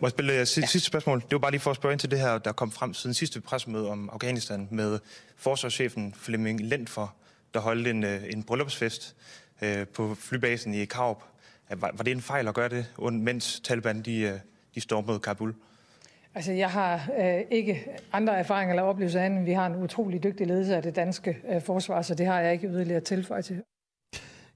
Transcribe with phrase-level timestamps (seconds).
[0.00, 1.20] Må jeg spille uh, sidste spørgsmål?
[1.20, 3.14] Det var bare lige for at spørge ind til det her, der kom frem siden
[3.14, 4.98] sidste pressemøde om Afghanistan med
[5.36, 7.14] forsvarschefen Flemming Lentfor,
[7.54, 9.16] der holdt en, uh, en bryllupsfest
[9.62, 11.22] uh, på flybasen i Karup.
[11.70, 14.40] Var, var det en fejl at gøre det, mens Taliban de, uh,
[14.74, 15.54] de stormede Kabul?
[16.34, 20.46] Altså, jeg har øh, ikke andre erfaringer eller oplevelser end vi har en utrolig dygtig
[20.46, 23.62] ledelse af det danske øh, forsvar, så det har jeg ikke yderligere tilføje til.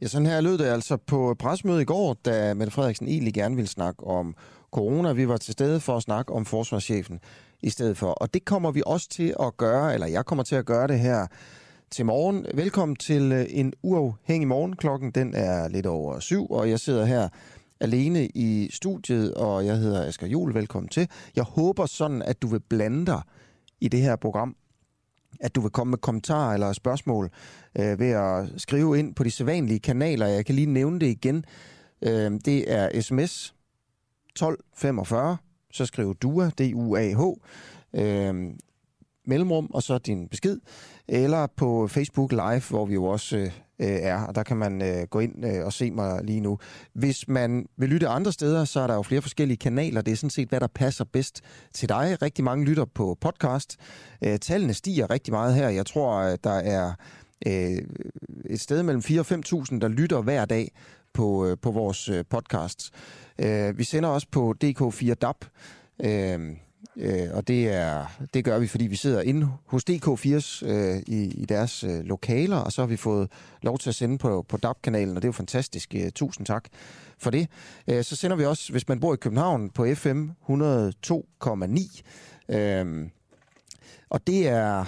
[0.01, 3.57] Ja, sådan her lød det altså på pressemødet i går, da Mette Frederiksen egentlig gerne
[3.57, 4.37] ville snakke om
[4.73, 5.13] corona.
[5.13, 7.21] Vi var til stede for at snakke om forsvarschefen
[7.63, 8.07] i stedet for.
[8.07, 11.01] Og det kommer vi også til at gøre, eller jeg kommer til at gøre det
[11.01, 11.27] her
[11.91, 12.47] til morgen.
[12.55, 14.77] Velkommen til øh, en uafhængig morgen.
[14.77, 17.29] Klokken den er lidt over syv, og jeg sidder her
[17.81, 20.55] alene i studiet, og jeg hedder Asger Jul.
[20.55, 21.09] Velkommen til.
[21.37, 23.23] Jeg håber sådan, at du vil blande dig
[23.81, 24.57] i det her program
[25.41, 27.31] at du vil komme med kommentarer eller spørgsmål
[27.79, 30.27] øh, ved at skrive ind på de sædvanlige kanaler.
[30.27, 31.45] Jeg kan lige nævne det igen.
[32.03, 33.55] Øh, det er sms
[34.37, 35.37] 1245,
[35.73, 37.21] så skriv DUA, D-U-A-H,
[37.95, 38.35] øh,
[39.27, 40.59] mellemrum, og så din besked.
[41.09, 45.07] Eller på Facebook Live, hvor vi jo også øh, er, og der kan man øh,
[45.11, 46.59] gå ind øh, og se mig lige nu.
[46.93, 50.03] Hvis man vil lytte andre steder, så er der jo flere forskellige kanaler.
[50.03, 51.41] Det er sådan set, hvad der passer bedst
[51.75, 52.23] til dig.
[52.23, 53.77] Rigtig mange lytter på podcast.
[54.25, 55.69] Øh, tallene stiger rigtig meget her.
[55.69, 56.93] Jeg tror, der er
[57.47, 57.79] øh,
[58.51, 60.73] et sted mellem 4 og 5.000, der lytter hver dag
[61.15, 62.91] på, øh, på vores øh, podcast.
[63.39, 65.45] Øh, vi sender også på DK4 DAB,
[66.05, 66.57] øh,
[66.97, 71.25] øh, og det, er, det gør vi, fordi vi sidder inde hos DK4's øh, i,
[71.25, 73.31] i deres øh, lokaler, og så har vi fået
[73.63, 75.95] lov til at sende på, på DAB-kanalen, og det er jo fantastisk.
[75.95, 76.65] Øh, tusind tak
[77.19, 77.49] for det.
[77.89, 82.03] Øh, så sender vi også, hvis man bor i København, på FM 102,9.
[82.55, 83.09] Øh,
[84.11, 84.85] og det er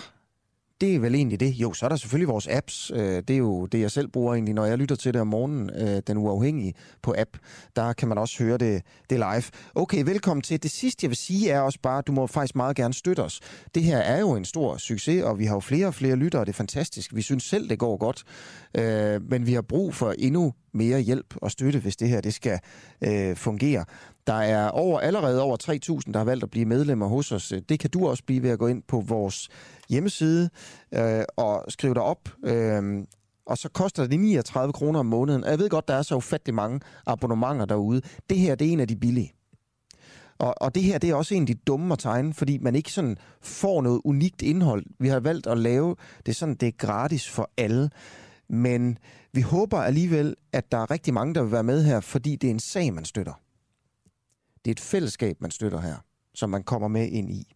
[0.80, 1.50] det er vel egentlig det.
[1.50, 2.90] Jo, så er der selvfølgelig vores apps.
[2.94, 5.26] Øh, det er jo det, jeg selv bruger egentlig, når jeg lytter til det om
[5.26, 7.30] morgenen, øh, den uafhængige på app.
[7.76, 9.42] Der kan man også høre det, det live.
[9.74, 10.62] Okay, velkommen til.
[10.62, 13.20] Det sidste, jeg vil sige, er også bare, at du må faktisk meget gerne støtte
[13.20, 13.40] os.
[13.74, 16.40] Det her er jo en stor succes, og vi har jo flere og flere lyttere.
[16.44, 17.14] Det er fantastisk.
[17.14, 18.24] Vi synes selv, det går godt.
[18.76, 22.34] Øh, men vi har brug for endnu mere hjælp og støtte, hvis det her det
[22.34, 22.58] skal
[23.04, 23.84] øh, fungere.
[24.26, 25.56] Der er over, allerede over
[26.06, 27.52] 3.000, der har valgt at blive medlemmer hos os.
[27.68, 29.48] Det kan du også blive ved at gå ind på vores
[29.88, 30.50] hjemmeside
[30.94, 32.28] øh, og skrive dig op.
[32.44, 33.04] Øh,
[33.46, 35.44] og så koster det 39 kroner om måneden.
[35.44, 38.00] Og jeg ved godt, der er så ufattelig mange abonnementer derude.
[38.30, 39.32] Det her, det er en af de billige.
[40.38, 42.74] Og, og det her, det er også en af de dumme at tegne, fordi man
[42.74, 44.84] ikke sådan får noget unikt indhold.
[44.98, 45.96] Vi har valgt at lave
[46.26, 47.90] det sådan, det er gratis for alle.
[48.54, 48.98] Men
[49.32, 52.46] vi håber alligevel, at der er rigtig mange, der vil være med her, fordi det
[52.46, 53.40] er en sag, man støtter.
[54.64, 55.96] Det er et fællesskab, man støtter her,
[56.34, 57.54] som man kommer med ind i.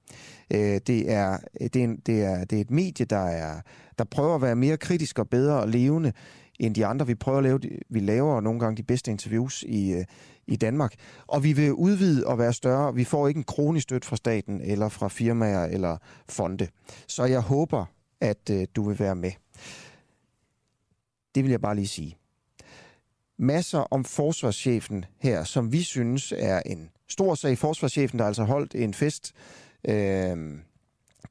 [0.53, 3.61] Øh, det, er, øh, det, er en, det, er, det er et medie, der, er,
[3.99, 6.13] der prøver at være mere kritisk og bedre og levende
[6.59, 7.07] end de andre.
[7.07, 10.05] Vi prøver at lave, vi laver nogle gange de bedste interviews i, øh,
[10.47, 10.95] i Danmark.
[11.27, 12.95] Og vi vil udvide og være større.
[12.95, 15.97] Vi får ikke en kronisk støtte fra staten eller fra firmaer eller
[16.29, 16.69] fonde.
[17.09, 17.85] Så jeg håber,
[18.21, 19.33] at øh, du vil være med.
[21.39, 22.17] Det vil jeg bare lige sige.
[23.39, 27.59] Masser om forsvarschefen her, som vi synes er en stor sag.
[27.59, 29.33] Forsvarschefen, der altså holdt en fest
[29.89, 30.37] øh,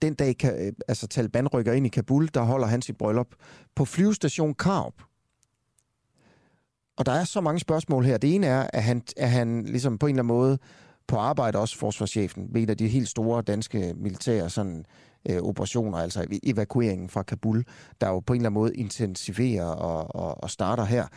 [0.01, 3.27] den dag, øh, altså Taliban rykker ind i Kabul, der holder han sit bryllup
[3.75, 4.93] på flyvestation Karup.
[6.97, 8.17] Og der er så mange spørgsmål her.
[8.17, 10.57] Det ene er, at han, er han ligesom på en eller anden måde
[11.07, 14.85] på arbejde også forsvarschefen ved en af de helt store danske militære sådan,
[15.29, 17.65] øh, operationer, altså e- evakueringen fra Kabul,
[18.01, 21.07] der jo på en eller anden måde intensiverer og, og, og starter her.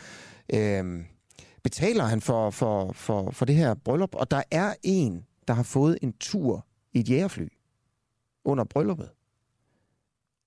[0.55, 1.05] Øh,
[1.63, 4.15] betaler han for, for, for, for det her bryllup?
[4.15, 7.49] Og der er en, der har fået en tur i et jægerfly
[8.45, 9.11] under brylluppet.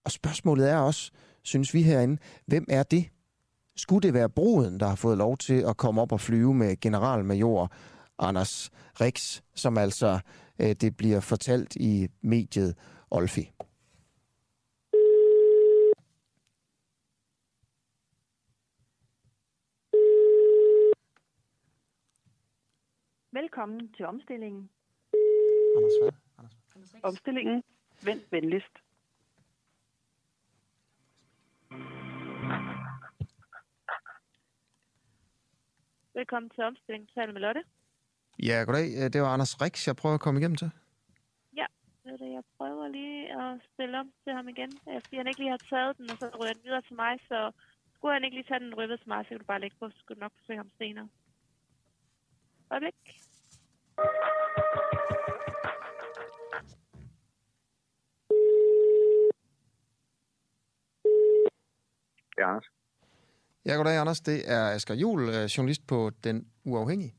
[0.06, 1.12] Og spørgsmålet er også,
[1.44, 3.06] synes vi herinde, hvem er det?
[3.76, 6.80] Skulle det være bruden, der har fået lov til at komme op og flyve med
[6.80, 7.72] generalmajor
[8.20, 8.72] Anders
[9.02, 10.20] Rix, som altså
[10.60, 12.76] øh, det bliver fortalt i mediet
[13.14, 13.52] Olfi?
[23.32, 24.70] Velkommen til omstillingen.
[25.78, 26.12] Anders hvad?
[26.38, 27.64] Anders Omstillingen.
[28.04, 28.76] Vent venligst.
[36.14, 37.10] Velkommen til omstillingen.
[37.16, 37.64] Tal med Lotte.
[38.40, 39.14] Ja, goddag.
[39.14, 40.72] Det var Anders Rix, jeg prøver at komme igennem til.
[42.14, 42.34] Ja, det.
[42.34, 44.72] Jeg prøver lige at stille om til ham igen,
[45.04, 47.52] fordi han ikke lige har taget den, og så ryger den videre til mig, så
[47.96, 49.90] skulle han ikke lige tage den røvet til mig, så kan du bare lægge på,
[49.90, 51.10] så skulle du nok forsøge ham senere.
[52.72, 52.96] Øjeblik.
[62.38, 62.66] Ja, Anders.
[63.66, 64.22] Ja, goddag, Anders.
[64.22, 67.14] Det er Asger Juhl, øh, journalist på Den Uafhængige.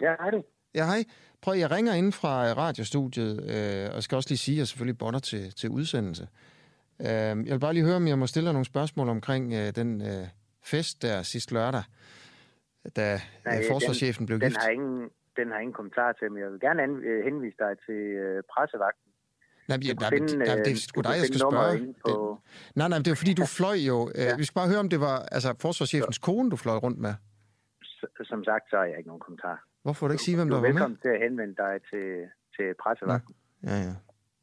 [0.00, 0.44] Ja, hej du.
[0.74, 1.04] Ja, hej.
[1.46, 4.68] Prøv, jeg ringer ind fra øh, radiostudiet, øh, og skal også lige sige, at jeg
[4.68, 6.28] selvfølgelig bonder til, til udsendelse.
[7.00, 7.06] Øh,
[7.46, 9.90] jeg vil bare lige høre, om jeg må stille dig nogle spørgsmål omkring øh, den
[10.10, 10.24] øh,
[10.64, 11.82] fest der sidste lørdag,
[12.96, 14.62] da Nej, øh, forsvarschefen den, blev den gift.
[14.62, 17.72] har, ingen, den har ingen kommentar til, men jeg vil gerne an, øh, henvise dig
[17.86, 19.10] til øh, pressevagten.
[19.68, 21.94] Nej, men, nej, finde, nej, det øh, er sgu du dig, jeg skal spørge.
[22.04, 23.98] På, Det, nej, nej, det er fordi, du fløj jo...
[24.14, 24.36] Øh, Ja.
[24.36, 27.14] Vi skal bare høre, om det var altså, forsvarschefens kone, du fløj rundt med.
[28.32, 29.56] som sagt, så har jeg ikke nogen kommentar.
[29.86, 30.74] Hvorfor du ikke sige, hvem du der er var med?
[30.74, 32.06] velkommen til at henvende dig til,
[32.56, 33.34] til pressevagten.
[33.68, 33.94] Ja, ja.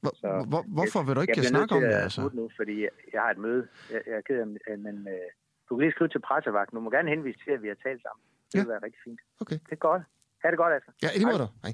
[0.04, 2.22] Hvor, Så, hvor, hvorfor vil du ikke jeg snakke om det, altså?
[2.22, 3.62] smutte nu, fordi jeg, jeg har et møde.
[3.94, 5.28] Jeg, jeg er ked af, øh, men øh,
[5.66, 6.74] du kan lige skrive til pressevagten.
[6.78, 8.24] Du må gerne henvise til, at vi har talt sammen.
[8.51, 8.62] Det Ja.
[8.63, 9.19] vil være rigtig fint.
[9.44, 9.57] Okay.
[9.68, 10.01] Det er godt.
[10.42, 10.92] Ha' det godt, altså.
[11.04, 11.50] Ja, i lige måde.
[11.66, 11.74] Hej.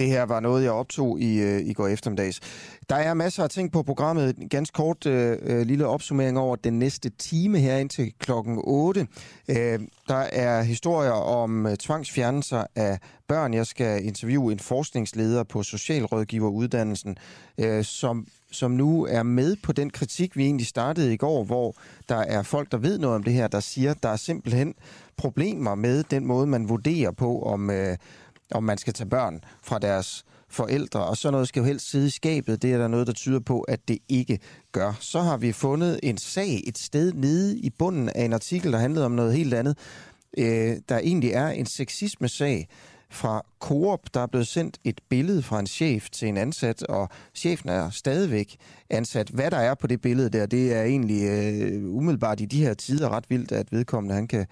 [0.00, 2.40] Det her var noget, jeg optog i, øh, i går eftermiddags.
[2.90, 4.36] Der er masser af ting på programmet.
[4.36, 9.06] En ganske kort øh, øh, lille opsummering over den næste time her indtil klokken 8.
[9.48, 12.98] Øh, der er historier om øh, tvangsfjernelser af
[13.28, 13.54] børn.
[13.54, 17.16] Jeg skal interviewe en forskningsleder på socialrådgiveruddannelsen,
[17.58, 21.74] øh, som, som nu er med på den kritik, vi egentlig startede i går, hvor
[22.08, 24.74] der er folk, der ved noget om det her, der siger, der er simpelthen
[25.16, 27.96] problemer med den måde, man vurderer på, om, øh,
[28.52, 32.06] om man skal tage børn fra deres forældre, og sådan noget skal jo helst sidde
[32.06, 32.62] i skabet.
[32.62, 34.38] Det er der noget, der tyder på, at det ikke
[34.72, 34.92] gør.
[35.00, 38.78] Så har vi fundet en sag et sted nede i bunden af en artikel, der
[38.78, 39.78] handlede om noget helt andet.
[40.38, 42.68] Øh, der egentlig er en sexisme-sag
[43.10, 47.08] fra Coop, der er blevet sendt et billede fra en chef til en ansat, og
[47.34, 48.56] chefen er stadigvæk
[48.90, 49.28] ansat.
[49.28, 52.74] Hvad der er på det billede der, det er egentlig øh, umiddelbart i de her
[52.74, 54.46] tider ret vildt, at vedkommende han kan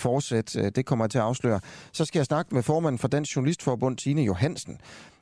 [0.00, 0.56] forsæt.
[0.56, 1.60] Øh, det kommer jeg til at afsløre.
[1.92, 4.78] Så skal jeg snakke med formanden for Dansk Journalistforbund, Tine Johansen,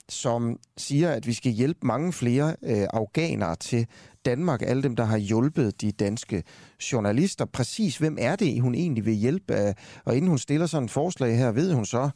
[0.09, 3.87] som siger, at vi skal hjælpe mange flere øh, afghanere til
[4.25, 6.43] Danmark, alle dem, der har hjulpet de danske
[6.93, 7.45] journalister.
[7.45, 9.55] Præcis, hvem er det, hun egentlig vil hjælpe?
[9.55, 9.75] af?
[10.05, 12.11] Og inden hun stiller sådan et forslag her, ved hun så,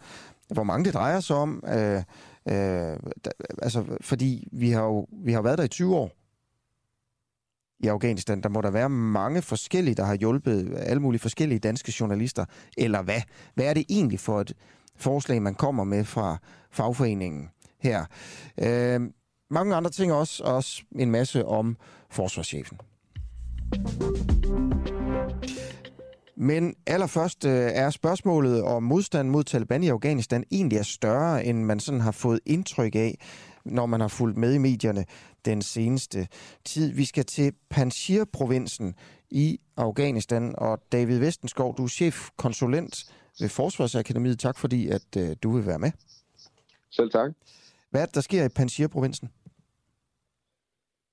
[0.49, 1.65] hvor mange det drejer sig om.
[1.69, 2.03] Øh,
[2.49, 3.31] øh, da,
[3.63, 6.22] altså, fordi vi har jo vi har været der i 20 år
[7.83, 8.41] i Afghanistan.
[8.41, 12.45] Der må der være mange forskellige, der har hjulpet alle mulige forskellige danske journalister.
[12.77, 13.21] Eller hvad?
[13.55, 14.53] Hvad er det egentlig for et
[14.97, 16.37] forslag, man kommer med fra
[16.71, 17.49] fagforeningen
[17.81, 18.05] her?
[18.63, 19.01] Øh,
[19.51, 21.77] mange andre ting også, også en masse om
[22.11, 22.79] forsvarschefen.
[26.37, 31.65] Men allerførst øh, er spørgsmålet om modstand mod Taliban i Afghanistan egentlig er større, end
[31.65, 33.19] man sådan har fået indtryk af,
[33.65, 35.05] når man har fulgt med i medierne
[35.45, 36.29] den seneste
[36.65, 36.93] tid.
[36.93, 38.95] Vi skal til Panjshir-provinsen
[39.31, 44.39] i Afghanistan, og David Vestenskov, du er chefkonsulent ved Forsvarsakademiet.
[44.39, 45.91] Tak fordi, at øh, du vil være med.
[46.91, 47.31] Selv tak.
[47.91, 49.31] Hvad er det, der sker i Panjshir-provinsen?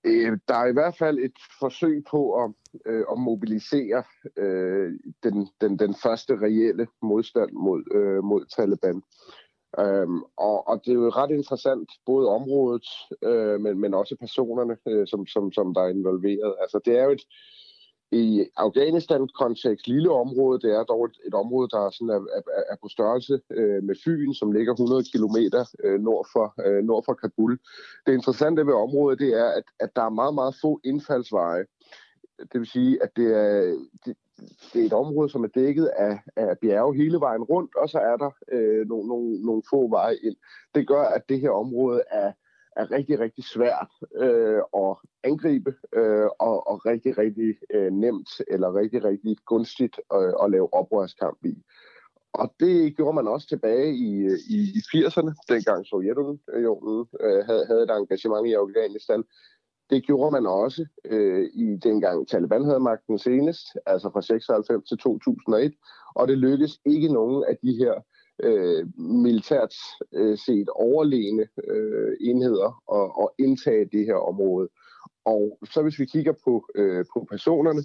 [0.04, 2.52] Øh, Der er i hvert fald et forsøg på at,
[2.86, 4.04] øh, at mobilisere
[4.38, 9.02] øh, den, den, den første reelle modstand mod, øh, mod Taliban.
[9.78, 12.88] Øhm, og, og det er jo ret interessant, både området,
[13.24, 16.56] øh, men, men også personerne, øh, som, som, som der er involveret.
[16.62, 17.24] Altså det er jo et,
[18.12, 20.62] i Afghanistan-kontekst lille område.
[20.62, 23.84] Det er dog et, et område, der er, sådan, er, er, er på størrelse øh,
[23.84, 25.38] med Fyn, som ligger 100 km
[25.84, 27.60] øh, nord, for, øh, nord for Kabul.
[28.06, 31.66] Det interessante ved området, det er, at, at der er meget, meget få indfaldsveje.
[32.40, 34.16] Det vil sige, at det er, det,
[34.74, 38.00] det er et område, som er dækket af, af bjerge hele vejen rundt, og så
[38.00, 40.36] er der øh, nogle, nogle, nogle få veje ind.
[40.76, 42.32] Det gør, at det her område er,
[42.76, 48.76] er rigtig, rigtig svært øh, at angribe, øh, og, og rigtig, rigtig øh, nemt eller
[48.76, 51.64] rigtig, rigtig gunstigt øh, at lave oprørskamp i.
[52.34, 54.12] Og det gjorde man også tilbage i,
[54.56, 59.24] i, i 80'erne, dengang Sovjetunionen øh, havde, havde et engagement i Afghanistan.
[59.90, 64.98] Det gjorde man også øh, i dengang Taliban havde magten senest, altså fra 96 til
[64.98, 65.74] 2001,
[66.16, 67.94] og det lykkedes ikke nogen af de her
[68.44, 69.74] øh, militært
[70.14, 72.70] øh, set overlegne øh, enheder
[73.00, 74.70] at, at indtage det her område.
[75.26, 77.82] Og så hvis vi kigger på, øh, på personerne,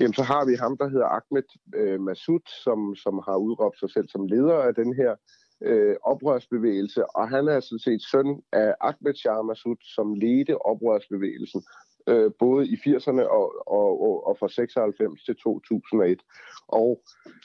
[0.00, 3.90] jamen, så har vi ham, der hedder Ahmed øh, Massoud, som, som har udråbt sig
[3.90, 5.14] selv som leder af den her
[5.62, 11.62] øh, oprørsbevægelse, og han er sådan set søn af Ahmed Shah Massoud, som ledte oprørsbevægelsen
[12.08, 16.20] øh, både i 80'erne og, og, og, og fra 96 til 2001.
[16.68, 17.00] Og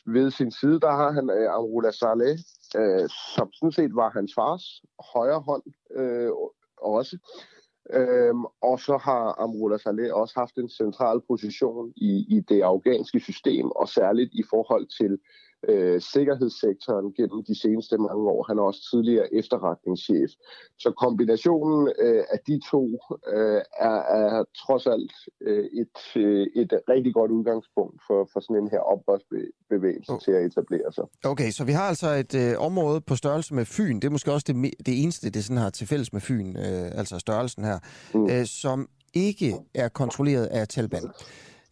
[0.05, 2.37] ved sin side, der har han øh, Amrullah Saleh,
[2.75, 4.81] øh, som sådan set var hans fars
[5.13, 5.63] højre hånd
[5.95, 6.31] øh,
[6.77, 7.17] også.
[7.93, 13.19] Øhm, og så har Amrullah Saleh også haft en central position i, i det afghanske
[13.19, 15.19] system, og særligt i forhold til øh,
[15.99, 18.45] sikkerhedssektoren gennem de seneste mange år.
[18.49, 20.29] Han er også tidligere efterretningschef.
[20.77, 22.83] Så kombinationen øh, af de to
[23.33, 28.63] øh, er, er trods alt øh, et, øh, et rigtig godt udgangspunkt for, for sådan
[28.63, 30.19] en her oprørsbevægelse oh.
[30.19, 31.03] til at etablere sig.
[31.25, 33.95] Okay, så vi har altså et øh, område på størrelse med Fyn.
[33.95, 36.99] Det er måske også det, det eneste, det sådan har til fælles med Fyn, øh,
[36.99, 37.79] altså størrelsen her,
[38.13, 38.29] mm.
[38.29, 41.03] øh, som ikke er kontrolleret af Taliban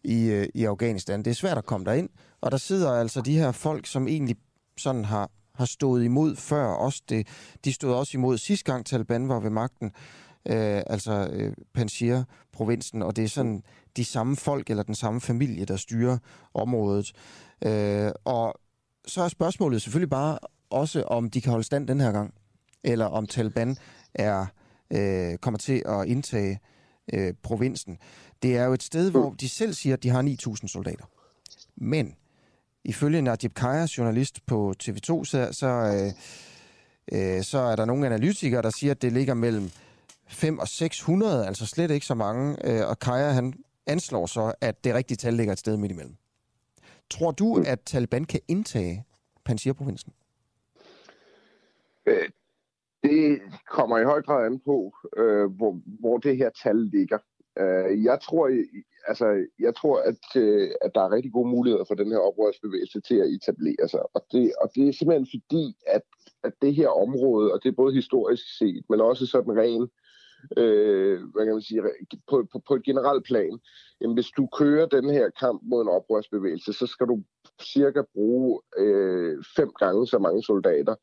[0.04, 1.18] i, øh, i Afghanistan.
[1.18, 2.08] Det er svært at komme derind,
[2.40, 4.36] og der sidder altså de her folk, som egentlig
[4.78, 6.66] sådan har, har stået imod før.
[6.66, 7.26] Også det,
[7.64, 9.86] de stod også imod sidste gang Taliban var ved magten,
[10.46, 13.62] øh, altså øh, Panjshir-provinsen, og det er sådan
[13.96, 16.18] de samme folk eller den samme familie, der styrer
[16.54, 17.12] området.
[17.64, 18.54] Øh, og
[19.06, 20.38] så er spørgsmålet selvfølgelig bare
[20.70, 22.34] også, om de kan holde stand den her gang,
[22.84, 23.76] eller om Taliban
[24.14, 24.46] er
[24.92, 26.60] øh, kommer til at indtage
[27.12, 27.98] øh, provinsen.
[28.42, 31.04] Det er jo et sted, hvor de selv siger, at de har 9.000 soldater.
[31.76, 32.14] Men
[32.84, 36.12] ifølge Najib Kaya, journalist på TV2, så, så, øh,
[37.36, 39.70] øh, så er der nogle analytikere, der siger, at det ligger mellem
[40.28, 42.56] 5 og 600, altså slet ikke så mange.
[42.64, 43.54] Øh, og Kaya, han
[43.86, 46.16] anslår så, at det rigtige tal ligger et sted midt imellem.
[47.10, 49.04] Tror du, at Taliban kan indtage
[49.44, 50.12] Panjshir-provinsen?
[52.06, 52.28] Øh,
[53.02, 57.18] det kommer i høj grad an på, øh, hvor, hvor det her tal ligger.
[57.58, 58.48] Øh, jeg tror,
[59.06, 63.00] altså, jeg tror at, øh, at der er rigtig gode muligheder for den her oprørsbevægelse
[63.00, 64.02] til at etablere sig.
[64.14, 66.02] Og det, og det er simpelthen fordi, at,
[66.44, 69.88] at det her område, og det er både historisk set, men også sådan ren,
[70.56, 71.82] øh, hvad kan man sige,
[72.30, 73.58] på, på, på et generelt plan,
[74.00, 77.22] jamen hvis du kører den her kamp mod en oprørsbevægelse, så skal du
[77.62, 80.94] cirka bruge øh, fem gange så mange soldater,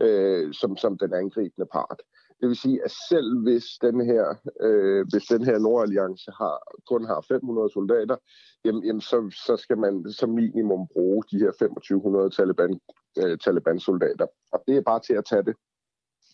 [0.00, 2.00] øh, som, som den angribende part.
[2.40, 4.24] Det vil sige, at selv hvis den her,
[4.60, 6.56] øh, hvis den her Nordalliance har,
[6.90, 8.16] kun har 500 soldater,
[8.64, 12.80] jamen, jamen så, så skal man som minimum bruge de her 2500 Taliban,
[13.20, 14.26] øh, Taliban-soldater.
[14.52, 15.56] Og det er bare til at tage det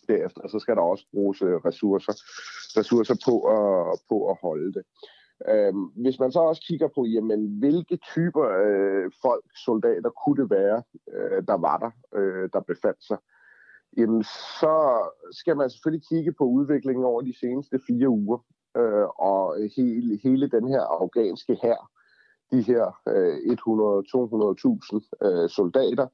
[0.07, 0.41] derefter.
[0.41, 2.13] Og så skal der også bruges øh, ressourcer,
[2.79, 4.83] ressourcer på, at, på at holde det.
[5.49, 10.49] Øhm, hvis man så også kigger på, jamen, hvilke typer øh, folk, soldater kunne det
[10.49, 10.83] være,
[11.15, 13.17] øh, der var der, øh, der befandt sig,
[13.97, 14.75] jamen så
[15.31, 18.39] skal man selvfølgelig kigge på udviklingen over de seneste fire uger.
[18.77, 21.89] Øh, og hele, hele den her afghanske hær,
[22.51, 23.37] de her øh,
[24.95, 26.07] 100-200.000 øh, soldater,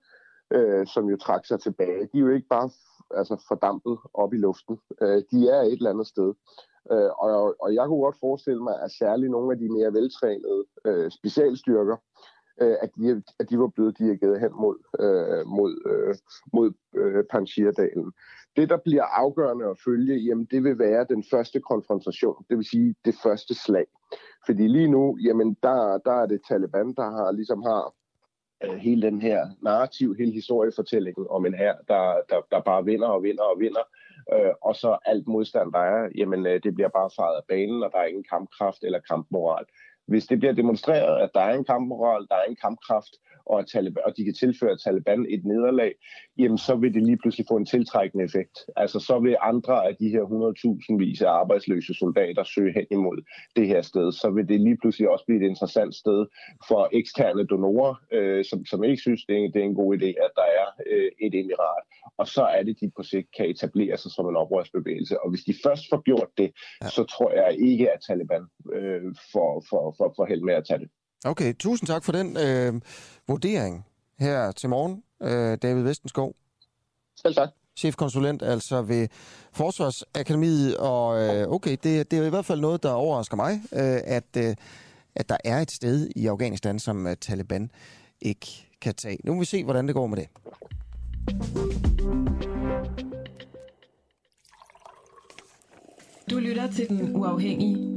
[0.54, 2.70] øh, som jo trak sig tilbage, de er jo ikke bare
[3.16, 4.80] altså, fordampet op i luften.
[5.02, 6.34] Øh, de er et eller andet sted.
[6.92, 10.66] Øh, og, og jeg kunne godt forestille mig, at særligt nogle af de mere veltrænede
[10.86, 15.72] øh, specialstyrker, øh, Øh, at, de, at de var blevet dirigeret hen mod, øh, mod,
[15.92, 16.16] øh,
[16.54, 18.12] mod øh, Panjshirdalen.
[18.56, 22.66] Det, der bliver afgørende at følge, jamen, det vil være den første konfrontation, det vil
[22.66, 23.86] sige det første slag.
[24.46, 27.94] Fordi lige nu, jamen, der, der er det Taliban, der har, ligesom har
[28.64, 33.08] øh, hele den her narrativ, hele historiefortællingen om en her, der, der, der bare vinder
[33.08, 33.86] og vinder og vinder,
[34.34, 37.84] øh, og så alt modstand, der er, jamen øh, det bliver bare fejret af banen,
[37.84, 39.66] og der er ingen kampkraft eller kampmoral.
[40.08, 43.14] Hvis det bliver demonstreret, at der er en kampmoral, der er en kampkraft,
[43.50, 45.94] og, at Taliban, og de kan tilføre Taliban et nederlag,
[46.38, 48.56] jamen så vil det lige pludselig få en tiltrækkende effekt.
[48.76, 50.24] Altså så vil andre af de her
[50.92, 53.18] 100.000 vis af arbejdsløse soldater søge hen imod
[53.56, 54.12] det her sted.
[54.12, 56.26] Så vil det lige pludselig også blive et interessant sted
[56.68, 60.10] for eksterne donorer, øh, som, som ikke synes, det er, det er en god idé,
[60.26, 61.84] at der er øh, et emirat.
[62.18, 65.22] Og så er det, de på sigt kan etablere sig som en oprørsbevægelse.
[65.22, 66.90] Og hvis de først får gjort det, ja.
[66.90, 70.80] så tror jeg ikke, at Taliban øh, får, får, får, får held med at tage
[70.80, 70.90] det.
[71.26, 72.82] Okay, tusind tak for den øh,
[73.28, 73.86] vurdering
[74.20, 76.36] her til morgen, øh, David Vestenskov.
[77.22, 77.50] Selv tak.
[77.78, 79.08] Chefkonsulent altså ved
[79.54, 84.00] Forsvarsakademiet, og øh, okay, det, det er i hvert fald noget, der overrasker mig, øh,
[84.04, 84.56] at, øh,
[85.16, 87.72] at der er et sted i Afghanistan, som øh, Taliban
[88.22, 88.48] ikke
[88.82, 89.18] kan tage.
[89.24, 90.28] Nu må vi se, hvordan det går med det.
[96.32, 97.97] Du lytter til Den Uafhængige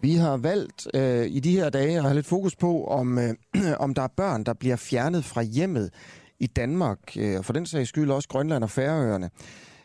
[0.00, 3.34] Vi har valgt øh, i de her dage at have lidt fokus på, om, øh,
[3.84, 5.90] om der er børn, der bliver fjernet fra hjemmet
[6.38, 9.30] i Danmark, øh, og for den sags skyld også Grønland og Færøerne,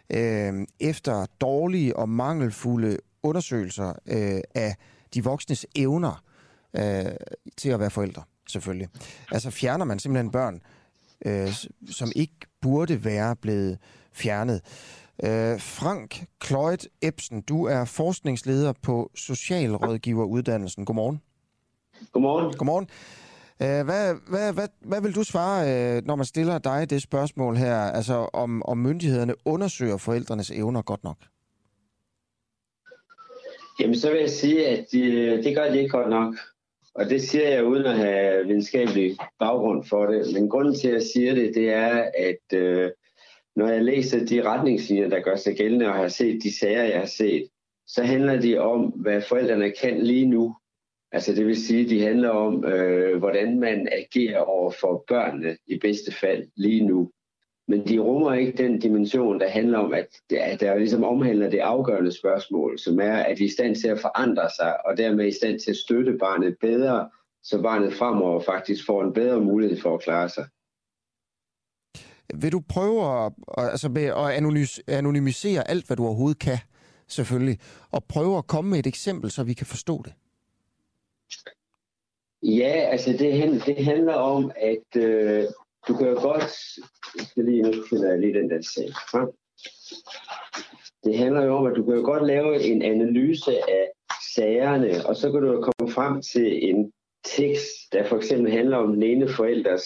[0.10, 4.76] øh, efter dårlige og mangelfulde undersøgelser øh, af
[5.14, 6.24] de voksnes evner
[6.76, 7.06] øh,
[7.58, 8.88] til at være forældre, selvfølgelig.
[9.32, 10.62] Altså fjerner man simpelthen børn,
[11.26, 11.54] øh,
[11.92, 13.78] som ikke burde være blevet
[14.12, 14.62] fjernet.
[15.24, 20.86] Øh, Frank Kloit Ebsen, du er forskningsleder på Socialrådgiveruddannelsen.
[20.86, 21.22] Godmorgen.
[22.12, 22.54] Godmorgen.
[22.54, 22.88] Godmorgen.
[23.62, 25.60] Øh, hvad, hvad, hvad, hvad vil du svare,
[25.98, 30.82] øh, når man stiller dig det spørgsmål her, altså om, om myndighederne undersøger forældrenes evner
[30.82, 31.18] godt nok?
[33.80, 35.02] Jamen, så vil jeg sige, at de,
[35.44, 36.36] det gør de ikke godt nok.
[36.96, 40.34] Og det siger jeg uden at have videnskabelig baggrund for det.
[40.34, 42.92] Men grunden til, at jeg siger det, det er, at øh,
[43.56, 47.00] når jeg læser de retningslinjer, der gør sig gældende, og har set de sager, jeg
[47.00, 47.48] har set,
[47.88, 50.56] så handler de om, hvad forældrene kan lige nu.
[51.12, 55.78] Altså det vil sige, de handler om, øh, hvordan man agerer over for børnene i
[55.80, 57.12] bedste fald lige nu.
[57.68, 61.60] Men de rummer ikke den dimension, der handler om, at der, der ligesom omhandler det
[61.60, 65.28] afgørende spørgsmål, som er, at de er i stand til at forandre sig, og dermed
[65.28, 67.10] i stand til at støtte barnet bedre,
[67.44, 70.46] så barnet fremover faktisk får en bedre mulighed for at klare sig.
[72.34, 74.30] Vil du prøve at, altså med at
[74.88, 76.58] anonymisere alt, hvad du overhovedet kan,
[77.08, 77.60] selvfølgelig,
[77.92, 80.14] og prøve at komme med et eksempel, så vi kan forstå det?
[82.44, 85.44] Ja, altså det, det handler om, at øh,
[85.88, 86.52] du kan jo godt...
[87.18, 89.30] Jeg skal lige, nu finder jeg lige den der sag frem.
[91.04, 93.90] Det handler jo om, at du kan jo godt lave en analyse af
[94.36, 96.92] sagerne, og så kan du komme frem til en
[97.24, 99.86] tekst, der for eksempel handler om den ene forældres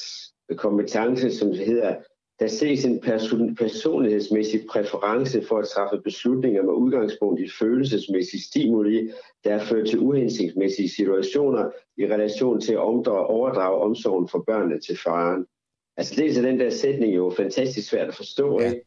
[0.56, 1.96] kompetence, som hedder,
[2.40, 9.12] der ses en person, personlighedsmæssig præference for at træffe beslutninger med udgangspunkt i følelsesmæssige stimuli,
[9.44, 15.46] der fører til uhensigtsmæssige situationer i relation til at overdrage omsorgen for børnene til faren.
[15.98, 18.70] Altså dels er den der sætning jo fantastisk svært at forstå, ja.
[18.70, 18.86] ikke?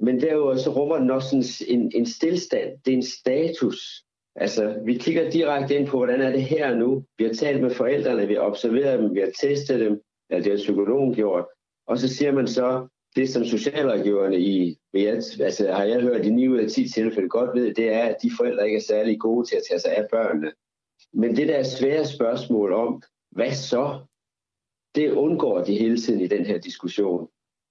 [0.00, 2.78] men derudover så rummer den også en, en, en stillstand.
[2.84, 4.04] Det er en status.
[4.34, 7.04] Altså, vi kigger direkte ind på, hvordan er det her nu.
[7.18, 10.46] Vi har talt med forældrene, vi har observeret dem, vi har testet dem, ja, det
[10.46, 11.44] har psykologen gjort.
[11.86, 16.48] Og så siger man så, det som socialrådgiverne i, altså har jeg hørt i 9
[16.48, 19.46] ud af 10 tilfælde godt ved, det er, at de forældre ikke er særlig gode
[19.46, 20.52] til at tage sig af børnene.
[21.12, 23.98] Men det der svære spørgsmål om, hvad så?
[24.96, 27.28] det undgår de hele tiden i den her diskussion.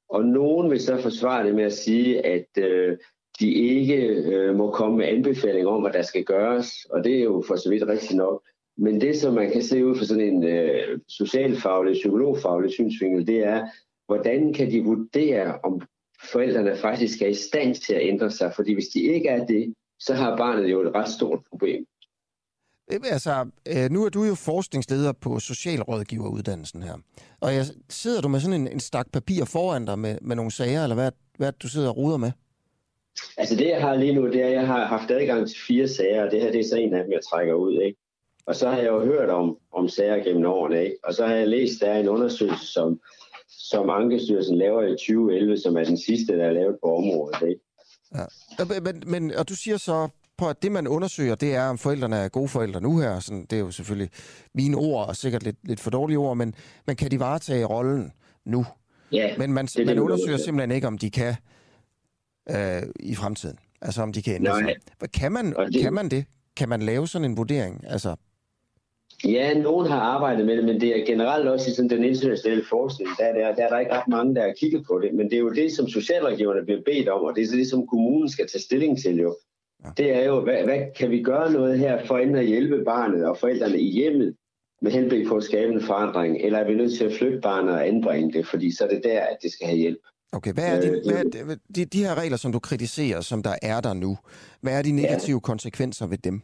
[0.10, 2.98] Og nogen vil så forsvare det med at sige, at øh,
[3.40, 7.24] de ikke øh, må komme med anbefalinger om, hvad der skal gøres, og det er
[7.24, 8.44] jo for så vidt rigtigt nok.
[8.78, 13.40] Men det, som man kan se ud fra sådan en øh, socialfaglig, psykologfaglig synsvinkel, det
[13.40, 13.68] er,
[14.06, 15.82] hvordan kan de vurdere, om
[16.32, 18.54] forældrene faktisk er i stand til at ændre sig?
[18.56, 21.86] Fordi hvis de ikke er det, så har barnet jo et ret stort problem.
[22.92, 26.94] Altså, øh, nu er du jo forskningsleder på socialrådgiveruddannelsen her.
[27.42, 30.52] Og jeg, sidder du med sådan en, en stak papir foran dig med, med nogle
[30.52, 32.32] sager, eller hvad, hvad du sidder og ruder med?
[33.38, 35.88] Altså det, jeg har lige nu, det er, at jeg har haft adgang til fire
[35.88, 37.82] sager, og det her det er så en af dem, jeg trækker ud.
[37.82, 38.00] Ikke?
[38.46, 40.98] Og så har jeg jo hørt om, om sager gennem årene, ikke?
[41.04, 43.00] og så har jeg læst, der er en undersøgelse, som,
[43.60, 47.50] som Ankestyrelsen laver i 2011, som er den sidste, der er lavet på området.
[47.50, 47.62] Ikke?
[48.16, 48.80] Ja.
[48.82, 52.16] Men, men, og du siger så, på, at det, man undersøger, det er, om forældrene
[52.16, 53.20] er gode forældre nu her.
[53.20, 54.10] Sådan, det er jo selvfølgelig
[54.54, 56.56] mine ord, og sikkert lidt, lidt for dårlige ord, men,
[56.88, 58.12] men kan de varetage rollen
[58.46, 58.66] nu?
[59.12, 61.36] Ja, men man, det, man undersøger simpelthen ikke, om de kan
[62.50, 63.58] øh, i fremtiden.
[63.82, 64.76] Altså, om de kan ændre sig.
[65.14, 65.82] Kan man, det...
[65.82, 66.26] kan man det?
[66.58, 67.84] Kan man lave sådan en vurdering?
[67.88, 68.16] Altså...
[69.26, 72.64] Ja, nogen har arbejdet med det, men det er generelt også i sådan den internationale
[72.70, 75.14] forskning, der er, der, der er der ikke ret mange, der har kigget på det.
[75.14, 77.68] Men det er jo det, som socialrådgiverne bliver bedt om, og det er så det,
[77.68, 79.36] som kommunen skal tage stilling til jo
[79.98, 83.38] det er jo, hvad, hvad kan vi gøre noget her for at hjælpe barnet og
[83.38, 84.36] forældrene i hjemmet
[84.82, 87.74] med henblik på at skabe en forandring, eller er vi nødt til at flytte barnet
[87.74, 90.00] og anbringe det, fordi så er det der, at det skal have hjælp.
[90.32, 91.04] Okay, hvad er, de, øh,
[91.46, 94.18] hvad er de, de her regler, som du kritiserer, som der er der nu,
[94.62, 95.40] hvad er de negative ja.
[95.40, 96.42] konsekvenser ved dem?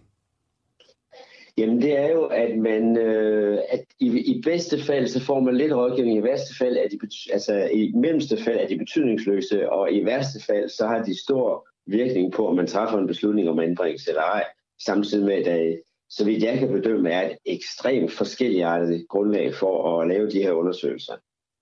[1.61, 5.57] Jamen det er jo, at man øh, at i, i bedste fald, så får man
[5.57, 6.17] lidt rådgivning.
[6.17, 6.99] I værste fald er de,
[7.33, 11.67] altså i mellemste fald er de betydningsløse, og i værste fald, så har de stor
[11.85, 14.45] virkning på, om man træffer en beslutning om anbringelse eller ej,
[14.85, 15.75] samtidig med, at der,
[16.09, 20.51] så vidt jeg kan bedømme, er et ekstremt forskelligartet grundlag for at lave de her
[20.51, 21.13] undersøgelser.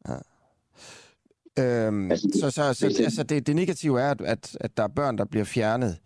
[0.07, 0.15] Ja.
[1.63, 4.87] Øhm, altså, så så, så det, altså det, det negative er, at, at der er
[4.87, 5.97] børn, der bliver fjernet,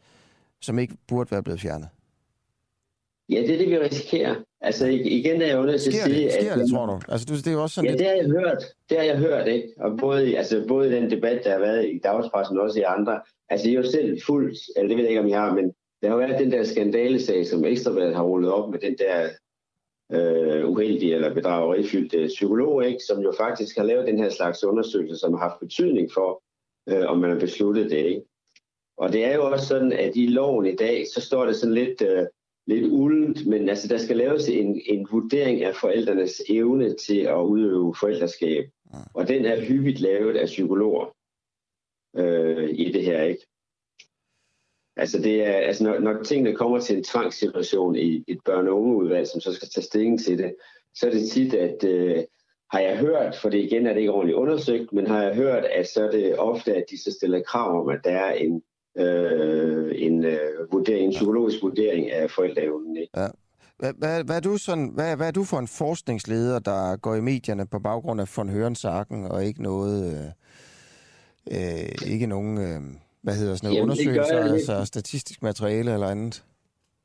[0.61, 1.89] som ikke burde være blevet fjernet.
[3.29, 4.35] Ja, det er det, vi risikerer.
[4.61, 6.23] Altså igen er jeg nødt til at sige...
[6.23, 6.99] Det, sker at, det, tror du?
[7.09, 7.99] Altså, det er jo også sådan ja, lidt...
[7.99, 8.63] det har jeg hørt.
[8.89, 9.73] Det har jeg hørt, ikke?
[9.79, 12.83] Og både, altså, både i den debat, der har været i dagspressen, og også i
[12.83, 13.21] andre.
[13.49, 15.73] Altså, jeg er jo selv fuldt, eller det ved jeg ikke, om jeg har, men
[16.01, 19.29] der har været den der skandalesag, som Ekstrabladet har rullet op med den der
[20.11, 23.03] øh, uheldige eller bedragerifyldte psykolog, ikke?
[23.07, 26.43] som jo faktisk har lavet den her slags undersøgelse, som har haft betydning for,
[26.89, 27.97] øh, om man har besluttet det.
[27.97, 28.21] Ikke?
[28.97, 31.75] Og det er jo også sådan, at i loven i dag, så står det sådan
[31.75, 32.25] lidt, øh,
[32.67, 37.37] lidt uldent, men altså, der skal laves en, en vurdering af forældrenes evne til at
[37.37, 38.65] udøve forældreskab.
[39.13, 41.15] Og den er hyppigt lavet af psykologer
[42.17, 43.45] øh, i det her, ikke?
[44.95, 48.81] Altså, det er, altså når, når tingene kommer til en tvangssituation i et børne- og
[48.81, 50.55] ungeudvalg, som så skal tage stilling til det,
[50.95, 52.23] så er det tit, at øh,
[52.71, 55.65] har jeg hørt, for det igen er det ikke ordentligt undersøgt, men har jeg hørt,
[55.65, 58.63] at så er det ofte, at de så stiller krav om, at der er en,
[58.97, 62.97] øh, en, øh, vurdering, en psykologisk vurdering af forældreevnen.
[62.97, 63.19] Ikke?
[63.19, 63.27] Ja.
[63.79, 67.15] Hvad, hvad, hvad, er du sådan, hvad, hvad er du for en forskningsleder, der går
[67.15, 70.25] i medierne på baggrund af von Hørensagen og ikke noget, øh,
[71.51, 72.81] øh, ikke nogen, øh,
[73.21, 76.43] hvad hedder sådan noget, Jamen, undersøgelser, jeg altså statistisk materiale eller andet?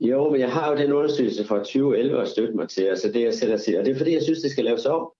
[0.00, 3.22] Jo, men jeg har jo den undersøgelse fra 2011 at støtte mig til, altså det
[3.22, 5.10] jeg selv har set, og det er fordi, jeg synes, det skal laves om.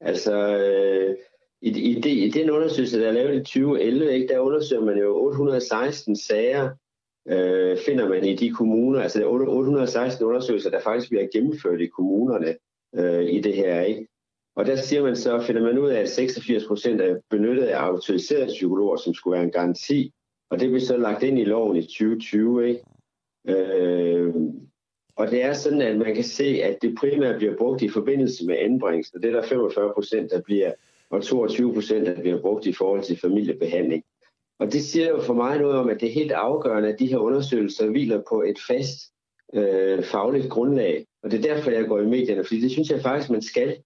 [0.00, 1.16] Altså, øh,
[1.66, 4.98] i, i, det, i den undersøgelse, der er lavet i 2011, ikke, der undersøger man
[4.98, 6.70] jo 816 sager,
[7.28, 11.80] øh, finder man i de kommuner, altså det er 816 undersøgelser, der faktisk bliver gennemført
[11.80, 12.56] i kommunerne
[12.94, 14.06] øh, i det her, ikke?
[14.56, 17.78] Og der siger man så, finder man ud af, at 86 procent er benyttet af
[17.78, 20.12] autoriserede psykologer, som skulle være en garanti,
[20.50, 22.80] og det blev så lagt ind i loven i 2020, ikke?
[23.48, 24.34] Øh,
[25.16, 28.46] og det er sådan, at man kan se, at det primært bliver brugt i forbindelse
[28.46, 30.72] med anbringelsen, og det er der 45 procent, der bliver,
[31.10, 34.02] og 22 procent, er blevet brugt i forhold til familiebehandling.
[34.58, 37.06] Og det siger jo for mig noget om, at det er helt afgørende, at de
[37.06, 38.98] her undersøgelser hviler på et fast
[39.54, 41.06] øh, fagligt grundlag.
[41.22, 43.76] Og det er derfor, jeg går i medierne, fordi det synes jeg faktisk, man skal.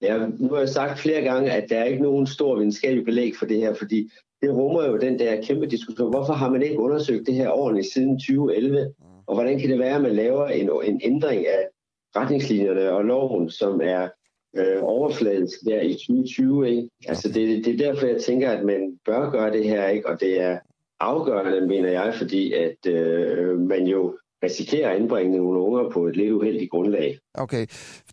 [0.00, 3.36] Jeg, nu har jeg sagt flere gange, at der er ikke nogen stor videnskabelig belæg
[3.36, 4.10] for det her, fordi
[4.42, 6.10] det rummer jo den der kæmpe diskussion.
[6.10, 8.94] Hvorfor har man ikke undersøgt det her ordentligt siden 2011?
[9.26, 11.68] Og hvordan kan det være, at man laver en, en ændring af
[12.16, 14.08] retningslinjerne og loven, som er
[14.56, 16.70] øh, overfladisk der i 2020?
[16.70, 16.88] Ikke?
[17.08, 20.08] Altså det, det er derfor, jeg tænker, at man bør gøre det her, ikke?
[20.08, 20.58] og det er
[21.00, 26.16] afgørende, mener jeg, fordi at øh, man jo risikerer at indbringe nogle unger på et
[26.16, 27.18] lidt uheldigt grundlag.
[27.34, 27.66] Okay.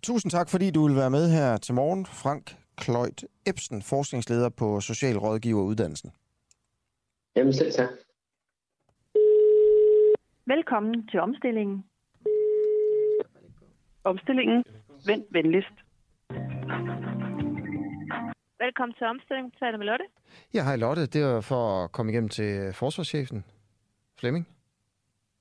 [0.03, 2.05] Tusind tak, fordi du vil være med her til morgen.
[2.05, 6.11] Frank Kløjt Ebsen, forskningsleder på Socialrådgiveruddannelsen.
[7.35, 7.89] Jamen selv tak.
[10.45, 11.83] Velkommen til omstillingen.
[14.03, 14.63] Omstillingen.
[15.05, 15.86] Vent venligst.
[18.65, 19.47] Velkommen til omstilling.
[19.59, 20.05] Taler med Lotte.
[20.53, 21.05] Ja, hej Lotte.
[21.05, 23.45] Det var for at komme igennem til forsvarschefen.
[24.19, 24.47] Flemming.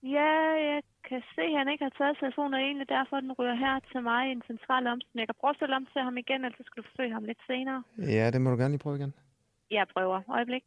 [0.02, 0.32] Ja,
[0.70, 3.74] jeg kan se, at han ikke har taget telefonen, og egentlig derfor, den ryger her
[3.92, 5.20] til mig i en central omstilling.
[5.22, 7.24] Jeg kan prøve at stille om til ham igen, eller så skal du forsøge ham
[7.24, 7.82] lidt senere.
[8.16, 9.14] Ja, det må du gerne lige prøve igen.
[9.70, 10.18] Jeg prøver.
[10.36, 10.66] Øjeblik.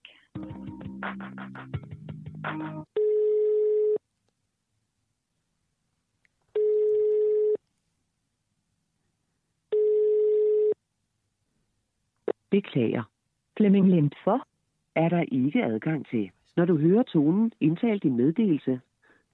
[12.52, 13.04] Beklager.
[13.58, 14.48] Flemming Lind for
[14.96, 16.32] er der ikke adgang til.
[16.58, 18.82] Når du hører tonen, indtal din meddelelse.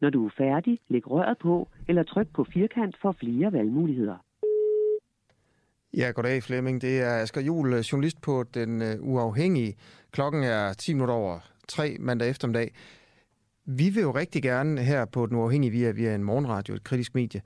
[0.01, 4.17] Når du er færdig, læg røret på, eller tryk på firkant for flere valgmuligheder.
[5.97, 6.81] Ja, goddag Flemming.
[6.81, 9.75] Det er Asger Juhl, journalist på Den øh, Uafhængige.
[10.11, 12.71] Klokken er 10 minutter over 3 mandag eftermiddag.
[13.65, 17.15] Vi vil jo rigtig gerne her på Den Uafhængige via, via en morgenradio, et kritisk
[17.15, 17.41] medie,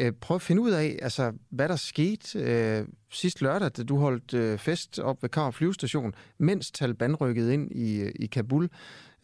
[0.00, 3.98] uh, prøve at finde ud af, altså, hvad der skete øh, sidst lørdag, da du
[3.98, 8.68] holdt øh, fest op ved Kar flyvestation, mens Taliban rykkede ind i, øh, i Kabul.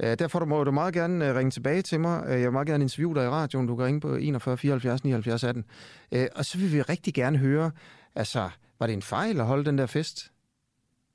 [0.05, 2.25] Uh, derfor må du meget gerne ringe tilbage til mig.
[2.29, 3.67] Jeg vil meget gerne interviewe dig i radioen.
[3.67, 5.65] Du kan ringe på 41 74 79 18.
[6.13, 7.71] Uh, og så vil vi rigtig gerne høre,
[8.15, 10.33] altså, var det en fejl at holde den der fest,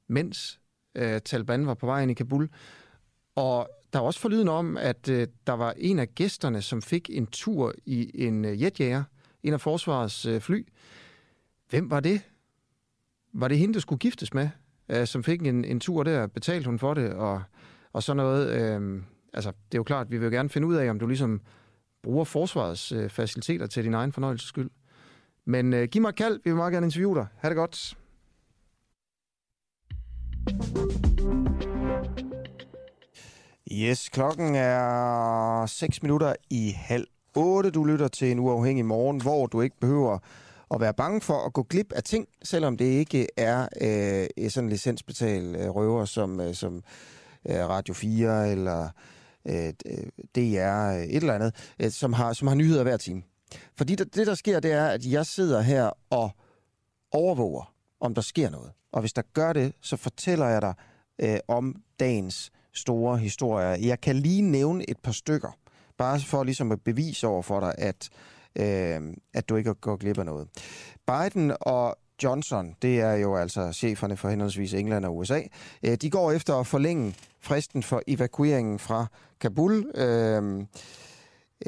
[0.08, 0.60] mens
[0.96, 2.50] øh, Taliban var på vej ind i Kabul?
[3.36, 7.10] Og der er også forlyden om, at øh, der var en af gæsterne, som fik
[7.14, 9.04] en tur i en øh, jetjager,
[9.44, 10.68] en af forsvarets øh, fly.
[11.70, 12.22] Hvem var det?
[13.34, 14.50] Var det hende, der skulle giftes med,
[14.90, 16.28] øh, som fik en, en tur der?
[16.28, 17.14] Betalte hun for det?
[17.14, 17.44] Og,
[17.94, 18.50] og sådan noget.
[18.50, 19.04] Øh,
[19.34, 21.42] altså, det er jo klart, vi vil jo gerne finde ud af, om du ligesom
[22.04, 24.70] bruger forsvarets øh, faciliteter til din egen fornøjelses skyld.
[25.46, 27.28] Men øh, giv mig et kald, vi vil meget gerne interviewe dig.
[27.38, 27.96] Ha' det godt.
[33.72, 37.72] Yes, klokken er 6 minutter i halv 8.
[37.72, 40.20] Du lytter til en uafhængig morgen, hvor du ikke behøver
[40.72, 44.66] at være bange for at gå glip af ting, selvom det ikke er øh, sådan
[44.66, 46.84] en licensbetal øh, røver som, øh, som
[47.50, 48.90] øh, Radio 4 eller
[49.46, 49.74] øh,
[50.36, 53.24] DR, øh, øh, et eller andet, øh, som, har, som har nyheder hver time.
[53.78, 56.32] Fordi det, det, der sker, det er, at jeg sidder her og
[57.12, 58.72] overvåger, om der sker noget.
[58.92, 60.74] Og hvis der gør det, så fortæller jeg dig
[61.20, 63.68] øh, om dagens store historier.
[63.68, 65.58] Jeg kan lige nævne et par stykker.
[65.98, 68.10] Bare for ligesom at bevise over for dig, at,
[68.56, 70.48] øh, at du ikke går glip af noget.
[71.08, 75.42] Biden og Johnson, det er jo altså cheferne for henholdsvis England og USA,
[75.84, 79.06] øh, de går efter at forlænge fristen for evakueringen fra
[79.40, 79.92] Kabul.
[79.96, 80.60] Øh,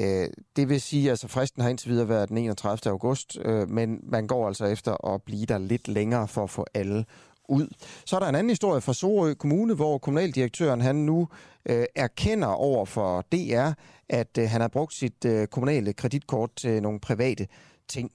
[0.00, 2.92] øh det vil sige, at altså, fristen har indtil videre været den 31.
[2.92, 6.66] august, øh, men man går altså efter at blive der lidt længere for at få
[6.74, 7.04] alle
[7.48, 7.68] ud.
[8.04, 11.28] Så er der en anden historie fra Sorø Kommune, hvor kommunaldirektøren han nu
[11.68, 13.70] øh, erkender over for DR,
[14.08, 17.46] at øh, han har brugt sit øh, kommunale kreditkort til nogle private
[17.88, 18.12] ting.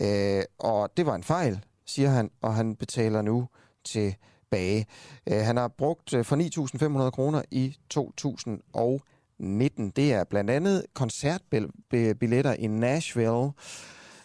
[0.00, 3.48] Øh, og det var en fejl, siger han, og han betaler nu
[3.84, 4.86] tilbage.
[5.26, 9.90] Øh, han har brugt øh, for 9.500 kroner i 2019.
[9.90, 13.52] Det er blandt andet koncertbilletter i Nashville,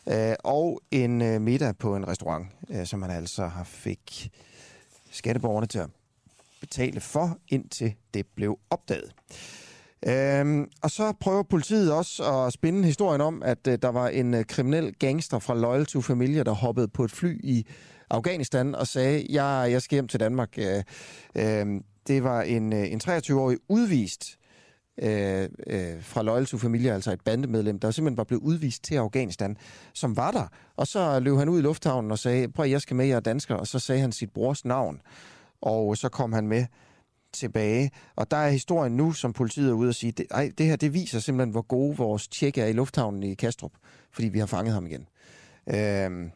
[0.08, 4.32] øh, og en øh, middag på en restaurant, øh, som han altså har fik
[5.12, 5.90] skatteborgerne til at
[6.62, 9.12] betale for, indtil det blev opdaget.
[10.08, 14.34] Øhm, og så prøver politiet også at spinde historien om, at øh, der var en
[14.34, 17.66] øh, kriminel gangster fra Loyal to Familia, der hoppede på et fly i
[18.10, 20.58] Afghanistan og sagde, jeg, jeg skal hjem til Danmark.
[20.58, 20.84] Øh,
[21.36, 24.38] øh, det var en, øh, en 23-årig udvist
[24.98, 28.96] øh, øh, fra Loyal to Familia, altså et bandemedlem, der simpelthen var blevet udvist til
[28.96, 29.58] Afghanistan,
[29.94, 30.48] som var der.
[30.76, 33.20] Og så løb han ud i lufthavnen og sagde, prøv jeg skal med, jeg er
[33.20, 33.56] dansker.
[33.56, 35.02] Og så sagde han sit brors navn.
[35.62, 36.66] Og så kom han med
[37.34, 37.92] tilbage.
[38.16, 40.76] Og der er historien nu, som politiet er ude og sige, det, ej, det her
[40.76, 43.72] det viser simpelthen, hvor gode vores tjek er i lufthavnen i Kastrup,
[44.12, 45.08] fordi vi har fanget ham igen.
[45.70, 46.32] Øhm,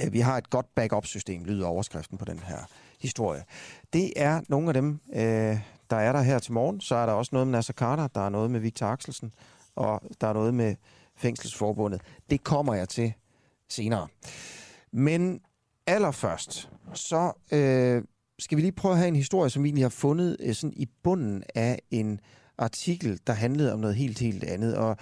[0.00, 2.58] øh, vi har et godt backup-system, lyder overskriften på den her
[3.00, 3.44] historie.
[3.92, 5.58] Det er nogle af dem, øh,
[5.90, 6.80] der er der her til morgen.
[6.80, 9.34] Så er der også noget med Nasser Carter, der er noget med Victor Axelsen,
[9.76, 10.74] og der er noget med
[11.16, 12.00] Fængselsforbundet.
[12.30, 13.12] Det kommer jeg til
[13.68, 14.08] senere.
[14.92, 15.40] Men
[15.86, 18.02] allerførst, så øh,
[18.38, 20.74] skal vi lige prøve at have en historie, som vi egentlig har fundet øh, sådan
[20.76, 22.20] i bunden af en
[22.58, 24.76] artikel, der handlede om noget helt, helt andet.
[24.76, 24.96] Og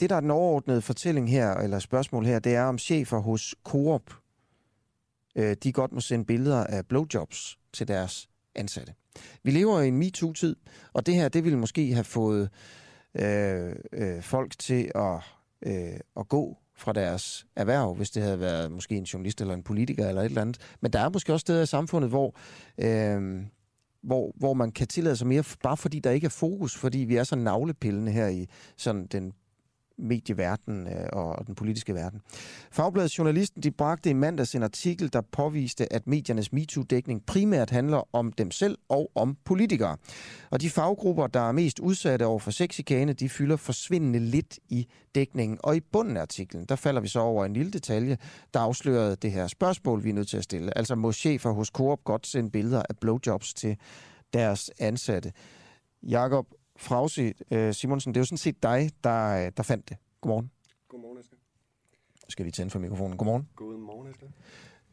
[0.00, 3.54] det, der er den overordnede fortælling her, eller spørgsmål her, det er om chefer hos
[3.64, 4.02] Coop,
[5.36, 8.94] øh, de godt må sende billeder af blowjobs til deres ansatte.
[9.42, 10.56] Vi lever i en MeToo-tid,
[10.92, 12.50] og det her, det ville måske have fået
[13.14, 15.20] øh, øh, folk til at,
[15.66, 19.62] øh, at gå fra deres erhverv, hvis det havde været måske en journalist eller en
[19.62, 20.58] politiker eller et eller andet.
[20.80, 22.34] Men der er måske også steder i samfundet, hvor,
[22.78, 23.42] øh,
[24.02, 27.16] hvor, hvor man kan tillade sig mere, bare fordi der ikke er fokus, fordi vi
[27.16, 29.32] er så navlepillende her i sådan den
[29.98, 32.20] medieverden øh, og den politiske verden.
[32.70, 38.08] Fagbladet Journalisten de bragte i mandags en artikel, der påviste, at mediernes MeToo-dækning primært handler
[38.12, 39.96] om dem selv og om politikere.
[40.50, 44.86] Og de faggrupper, der er mest udsatte over for sexikane, de fylder forsvindende lidt i
[45.14, 45.58] dækningen.
[45.62, 48.18] Og i bunden af artiklen, der falder vi så over en lille detalje,
[48.54, 50.78] der afslørede det her spørgsmål, vi er nødt til at stille.
[50.78, 53.76] Altså må chefer hos Coop godt sende billeder af blowjobs til
[54.32, 55.32] deres ansatte.
[56.02, 56.46] Jakob,
[56.80, 59.96] Frausi øh, Simonsen, det er jo sådan set dig, der, øh, der fandt det.
[60.20, 60.50] Godmorgen.
[60.88, 61.36] Godmorgen, Eske.
[62.28, 63.16] Skal vi tænde for mikrofonen.
[63.16, 63.48] Godmorgen.
[63.56, 64.26] Godmorgen, Eske.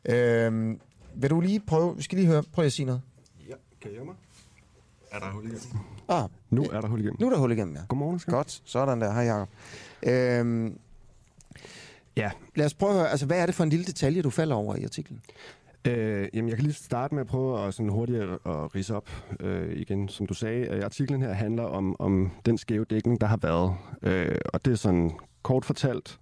[0.06, 0.80] Øhm,
[1.15, 3.02] vil du lige prøve, vi skal lige høre, prøv at sige noget.
[3.50, 4.15] Ja, kan jeg høre mig?
[5.12, 5.62] Er der hul igennem?
[6.08, 7.17] Ah, nu er der hul igennem.
[7.19, 7.82] Nu er der hul igennem, ja.
[7.88, 8.32] Godmorgen, Eske.
[8.32, 9.12] Godt, sådan der.
[9.12, 9.50] Hej, Jacob.
[10.04, 10.80] Øhm,
[12.15, 12.32] ja.
[12.56, 14.56] Lad os prøve at høre, altså hvad er det for en lille detalje, du falder
[14.56, 15.21] over i artiklen?
[15.88, 19.10] Øh, jamen, jeg kan lige starte med at prøve at sådan hurtigt at rise op
[19.39, 20.10] øh, igen.
[20.10, 23.76] Som du sagde, øh, artiklen her handler om, om den skæve dækning, der har været.
[24.02, 25.12] Øh, og det er sådan
[25.43, 26.19] kort fortalt.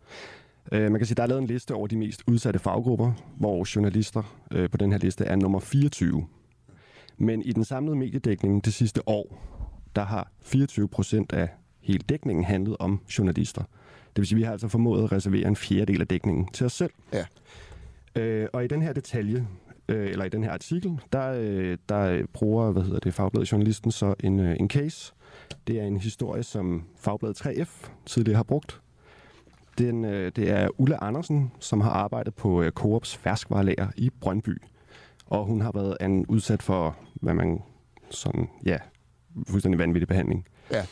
[0.72, 3.76] Øh, man kan sige, der er lavet en liste over de mest udsatte faggrupper, hvor
[3.76, 6.28] journalister øh, på den her liste er nummer 24.
[7.18, 9.38] Men i den samlede mediedækning det sidste år,
[9.96, 11.50] der har 24 procent af
[11.82, 13.62] hele dækningen handlet om journalister.
[14.16, 16.66] Det vil sige, at vi har altså formået at reservere en fjerdedel af dækningen til
[16.66, 16.92] os selv.
[17.14, 17.26] Ja.
[18.16, 19.48] Øh, og i den her detalje,
[19.90, 23.92] øh, eller i den her artikel, der, øh, der bruger hvad hedder det, Fagbladet Journalisten
[23.92, 25.14] så en, øh, en case.
[25.68, 28.82] Det er en historie, som Fagbladet 3F tidligere har brugt.
[29.78, 34.62] Den, øh, det er Ulla Andersen, som har arbejdet på øh, Coops ferskvarelager i Brøndby.
[35.26, 37.60] Og hun har været en udsat for, hvad man
[38.10, 38.78] sådan, ja,
[39.48, 40.46] fuldstændig vanvittig behandling.
[40.72, 40.86] Ja.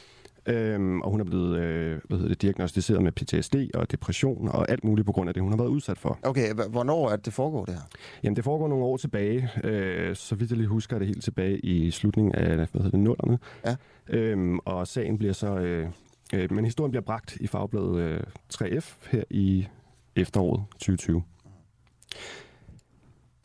[0.46, 4.72] Øhm, og hun er blevet øh, hvad hedder det, diagnostiseret med PTSD og depression og
[4.72, 6.20] alt muligt på grund af det, hun har været udsat for.
[6.24, 7.82] Okay, hvornår er det, det foregår det her?
[8.24, 9.50] Jamen, det foregår nogle år tilbage.
[9.64, 12.90] Øh, så vidt jeg lige husker, er det helt tilbage i slutningen af hvad hedder
[12.90, 13.40] det, nullerne.
[13.66, 13.76] Ja.
[14.10, 15.58] Øhm, og sagen bliver så...
[15.58, 15.88] Øh,
[16.34, 18.20] øh, men historien bliver bragt i fagbladet øh,
[18.54, 19.68] 3F her i
[20.16, 21.24] efteråret 2020.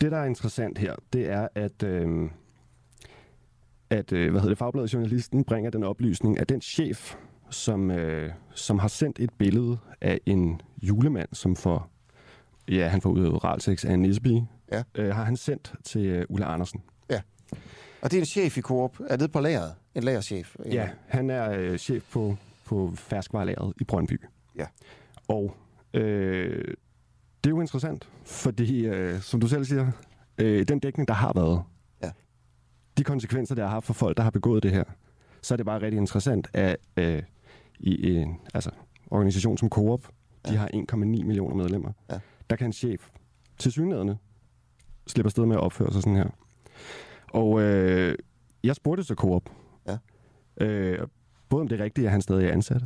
[0.01, 1.83] Det, der er interessant her, det er, at...
[1.83, 2.29] Øh,
[3.89, 7.15] at øh, hvad hedder det, Fagbladet Journalisten bringer den oplysning, at den chef,
[7.49, 11.89] som, øh, som har sendt et billede af en julemand, som får,
[12.67, 14.83] ja, han får udøvet ralsex af en nisby, ja.
[14.95, 16.81] øh, har han sendt til øh, Ulla Andersen.
[17.09, 17.21] Ja.
[18.01, 18.99] Og det er en chef i Coop.
[19.09, 19.73] Er det på lageret?
[19.95, 20.55] En lagerchef?
[20.65, 24.21] Ja, han er øh, chef på, på færskvarelageret i Brøndby.
[24.55, 24.65] Ja.
[25.27, 25.55] Og
[25.93, 26.63] øh,
[27.43, 29.91] det er jo interessant, fordi, øh, som du selv siger,
[30.37, 31.61] øh, den dækning, der har været, ja.
[32.97, 34.83] De konsekvenser, der har haft for folk, der har begået det her,
[35.41, 37.23] så er det bare rigtig interessant, at øh,
[37.79, 38.71] i en altså,
[39.11, 40.07] organisation som Coop,
[40.45, 40.51] ja.
[40.51, 42.19] de har 1,9 millioner medlemmer, ja.
[42.49, 43.09] der kan en chef
[43.57, 44.15] til synligheden
[45.07, 46.29] slippe afsted med at opføre sig sådan her.
[47.27, 48.15] Og øh,
[48.63, 49.43] jeg spurgte så Coop,
[49.87, 49.97] ja.
[50.65, 51.07] øh,
[51.49, 52.81] både om det er rigtigt, at han stadig er ansat.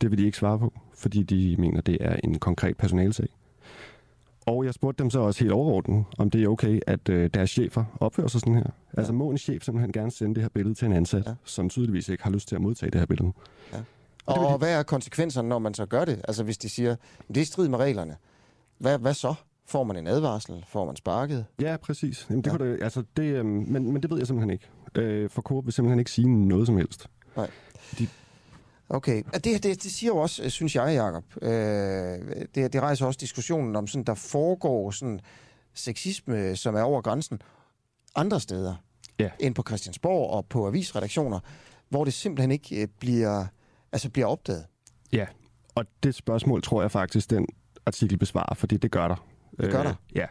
[0.00, 3.28] Det vil de ikke svare på, fordi de mener, det er en konkret personalsag.
[4.46, 7.50] Og jeg spurgte dem så også helt overordnet, om det er okay, at øh, deres
[7.50, 8.62] chefer opfører sig sådan her.
[8.66, 8.98] Ja.
[8.98, 11.34] Altså må en chef simpelthen gerne sende det her billede til en ansat, ja.
[11.44, 13.32] som tydeligvis ikke har lyst til at modtage det her billede.
[13.72, 13.78] Ja.
[14.26, 16.20] Og, og, og hvad er konsekvenserne, når man så gør det?
[16.28, 16.96] Altså hvis de siger,
[17.28, 18.16] det er strid med reglerne.
[18.78, 19.34] Hvad, hvad så?
[19.66, 20.64] Får man en advarsel?
[20.68, 21.44] Får man sparket?
[21.60, 22.26] Ja, præcis.
[22.30, 22.56] Jamen, det ja.
[22.56, 24.68] kunne det, altså, det, øh, men, men det ved jeg simpelthen ikke.
[24.94, 27.08] Øh, for Coop vil simpelthen ikke sige noget som helst.
[27.36, 27.50] Nej.
[27.98, 28.08] De...
[28.92, 29.22] Okay.
[29.34, 31.24] Det, det, det siger jo også, synes jeg, Jacob.
[31.42, 31.50] Øh,
[32.54, 35.20] det, det rejser også diskussionen om, sådan, der foregår sådan
[35.74, 37.42] sexisme, som er over grænsen
[38.14, 38.74] andre steder
[39.18, 39.30] ja.
[39.40, 41.40] end på Christiansborg og på avisredaktioner,
[41.88, 43.46] hvor det simpelthen ikke bliver,
[43.92, 44.64] altså bliver opdaget.
[45.12, 45.26] Ja,
[45.74, 47.46] og det spørgsmål tror jeg faktisk, den
[47.86, 49.26] artikel besvarer, fordi det gør der.
[49.60, 49.94] Det gør der?
[50.14, 50.26] Øh, ja.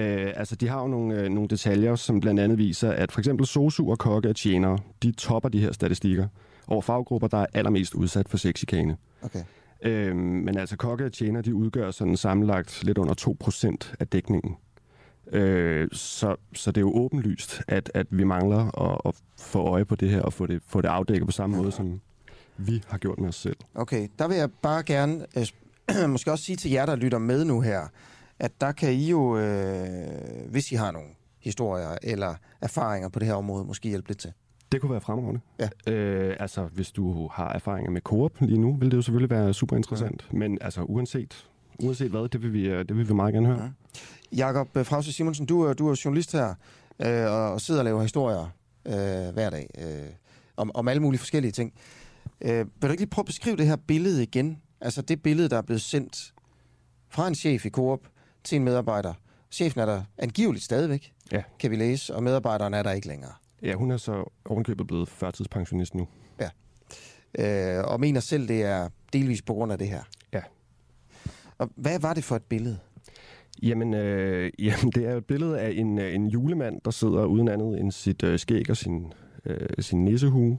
[0.00, 3.20] Øh, altså, de har jo nogle, øh, nogle detaljer, som blandt andet viser, at for
[3.20, 6.28] eksempel sosu og kokke og tjenere, de topper de her statistikker
[6.68, 8.96] over faggrupper, der er allermest udsat for sexikane.
[9.22, 9.42] Okay.
[9.82, 13.14] Øh, men altså, kokke og tjenere, de udgør sådan sammenlagt lidt under
[13.84, 14.56] 2% af dækningen.
[15.32, 19.84] Øh, så, så det er jo åbenlyst, at, at vi mangler at, at få øje
[19.84, 22.00] på det her og få det, få det afdækket på samme måde, som
[22.56, 23.56] vi har gjort med os selv.
[23.74, 27.44] Okay, der vil jeg bare gerne øh, måske også sige til jer, der lytter med
[27.44, 27.88] nu her,
[28.38, 31.08] at der kan I jo, øh, hvis I har nogle
[31.40, 34.32] historier eller erfaringer på det her område, måske hjælpe lidt til.
[34.72, 35.40] Det kunne være fremragende.
[35.86, 35.92] Ja.
[35.92, 39.54] Øh, altså, hvis du har erfaringer med Coop lige nu, vil det jo selvfølgelig være
[39.54, 40.28] super interessant.
[40.32, 40.38] Ja.
[40.38, 41.46] Men altså, uanset,
[41.82, 43.62] uanset hvad, det vil, vi, det vil vi meget gerne høre.
[43.62, 43.68] Ja.
[44.36, 46.54] Jakob øh, Frause Simonsen, du, er, du er journalist her,
[47.06, 48.50] øh, og sidder og laver historier
[48.86, 50.08] øh, hver dag øh,
[50.56, 51.72] om, om alle mulige forskellige ting.
[52.40, 54.58] Øh, vil du ikke lige prøve at beskrive det her billede igen?
[54.80, 56.32] Altså det billede, der er blevet sendt
[57.08, 58.00] fra en chef i Coop
[58.44, 59.14] til en medarbejder.
[59.50, 61.42] Chefen er der angiveligt stadigvæk, ja.
[61.58, 63.32] kan vi læse, og medarbejderen er der ikke længere.
[63.62, 66.08] Ja, hun er så ovenkøbet blevet førtidspensionist nu.
[66.40, 66.48] Ja.
[67.78, 70.02] Øh, og mener selv, det er delvis på grund af det her.
[70.32, 70.42] Ja.
[71.58, 72.78] Og hvad var det for et billede?
[73.62, 77.48] Jamen, øh, jamen det er et billede af en, øh, en julemand, der sidder uden
[77.48, 79.12] andet end sit øh, skæg og sin,
[79.44, 80.58] øh, sin nissehue,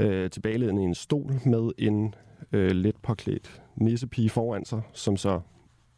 [0.00, 2.14] øh, tilbagelænet i en stol med en
[2.52, 5.40] øh, let påklædt nissepige foran sig, som så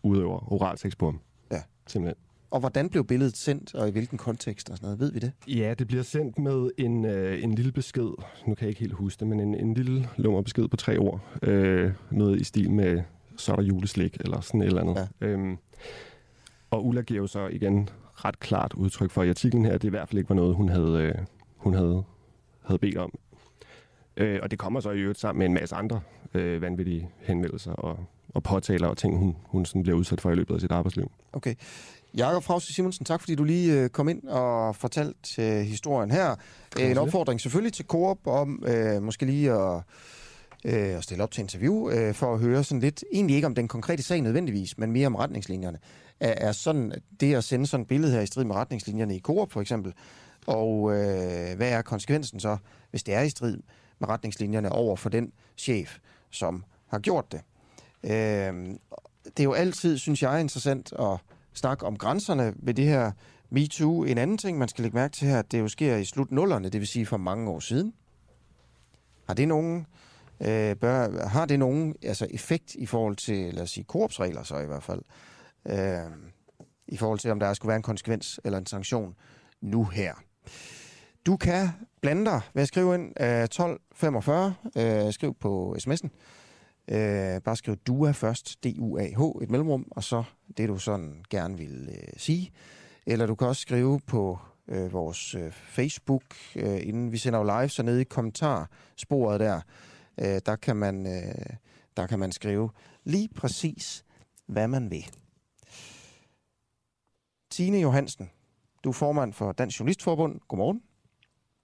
[0.03, 1.21] udøver oralsex på ham.
[1.53, 1.63] Ja.
[1.87, 2.28] Simpelthen.
[2.51, 5.01] Og hvordan blev billedet sendt, og i hvilken kontekst og sådan noget?
[5.01, 5.33] Ved vi det?
[5.47, 8.11] Ja, det bliver sendt med en, øh, en lille besked.
[8.47, 10.99] Nu kan jeg ikke helt huske det, men en, en lille lummer besked på tre
[10.99, 11.21] ord.
[11.43, 13.03] Øh, noget i stil med,
[13.37, 15.09] så er der juleslik, eller sådan et eller andet.
[15.21, 15.27] Ja.
[15.27, 15.59] Øhm,
[16.71, 19.89] og Ulla giver jo så igen ret klart udtryk for i artiklen her, at det
[19.89, 21.15] i hvert fald ikke var noget, hun havde, øh,
[21.57, 22.03] hun havde,
[22.63, 23.19] havde bedt om.
[24.17, 26.01] Øh, og det kommer så i øvrigt sammen med en masse andre
[26.35, 30.35] øh, vanvittige henvendelser og, og påtaler og ting, hun, hun sådan bliver udsat for i
[30.35, 31.11] løbet af sit arbejdsliv.
[31.33, 31.55] Okay.
[32.17, 36.37] Jakob Frause Simonsen, tak fordi du lige øh, kom ind og fortalte øh, historien her.
[36.79, 39.83] En opfordring selvfølgelig til Coop om øh, måske lige at,
[40.65, 43.55] øh, at stille op til interview øh, for at høre sådan lidt, egentlig ikke om
[43.55, 45.79] den konkrete sag nødvendigvis, men mere om retningslinjerne.
[46.21, 49.21] Er, er sådan det at sende sådan et billede her i strid med retningslinjerne i
[49.21, 49.95] Coop for eksempel,
[50.47, 52.57] og øh, hvad er konsekvensen så,
[52.91, 53.59] hvis det er i strid
[53.99, 55.99] med retningslinjerne over for den chef,
[56.31, 57.41] som har gjort det?
[58.05, 58.11] Øh,
[59.25, 61.19] det er jo altid, synes jeg, interessant at
[61.59, 63.13] snak om grænserne ved det her
[63.51, 64.05] MeToo.
[64.05, 66.69] En anden ting, man skal lægge mærke til her, at det jo sker i slutnullerne,
[66.69, 67.95] det vil sige for mange år siden.
[69.27, 69.87] Har det nogen,
[70.41, 74.59] øh, bør, har det nogen altså effekt i forhold til, lad os sige, korpsregler så
[74.59, 75.03] i hvert fald,
[75.67, 76.13] øh,
[76.89, 79.15] i forhold til, om der skulle være en konsekvens eller en sanktion
[79.61, 80.15] nu her.
[81.27, 81.69] Du kan
[82.03, 86.09] blande dig ved at skrive ind øh, 1245, øh, skriv på sms'en,
[86.89, 90.25] Øh, bare skriv DUA først, D-U-A-H, et mellemrum, og så
[90.57, 92.53] det, du sådan gerne vil øh, sige.
[93.07, 96.23] Eller du kan også skrive på øh, vores øh, Facebook,
[96.57, 99.61] øh, inden vi sender jo live, så nede i kommentarsporet der,
[100.21, 101.57] øh, der, kan man, øh,
[101.97, 102.71] der kan man skrive
[103.05, 104.05] lige præcis,
[104.47, 105.11] hvad man vil.
[107.51, 108.31] Tine Johansen,
[108.85, 110.41] du er formand for Dansk Journalistforbund.
[110.49, 110.83] Godmorgen.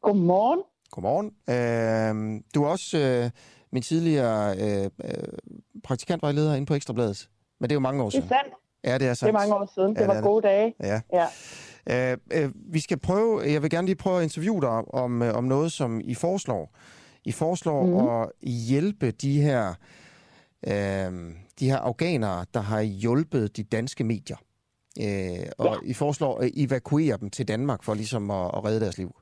[0.02, 0.62] Godmorgen.
[0.90, 1.26] Godmorgen.
[1.48, 3.30] Øh, du er også øh,
[3.74, 5.10] min tidligere øh, øh,
[5.84, 7.28] praktikantvejleder inde på Ekstrabladet.
[7.60, 8.28] Men det er jo mange år siden.
[8.28, 8.54] Det er sandt.
[8.84, 9.34] Ja, det er sandt.
[9.34, 9.94] Det er mange år siden.
[9.94, 10.74] Det Ja, var det er gode dage.
[10.80, 11.00] Ja.
[11.12, 11.26] ja.
[12.12, 15.34] Øh, øh, vi skal prøve, jeg vil gerne lige prøve at interviewe dig om, øh,
[15.34, 16.76] om noget, som I foreslår.
[17.24, 18.22] I foreslår mm.
[18.22, 19.74] at hjælpe de her,
[20.66, 24.36] øh, de her afghanere, der har hjulpet de danske medier.
[25.00, 25.88] Øh, og ja.
[25.90, 29.16] I foreslår at evakuere dem til Danmark for ligesom at, at redde deres liv.
[29.16, 29.20] Øh,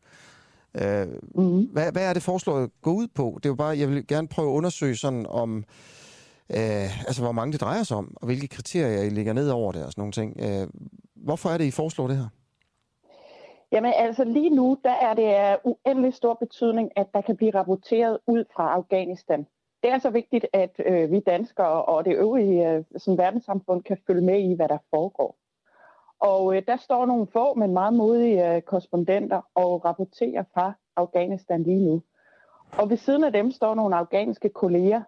[1.35, 1.63] mm.
[1.65, 3.33] hvad, hvad er det foreslået gå ud på?
[3.37, 5.65] Det er jo bare, jeg vil gerne prøve at undersøge sådan om,
[6.51, 9.73] øh, altså hvor mange det drejer sig om, og hvilke kriterier I ligger ned over
[9.73, 10.37] det og sådan nogle ting.
[10.41, 10.69] Øh,
[11.17, 12.29] hvorfor er det, I foreslår det her?
[13.73, 17.55] Jamen altså lige nu, der er det af uendelig stor betydning, at der kan blive
[17.55, 19.47] rapporteret ud fra Afghanistan.
[19.83, 23.99] Det er så vigtigt, at øh, vi danskere og det øvrige øh, som verdenssamfund kan
[24.07, 25.37] følge med i, hvad der foregår.
[26.23, 31.63] Og øh, der står nogle få, men meget modige øh, korrespondenter og rapporterer fra Afghanistan
[31.63, 32.03] lige nu.
[32.79, 35.03] Og ved siden af dem står nogle afghanske kolleger,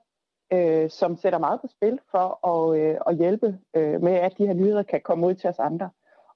[0.52, 4.46] øh, som sætter meget på spil for at, øh, at hjælpe øh, med, at de
[4.46, 5.90] her nyheder kan komme ud til os andre.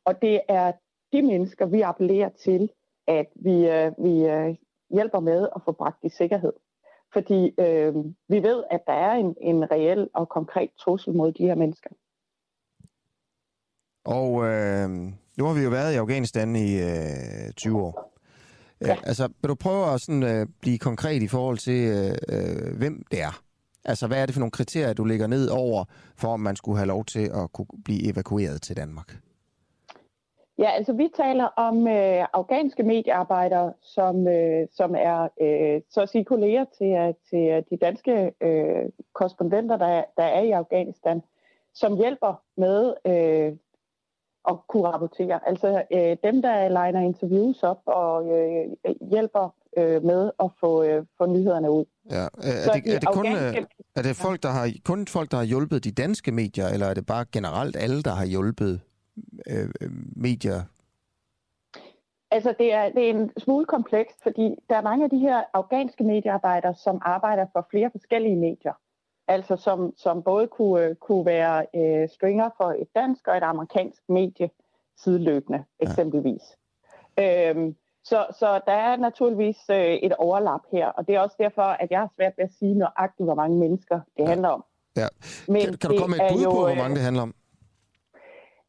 [0.04, 0.72] Og det er
[1.12, 2.70] de mennesker, vi appellerer til,
[3.06, 4.56] at vi, øh, vi øh,
[4.90, 6.52] hjælper med at få bragt i sikkerhed.
[7.12, 7.94] Fordi øh,
[8.28, 11.90] vi ved, at der er en, en reel og konkret trussel mod de her mennesker.
[14.16, 14.90] Og øh,
[15.38, 18.12] nu har vi jo været i Afghanistan i øh, 20 år.
[18.80, 18.96] Ja.
[19.06, 23.04] Altså, vil du prøve at sådan, øh, blive konkret i forhold til, øh, øh, hvem
[23.10, 23.42] det er?
[23.84, 25.84] Altså, hvad er det for nogle kriterier, du lægger ned over,
[26.16, 29.16] for om man skulle have lov til at kunne blive evakueret til Danmark?
[30.58, 36.08] Ja, altså vi taler om øh, afghanske mediearbejdere, som, øh, som er øh, så at
[36.08, 38.84] sige kolleger til, øh, til de danske øh,
[39.14, 41.22] korrespondenter, der, der er i Afghanistan,
[41.74, 43.56] som hjælper med øh,
[44.48, 45.40] at kunne rapportere.
[45.46, 51.04] Altså øh, dem, der liner interviews op og øh, hjælper øh, med at få, øh,
[51.18, 51.84] få nyhederne ud.
[52.10, 52.16] Ja.
[52.16, 53.66] Er, er, det, er, det kun, afghanske...
[53.96, 56.94] er det folk, der har, kun folk, der har hjulpet de danske medier, eller er
[56.94, 58.80] det bare generelt alle, der har hjulpet
[59.50, 59.68] øh,
[60.16, 60.62] medier?
[62.30, 65.42] Altså, det er, det er en smule komplekst, fordi der er mange af de her
[65.54, 68.72] afghanske mediearbejdere, som arbejder for flere forskellige medier.
[69.28, 74.02] Altså, som, som både kunne, kunne være øh, stringer for et dansk og et amerikansk
[74.08, 74.50] medie
[74.96, 76.42] sideløbende, eksempelvis.
[77.18, 77.50] Ja.
[77.50, 81.62] Øhm, så, så der er naturligvis øh, et overlap her, og det er også derfor,
[81.62, 84.28] at jeg har svært ved at sige nøjagtigt, hvor mange mennesker det ja.
[84.28, 84.64] handler om.
[84.96, 85.08] Ja.
[85.48, 87.34] Men kan, kan du komme med et bud jo, på, hvor mange det handler om?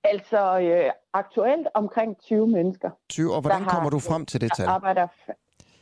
[0.04, 2.90] Altså øh, aktuelt omkring 20 mennesker.
[3.10, 4.68] 20, og hvordan kommer du frem til det tal?
[4.68, 5.08] Arbejder,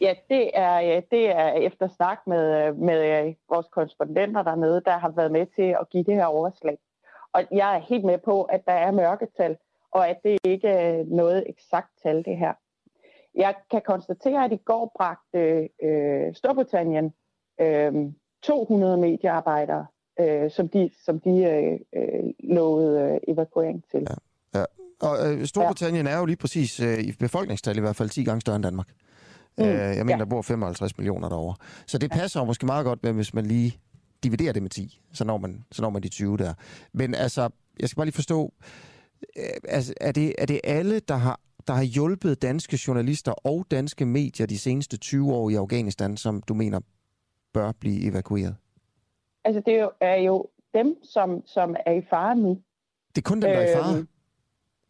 [0.01, 4.97] ja, det er, det er efter snak med, øh, med øh, vores korrespondenter dernede, der
[4.97, 6.77] har været med til at give det her overslag.
[7.33, 9.57] Og jeg er helt med på, at der er mørketal,
[9.91, 12.53] og at det ikke er noget eksakt tal, det her.
[13.35, 17.13] Jeg kan konstatere, at i går bragte øh, Storbritannien
[17.61, 17.93] øh,
[18.43, 19.85] 200 mediearbejdere
[20.19, 24.07] øh, som de, som de øh, øh, lovede øh, evakuering til.
[24.09, 24.59] Ja.
[24.59, 24.65] ja.
[25.01, 26.11] Og øh, Storbritannien ja.
[26.11, 28.87] er jo lige præcis øh, i befolkningstal i hvert fald 10 gange større end Danmark.
[29.57, 29.63] Mm.
[29.63, 30.19] Øh, jeg mener, ja.
[30.19, 31.55] der bor 55 millioner derovre.
[31.87, 32.45] Så det passer ja.
[32.45, 33.79] måske meget godt med, hvis man lige
[34.23, 36.53] dividerer det med 10, så når man, så når man de 20 der.
[36.93, 37.49] Men altså,
[37.79, 38.53] jeg skal bare lige forstå,
[39.37, 43.65] øh, altså, er, det, er det alle, der har der har hjulpet danske journalister og
[43.71, 46.79] danske medier de seneste 20 år i Afghanistan, som du mener
[47.53, 48.55] bør blive evakueret?
[49.43, 52.61] Altså, det er jo, dem, som, som er i fare nu.
[53.15, 53.97] Det er kun dem, der er i fare?
[53.97, 54.07] Øhm,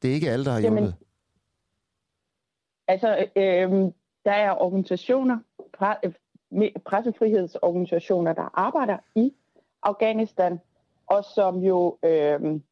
[0.01, 0.95] det er ikke alle, der har jamen, hjulpet?
[2.87, 3.91] Altså, øhm,
[4.27, 5.37] der er organisationer,
[6.85, 9.33] pressefrihedsorganisationer, der arbejder i
[9.83, 10.59] Afghanistan,
[11.07, 12.63] og som jo øhm,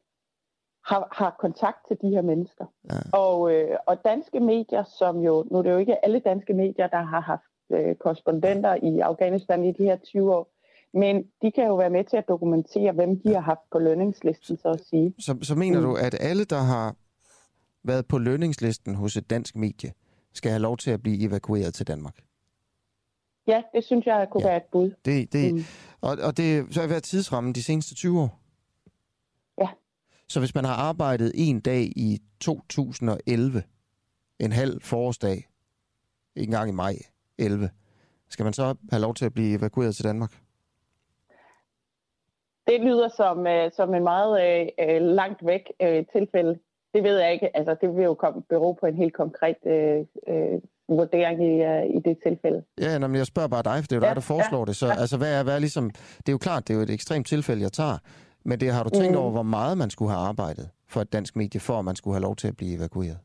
[0.84, 2.64] har, har kontakt til de her mennesker.
[2.84, 3.18] Ja.
[3.18, 6.86] Og, øh, og danske medier, som jo, nu er det jo ikke alle danske medier,
[6.86, 7.42] der har haft
[7.72, 10.48] øh, korrespondenter i Afghanistan i de her 20 år,
[10.98, 14.56] men de kan jo være med til at dokumentere, hvem de har haft på lønningslisten,
[14.56, 15.14] så at sige.
[15.18, 15.86] Så, så mener mm.
[15.86, 16.96] du, at alle, der har
[17.82, 19.92] været på lønningslisten hos et dansk medie,
[20.36, 22.18] skal have lov til at blive evakueret til Danmark?
[23.46, 24.48] Ja, det synes jeg kunne ja.
[24.48, 24.90] være et bud.
[25.04, 25.64] Det, det, mm.
[26.00, 28.40] og, og det så har været tidsrammen de seneste 20 år?
[29.60, 29.68] Ja.
[30.28, 33.62] Så hvis man har arbejdet en dag i 2011,
[34.38, 35.48] en halv forårsdag,
[36.36, 36.94] en gang i maj
[37.38, 37.70] 11,
[38.28, 40.32] skal man så have lov til at blive evakueret til Danmark?
[42.66, 46.58] Det lyder som, øh, som en meget øh, øh, langt væk øh, tilfælde.
[46.96, 47.56] Det ved jeg ikke.
[47.56, 51.96] Altså, det vil jo komme, bero på en helt konkret øh, øh, vurdering i, uh,
[51.96, 52.64] i det tilfælde.
[52.80, 54.64] Ja, men jeg spørger bare dig, for det er jo ja, dig, der foreslår ja,
[54.64, 54.76] det.
[54.76, 55.00] Så ja.
[55.00, 57.26] altså, hvad er, hvad er ligesom, det er jo klart, det er jo et ekstremt
[57.26, 57.98] tilfælde, jeg tager.
[58.44, 59.18] Men det har du tænkt mm.
[59.18, 62.14] over, hvor meget man skulle have arbejdet for et dansk medie, for at man skulle
[62.14, 63.18] have lov til at blive evakueret?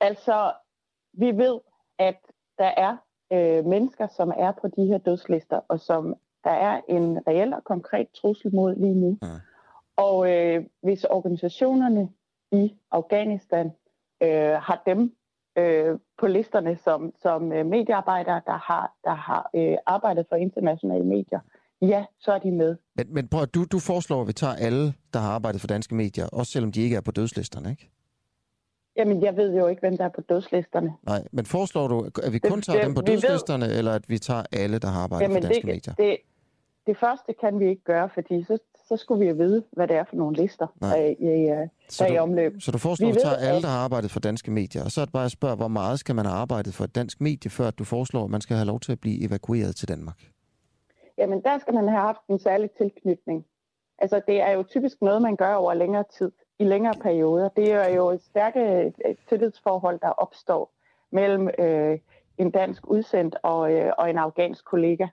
[0.00, 0.52] Altså,
[1.12, 1.60] vi ved,
[1.98, 2.18] at
[2.58, 2.96] der er
[3.32, 6.14] øh, mennesker, som er på de her dødslister, og som
[6.44, 9.18] der er en reel og konkret trussel mod lige nu.
[9.22, 9.28] Ja.
[9.96, 12.08] Og øh, hvis organisationerne
[12.52, 13.66] i Afghanistan
[14.22, 14.28] øh,
[14.68, 15.16] har dem
[15.58, 21.04] øh, på listerne som, som øh, mediearbejdere, der har, der har øh, arbejdet for internationale
[21.04, 21.40] medier.
[21.82, 22.76] Ja, så er de med.
[22.96, 25.94] Men, men prøv, du, du foreslår, at vi tager alle, der har arbejdet for danske
[25.94, 27.90] medier, også selvom de ikke er på dødslisterne, ikke?
[28.96, 30.92] Jamen, jeg ved jo ikke, hvem der er på dødslisterne.
[31.02, 33.92] Nej, men foreslår du, at vi kun tager det- dem på vi ved- dødslisterne, eller
[33.92, 35.94] at vi tager alle, der har arbejdet Jamen, for danske det, medier?
[35.94, 36.16] det,
[36.86, 38.58] det første kan vi ikke gøre, fordi så,
[38.88, 42.04] så skulle vi jo vide, hvad det er for nogle lister, der er, i, Så
[42.04, 42.52] der er i du- omløb.
[42.60, 45.00] Så du foreslår, at ved, tager alle, der har arbejdet for danske medier, og så
[45.00, 47.50] er det bare at spørge, hvor meget skal man have arbejdet for et dansk medie,
[47.50, 50.18] før du foreslår, at man skal have lov til at blive evakueret til Danmark?
[51.18, 53.44] Jamen, der skal man have haft en særlig tilknytning.
[53.98, 57.48] Altså, det er jo typisk noget, man gør over længere tid, i længere perioder.
[57.48, 58.92] Det er jo et stærke
[59.28, 60.72] tillidsforhold, der opstår
[61.12, 61.98] mellem øh,
[62.38, 65.06] en dansk udsendt og, øh, og en afghansk kollega.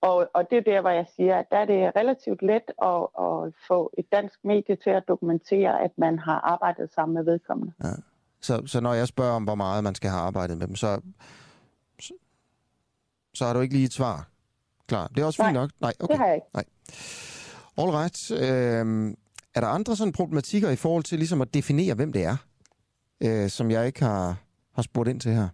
[0.00, 3.02] Og, og det er der, hvor jeg siger, at der er det relativt let at,
[3.26, 7.72] at få et dansk medie til at dokumentere, at man har arbejdet sammen med vedkommende.
[7.84, 7.88] Ja.
[8.40, 11.00] Så, så når jeg spørger om, hvor meget man skal have arbejdet med dem, så,
[12.00, 12.14] så,
[13.34, 14.30] så har du ikke lige et svar
[14.90, 15.06] klar.
[15.06, 15.70] Det er også fint Nej, nok.
[15.80, 16.12] Nej, okay.
[16.12, 16.46] det har jeg ikke.
[16.54, 16.64] Nej.
[17.78, 18.18] All right.
[18.30, 19.16] Øhm,
[19.54, 22.36] er der andre sådan problematikker i forhold til ligesom at definere, hvem det er,
[23.20, 24.36] øh, som jeg ikke har,
[24.74, 25.48] har spurgt ind til her?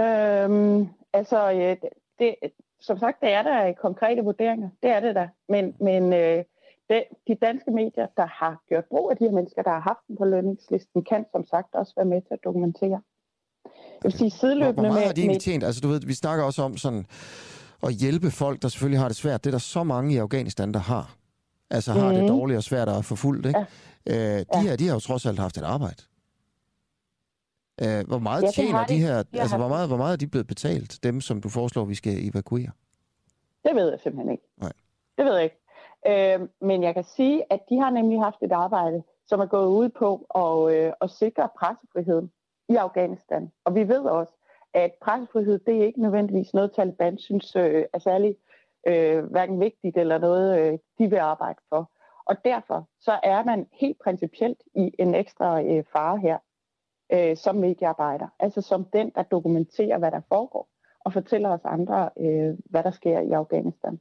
[0.00, 1.76] Øhm, altså, øh,
[2.18, 2.34] det,
[2.80, 4.68] som sagt, det er der konkrete vurderinger.
[4.82, 5.28] Det er det der.
[5.48, 6.44] Men, men øh,
[6.90, 10.00] det, de danske medier, der har gjort brug af de her mennesker, der har haft
[10.08, 13.00] dem på lønningslisten, kan som sagt også være med til at dokumentere.
[13.64, 15.64] Jeg vil sige sideløbende hvor meget har de med, egentlig tjent?
[15.64, 17.06] Altså, du ved, vi snakker også om sådan
[17.82, 19.44] at hjælpe folk, der selvfølgelig har det svært.
[19.44, 21.14] Det er der så mange i Afghanistan, der har.
[21.70, 22.28] Altså har det Mhm.
[22.28, 23.66] dårligt og svært at få fuldt, ikke?
[24.06, 24.38] Ja.
[24.38, 26.02] Øh, de, her, de har jo trods alt haft et arbejde.
[27.82, 28.98] Øh, hvor meget Ja, tjener de de.
[28.98, 31.84] her, De altså hvor meget, hvor meget er de blevet betalt, dem som du foreslår,
[31.84, 32.70] vi skal evakuere?
[33.64, 34.44] Det ved jeg simpelthen ikke.
[34.56, 34.72] Nej.
[35.18, 35.60] Det ved jeg ikke.
[36.06, 39.66] Øh, men jeg kan sige, at de har nemlig haft et arbejde, som er gået
[39.66, 42.30] ud på at, øh, at sikre pressefriheden
[42.68, 43.50] i Afghanistan.
[43.64, 44.32] Og vi ved også,
[44.74, 48.36] at pressefrihed, det er ikke nødvendigvis noget, Taliban synes øh, er særlig
[48.88, 51.90] øh, hverken vigtigt eller noget, øh, de vil arbejde for.
[52.26, 56.38] Og derfor så er man helt principielt i en ekstra øh, fare her
[57.12, 58.28] øh, som mediearbejder.
[58.40, 60.68] Altså som den, der dokumenterer, hvad der foregår,
[61.00, 64.00] og fortæller os andre, øh, hvad der sker i Afghanistan.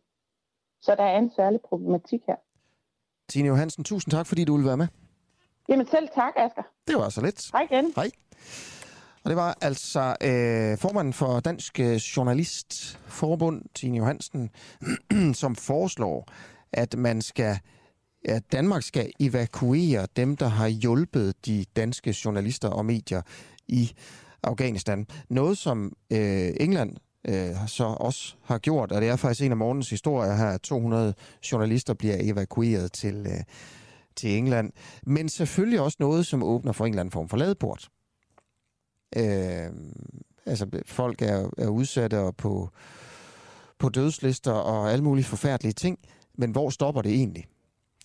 [0.81, 2.35] Så der er en særlig problematik her.
[3.29, 4.87] Tine Johansen, tusind tak, fordi du ville være med.
[5.69, 6.63] Jamen selv tak, Asger.
[6.87, 7.51] Det var så lidt.
[7.51, 7.93] Hej igen.
[7.95, 8.11] Hej.
[9.23, 14.49] Og det var altså øh, formanden for Dansk øh, Journalistforbund, Tine Johansen,
[15.41, 16.27] som foreslår,
[16.73, 17.59] at man skal
[18.27, 23.21] at Danmark skal evakuere dem, der har hjulpet de danske journalister og medier
[23.67, 23.91] i
[24.43, 25.07] Afghanistan.
[25.29, 26.95] Noget, som øh, England
[27.27, 30.61] øh, så også har gjort, og det er faktisk en af morgens historier her, at
[30.61, 31.13] 200
[31.51, 33.43] journalister bliver evakueret til, øh,
[34.15, 34.71] til England.
[35.03, 37.89] Men selvfølgelig også noget, som åbner for en eller anden form for ladeport.
[39.15, 39.69] Øh,
[40.45, 42.69] altså, folk er, er udsatte og på,
[43.79, 45.99] på dødslister og alle mulige forfærdelige ting,
[46.37, 47.45] men hvor stopper det egentlig?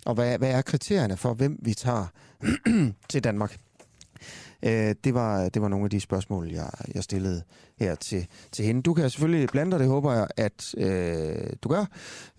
[0.07, 2.07] Og hvad, hvad er kriterierne for, hvem vi tager
[3.11, 3.59] til Danmark?
[4.63, 7.43] Øh, det, var, det var nogle af de spørgsmål, jeg, jeg stillede
[7.79, 8.83] her til, til hende.
[8.83, 11.85] Du kan selvfølgelig blande dig, det håber jeg, at øh, du gør.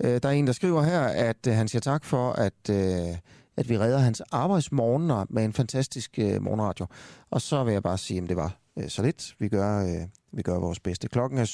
[0.03, 3.17] Øh, der er en, der skriver her, at øh, han siger tak for, at, øh,
[3.57, 6.85] at vi redder hans arbejdsmorgener med en fantastisk øh, morgenradio.
[7.29, 9.35] Og så vil jeg bare sige, at det var øh, så lidt.
[9.39, 11.07] Vi gør, øh, vi gør vores bedste.
[11.07, 11.45] Klokken er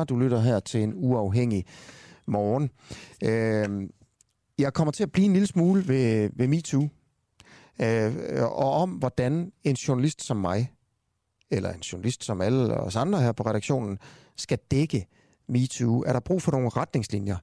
[0.00, 0.04] 7.42.
[0.04, 1.64] Du lytter her til en uafhængig
[2.26, 2.70] morgen.
[3.24, 3.88] Øh,
[4.58, 6.88] jeg kommer til at blive en lille smule ved, ved MeToo.
[7.82, 10.72] Øh, og om, hvordan en journalist som mig,
[11.50, 13.98] eller en journalist som alle os andre her på redaktionen,
[14.36, 15.06] skal dække
[15.48, 16.02] MeToo.
[16.02, 17.36] Er der brug for nogle retningslinjer,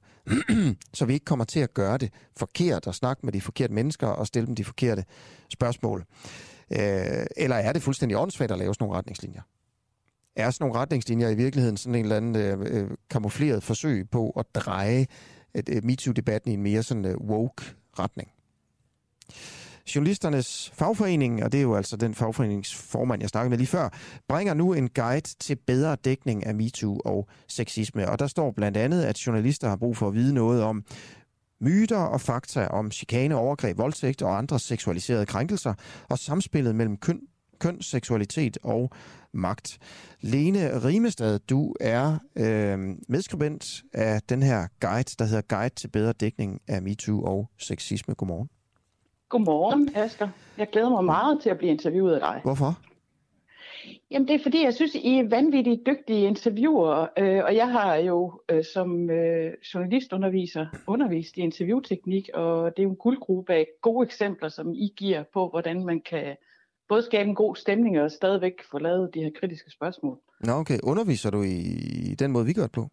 [0.94, 4.06] så vi ikke kommer til at gøre det forkert og snakke med de forkerte mennesker
[4.06, 5.04] og stille dem de forkerte
[5.48, 6.04] spørgsmål?
[6.72, 9.42] Øh, eller er det fuldstændig åndssvagt at lave sådan nogle retningslinjer?
[10.36, 14.30] Er sådan nogle retningslinjer i virkeligheden sådan en eller anden øh, øh, kamufleret forsøg på
[14.30, 15.06] at dreje
[15.54, 17.64] øh, MeToo-debatten i en mere sådan øh, woke
[17.98, 18.28] retning?
[19.94, 23.88] Journalisternes fagforening, og det er jo altså den fagforeningsformand, jeg snakkede med lige før,
[24.28, 28.08] bringer nu en guide til bedre dækning af MeToo og sexisme.
[28.08, 30.84] Og der står blandt andet, at journalister har brug for at vide noget om
[31.60, 35.74] myter og fakta om chikane, overgreb, voldtægt og andre seksualiserede krænkelser,
[36.08, 37.20] og samspillet mellem køn,
[37.60, 38.90] køn, seksualitet og
[39.32, 39.78] magt.
[40.20, 42.78] Lene Rimestad, du er øh,
[43.08, 48.14] medskribent af den her guide, der hedder Guide til bedre dækning af MeToo og sexisme.
[48.14, 48.48] Godmorgen.
[49.28, 50.28] Godmorgen, Asger.
[50.58, 52.40] Jeg glæder mig meget til at blive interviewet af dig.
[52.44, 52.78] Hvorfor?
[54.10, 57.96] Jamen det er fordi, jeg synes, I er vanvittigt dygtige interviewer, øh, og jeg har
[57.96, 63.66] jo øh, som øh, journalistunderviser undervist i interviewteknik, og det er jo en guldgruppe af
[63.82, 66.36] gode eksempler, som I giver på, hvordan man kan
[66.90, 70.18] både skabe en god stemning og stadigvæk få lavet de her kritiske spørgsmål.
[70.40, 70.78] Nå, okay.
[70.82, 72.88] Underviser du i, den måde, vi gør det på?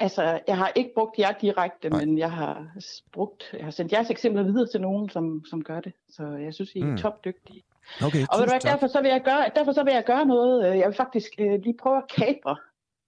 [0.00, 2.04] Altså, jeg har ikke brugt jer direkte, Nej.
[2.04, 2.66] men jeg har
[3.12, 5.92] brugt, jeg har sendt jeres eksempler videre til nogen, som, som gør det.
[6.08, 6.96] Så jeg synes, I er mm.
[6.96, 7.62] topdygtige.
[8.06, 10.26] Okay, og ved du hvad, derfor, så vil jeg gøre, derfor så vil jeg gøre
[10.26, 10.68] noget.
[10.68, 12.56] øh, Jeg vil faktisk øh, lige prøve at kapre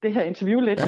[0.03, 0.81] det her interview lidt.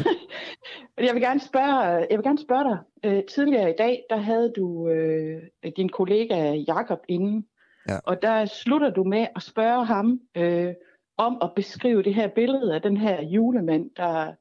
[0.99, 1.05] Ja.
[1.09, 1.79] jeg vil gerne spørge,
[2.11, 2.79] jeg vil gerne spørge dig.
[3.05, 5.43] Øh, tidligere i dag, der havde du øh,
[5.77, 7.47] din kollega Jakob inde,
[7.89, 7.99] ja.
[8.05, 10.75] og der slutter du med at spørge ham øh,
[11.17, 14.33] om at beskrive det her billede af den her julemand, der,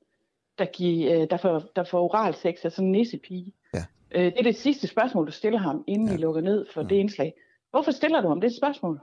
[0.57, 3.53] der, giver, øh, der, får, der får oral sex af sådan en nissepige.
[3.73, 3.85] Ja.
[4.11, 6.13] Øh, det er det sidste spørgsmål, du stiller ham, inden ja.
[6.13, 6.87] I lukker ned for ja.
[6.87, 7.33] det indslag.
[7.71, 8.99] Hvorfor stiller du ham det spørgsmål?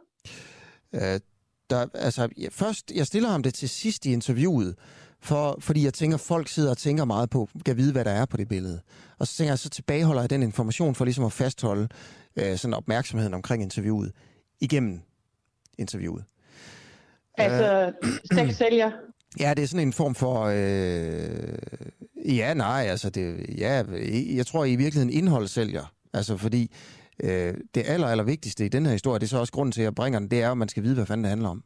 [0.94, 1.20] Øh,
[1.70, 4.74] der, altså, ja, først, jeg stiller ham det til sidst i interviewet,
[5.20, 8.24] for, fordi jeg tænker, folk sidder og tænker meget på, kan vide, hvad der er
[8.24, 8.80] på det billede.
[9.18, 11.88] Og så tænker jeg, så tilbageholder jeg den information for ligesom at fastholde
[12.36, 14.12] øh, sådan opmærksomheden omkring interviewet
[14.60, 15.00] igennem
[15.78, 16.24] interviewet.
[17.34, 17.92] Altså,
[18.32, 18.90] sexsælger?
[19.40, 20.44] Ja, det er sådan en form for...
[20.44, 23.46] Øh, ja, nej, altså det...
[23.58, 23.82] Ja,
[24.36, 25.92] jeg tror i virkeligheden indhold sælger.
[26.12, 26.74] Altså fordi
[27.22, 29.80] øh, det aller, aller vigtigste i den her historie, det er så også grunden til,
[29.80, 31.64] at jeg bringer den, det er, at man skal vide, hvad fanden det handler om.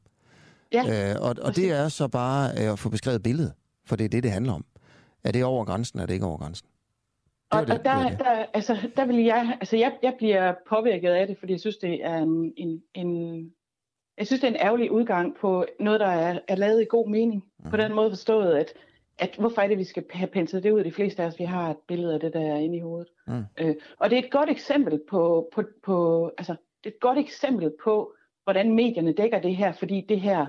[0.72, 3.52] Ja, øh, og, og det er så bare øh, at få beskrevet billedet,
[3.86, 4.64] for det er det, det handler om.
[5.24, 6.68] Er det over grænsen, er det ikke over grænsen?
[7.50, 8.18] Og, det, og der, det.
[8.18, 11.76] der, altså, der vil jeg, altså jeg, jeg bliver påvirket af det, fordi jeg synes,
[11.76, 13.52] det er en, en, en
[14.18, 17.08] jeg synes, det er en ærgerlig udgang på noget, der er, er lavet i god
[17.08, 17.44] mening.
[17.58, 17.70] Mm.
[17.70, 18.72] På den måde forstået, at,
[19.18, 20.84] at hvorfor er det, vi skal have penslet det ud?
[20.84, 23.08] De fleste af os, vi har et billede af det, der er inde i hovedet.
[23.26, 23.44] Mm.
[23.60, 26.52] Øh, og det er et godt eksempel på, på, på, altså,
[26.84, 30.46] det er et godt eksempel på, hvordan medierne dækker det her, fordi det her,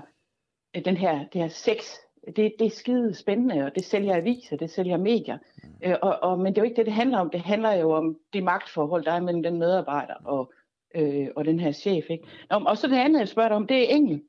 [0.84, 1.94] den her, det her sex,
[2.26, 5.38] det, det er skide spændende, og det sælger aviser, det sælger medier.
[5.62, 5.68] Mm.
[5.84, 7.30] Øh, og, og, men det er jo ikke det, det handler om.
[7.30, 10.52] Det handler jo om det magtforhold, der er mellem den medarbejder og,
[10.94, 12.10] øh, og den her chef.
[12.10, 12.24] Ikke?
[12.50, 14.22] Nå, og så det andet, jeg spørger dig om, det er Engel.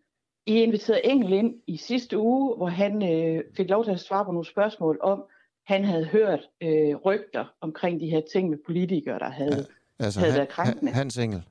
[0.45, 4.25] I inviterede Engel ind i sidste uge, hvor han øh, fik lov til at svare
[4.25, 5.23] på nogle spørgsmål om,
[5.65, 9.65] han havde hørt øh, rygter omkring de her ting med politikere, der havde,
[9.99, 10.91] ja, altså havde han, været krænkende.
[10.91, 11.43] Hans Engel?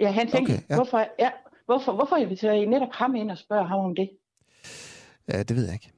[0.00, 0.54] Ja, Hans Engel.
[0.54, 0.74] Okay, ja.
[0.74, 1.30] Hvorfor, ja,
[1.66, 4.10] hvorfor, hvorfor inviterer I netop ham ind og spørger ham om det?
[5.32, 5.90] Ja, det ved jeg ikke.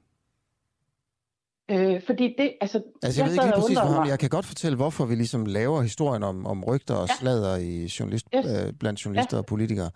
[1.70, 2.83] Øh, fordi det, altså...
[3.03, 4.11] Altså, jeg, jeg ved ikke lige præcis, undrede hvor ham, mig.
[4.11, 7.14] jeg kan godt fortælle, hvorfor vi ligesom laver historien om, om rygter og Ja.
[7.20, 8.47] sladder i journalist, Yes.
[8.66, 9.39] øh, blandt journalister Ja.
[9.41, 9.91] og politikere.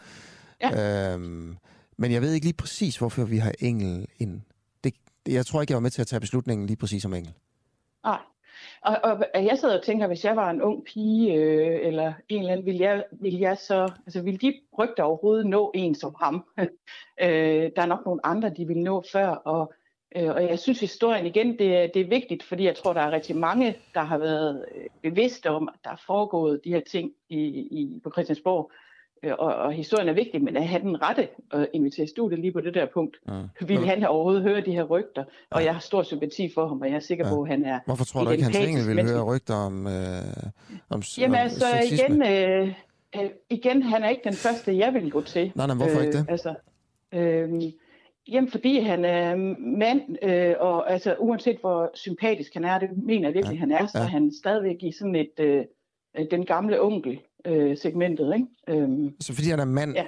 [0.64, 1.56] Øhm,
[1.98, 4.40] men jeg ved ikke lige præcis, hvorfor vi har Engel ind.
[4.84, 4.94] Det,
[5.28, 7.32] jeg tror ikke, jeg var med til at tage beslutningen lige præcis om Engel.
[8.04, 8.18] Nej.
[8.86, 12.38] Og, og jeg sidder og tænker, hvis jeg var en ung pige, øh, eller en
[12.38, 16.14] eller anden, ville jeg, ville jeg så, altså ville de rygter overhovedet nå en som
[16.22, 16.44] ham?
[17.22, 19.72] øh, der er nok nogle andre, de vil nå før, og,
[20.16, 23.00] øh, og jeg synes historien igen, det, er- det er vigtigt, fordi jeg tror, der
[23.00, 26.80] er rigtig mange, der har været øh, bevidste om, at der er foregået de her
[26.80, 27.38] ting i,
[27.70, 28.85] i, på Christiansborg, Øh,
[29.38, 32.52] og, og historien er vigtig, men at have den rette og invitere i studiet lige
[32.52, 33.68] på det der punkt, Mm.
[33.68, 36.88] vil han overhovedet høre de her rygter, og jeg har stor sympati for ham, og
[36.88, 39.54] jeg er sikker på, at han er Hvorfor tror du ikke, Hans Engel høre rygter
[39.54, 39.92] om, øh,
[40.90, 42.06] om, Jamen om altså, sexisme?
[42.06, 42.72] igen, øh,
[43.16, 45.52] øh, igen, han er ikke den første, jeg vil gå til.
[45.54, 46.26] Nej, nej, hvorfor ikke det?
[46.28, 46.54] Altså,
[47.14, 47.48] øh,
[48.28, 49.36] jamen, fordi han er
[49.78, 53.60] mand, øh, og altså, uanset hvor sympatisk han er, det mener jeg virkelig, ja.
[53.60, 54.04] han er, så Ja.
[54.04, 55.64] han stadigvæk i sådan et, øh,
[56.18, 58.82] øh, den gamle onkel øh, segmentet, ikke?
[58.82, 60.04] Øh, Så fordi han er mand, ja.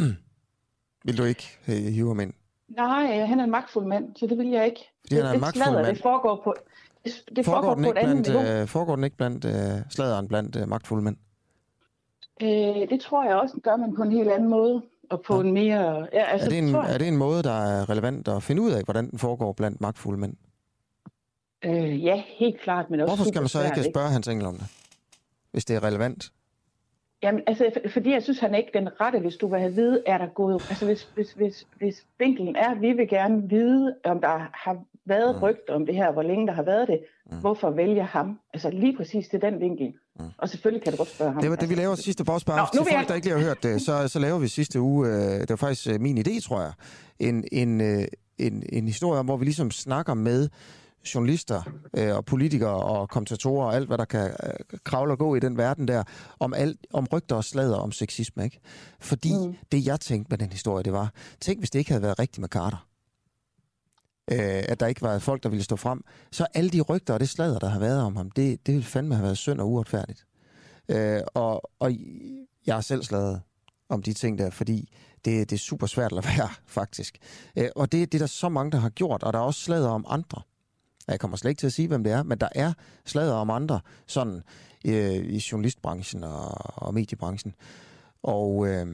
[1.05, 2.33] vil du ikke øh, hive ham ind?
[2.69, 4.81] Nej, øh, han er en magtfuld mand, så det vil jeg ikke.
[5.05, 5.87] Fordi han er en det, magtfuld mand.
[5.87, 6.55] Det foregår på,
[7.05, 8.61] det, det foregår, foregår på et andet blandt, niveau.
[8.63, 9.53] øh, foregår den ikke blandt øh,
[9.91, 11.17] sladeren blandt øh, magtfulde mænd?
[12.43, 15.41] Øh, det tror jeg også, gør man på en helt anden måde, og på ja.
[15.41, 16.09] en mere...
[16.13, 16.95] Ja, altså, er, det en, jeg.
[16.95, 19.81] er det en måde, der er relevant at finde ud af, hvordan den foregår blandt
[19.81, 20.37] magtfulde mænd?
[21.65, 24.55] Øh, ja, helt klart, men også Hvorfor skal man så ikke spørge Hans Engel om
[24.57, 24.67] det?
[25.53, 26.33] Hvis det er relevant?
[27.23, 29.75] Jamen, altså, for- fordi jeg synes, han er ikke den rette, hvis du vil have
[29.75, 30.55] vide, er der gået...
[30.71, 34.77] Altså, hvis, hvis, hvis, hvis vinkelen er, at vi vil gerne vide, om der har
[35.07, 35.43] været mm.
[35.43, 37.01] rygter om det her, hvor længe der har været det,
[37.31, 37.37] mm.
[37.39, 38.39] hvorfor vælger ham?
[38.55, 39.93] Altså, lige præcis til den vinkel.
[40.19, 40.25] Mm.
[40.39, 41.41] Og selvfølgelig kan du godt spørge ham.
[41.43, 43.39] Det var det, vi laver sidste boss bare Nå, til folk, jeg- der ikke lige
[43.39, 43.83] har hørt det.
[43.83, 46.73] Så, så laver vi sidste uge, øh, det var faktisk øh, min idé, tror jeg,
[47.19, 48.05] en, en, øh,
[48.39, 50.49] en, en historie om, hvor vi ligesom snakker med
[51.15, 51.63] journalister
[51.97, 55.41] øh, og politikere og kommentatorer og alt, hvad der kan øh, kravle og gå i
[55.41, 56.03] den verden der,
[56.39, 58.45] om, alt, om rygter og sladder om sexisme.
[58.45, 58.61] Ikke?
[59.01, 59.57] Fordi mm.
[59.73, 62.39] det, jeg tænkte med den historie, det var, tænk hvis det ikke havde været rigtigt
[62.39, 62.87] med Carter.
[64.31, 66.05] Øh, at der ikke var folk, der ville stå frem.
[66.33, 68.87] Så alle de rygter og det sladder, der har været om ham, det, det ville
[68.87, 70.27] fandme have været synd og uretfærdigt.
[70.89, 71.93] Øh, og, og
[72.67, 73.41] jeg er selv slaget.
[73.89, 74.93] om de ting der, fordi
[75.25, 76.49] det, det er super svært at være,
[76.79, 77.19] faktisk.
[77.57, 79.61] Øh, og det, det er der så mange, der har gjort, og der er også
[79.61, 80.43] slader om andre.
[81.09, 82.73] Jeg kommer slet ikke til at sige, hvem det er, men der er
[83.05, 84.43] slader om andre, sådan
[84.85, 86.49] øh, i journalistbranchen og,
[86.83, 87.55] og mediebranchen.
[88.23, 88.87] Og øh,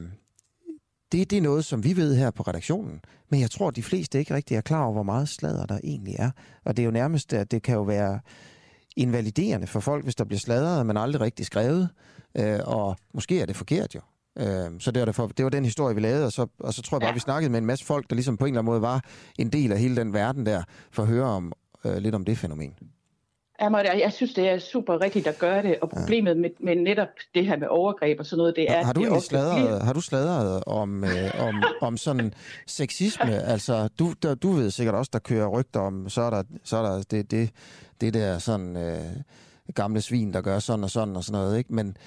[1.11, 4.19] det, det er noget, som vi ved her på redaktionen, men jeg tror, de fleste
[4.19, 6.31] ikke rigtig er klar over, hvor meget slader der egentlig er.
[6.65, 8.19] Og det er jo nærmest, at det kan jo være
[8.97, 11.89] invaliderende for folk, hvis der bliver sladret, men aldrig rigtig skrevet.
[12.37, 14.01] Øh, og måske er det forkert jo.
[14.39, 16.81] Øh, så det var, derfor, det var den historie, vi lavede, og så, og så
[16.81, 17.13] tror jeg bare, ja.
[17.13, 19.03] vi snakkede med en masse folk, der ligesom på en eller anden måde var
[19.39, 21.53] en del af hele den verden der, for at høre om,
[21.85, 22.73] øh, lidt om det fænomen.
[23.61, 26.35] Jamen, jeg, synes, det er super rigtigt at gøre det, og problemet ja.
[26.41, 28.85] med, med netop det her med overgreb og sådan noget, det er...
[28.85, 32.33] Har du, det sladret, har du sladret om, øh, om, om sådan
[32.67, 33.43] sexisme?
[33.43, 36.77] Altså, du, der, du ved sikkert også, der kører rygter om, så er der, så
[36.77, 37.49] er der det, det,
[38.01, 41.73] det der sådan øh, gamle svin, der gør sådan og sådan og sådan noget, ikke?
[41.73, 41.97] Men,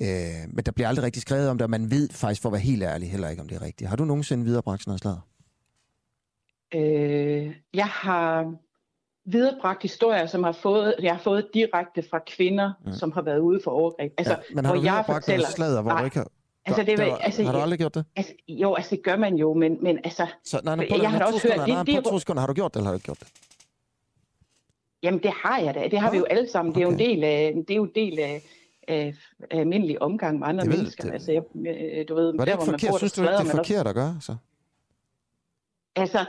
[0.00, 0.06] øh,
[0.52, 2.60] men der bliver aldrig rigtig skrevet om det, og man ved faktisk, for at være
[2.60, 3.88] helt ærlig, heller ikke, om det er rigtigt.
[3.88, 5.20] Har du nogensinde viderebragt sådan noget sladder?
[6.74, 8.54] Øh, jeg har
[9.26, 12.92] viderebragt historier, som har fået, jeg har fået direkte fra kvinder, mm.
[12.92, 14.12] som har været ude for overgreb.
[14.18, 16.28] Altså, ja, men har du viderebragt fortæller, noget sladder, hvor nej, du ikke har...
[16.66, 18.04] Altså, det, var, altså, har du aldrig gjort det?
[18.16, 20.26] Altså, jo, altså det gør man jo, men, men altså...
[20.44, 21.68] Så, nej, nej, på, jeg har også hørt...
[21.68, 23.28] Nej, de, på to sekunder, har du gjort det, eller har du ikke gjort det?
[25.02, 25.88] Jamen, det har jeg da.
[25.88, 26.12] Det har ja.
[26.12, 26.74] vi jo alle sammen.
[26.74, 28.42] Det er jo en del af, det er jo en del af,
[28.88, 29.14] af,
[29.50, 31.04] af almindelig omgang med andre det mennesker.
[31.04, 31.12] Det.
[31.12, 31.42] Altså, jeg,
[32.08, 32.98] du ved, Var det der, ikke forkert?
[32.98, 34.36] Synes du ikke, det er forkert at gøre, så?
[35.96, 36.24] Altså,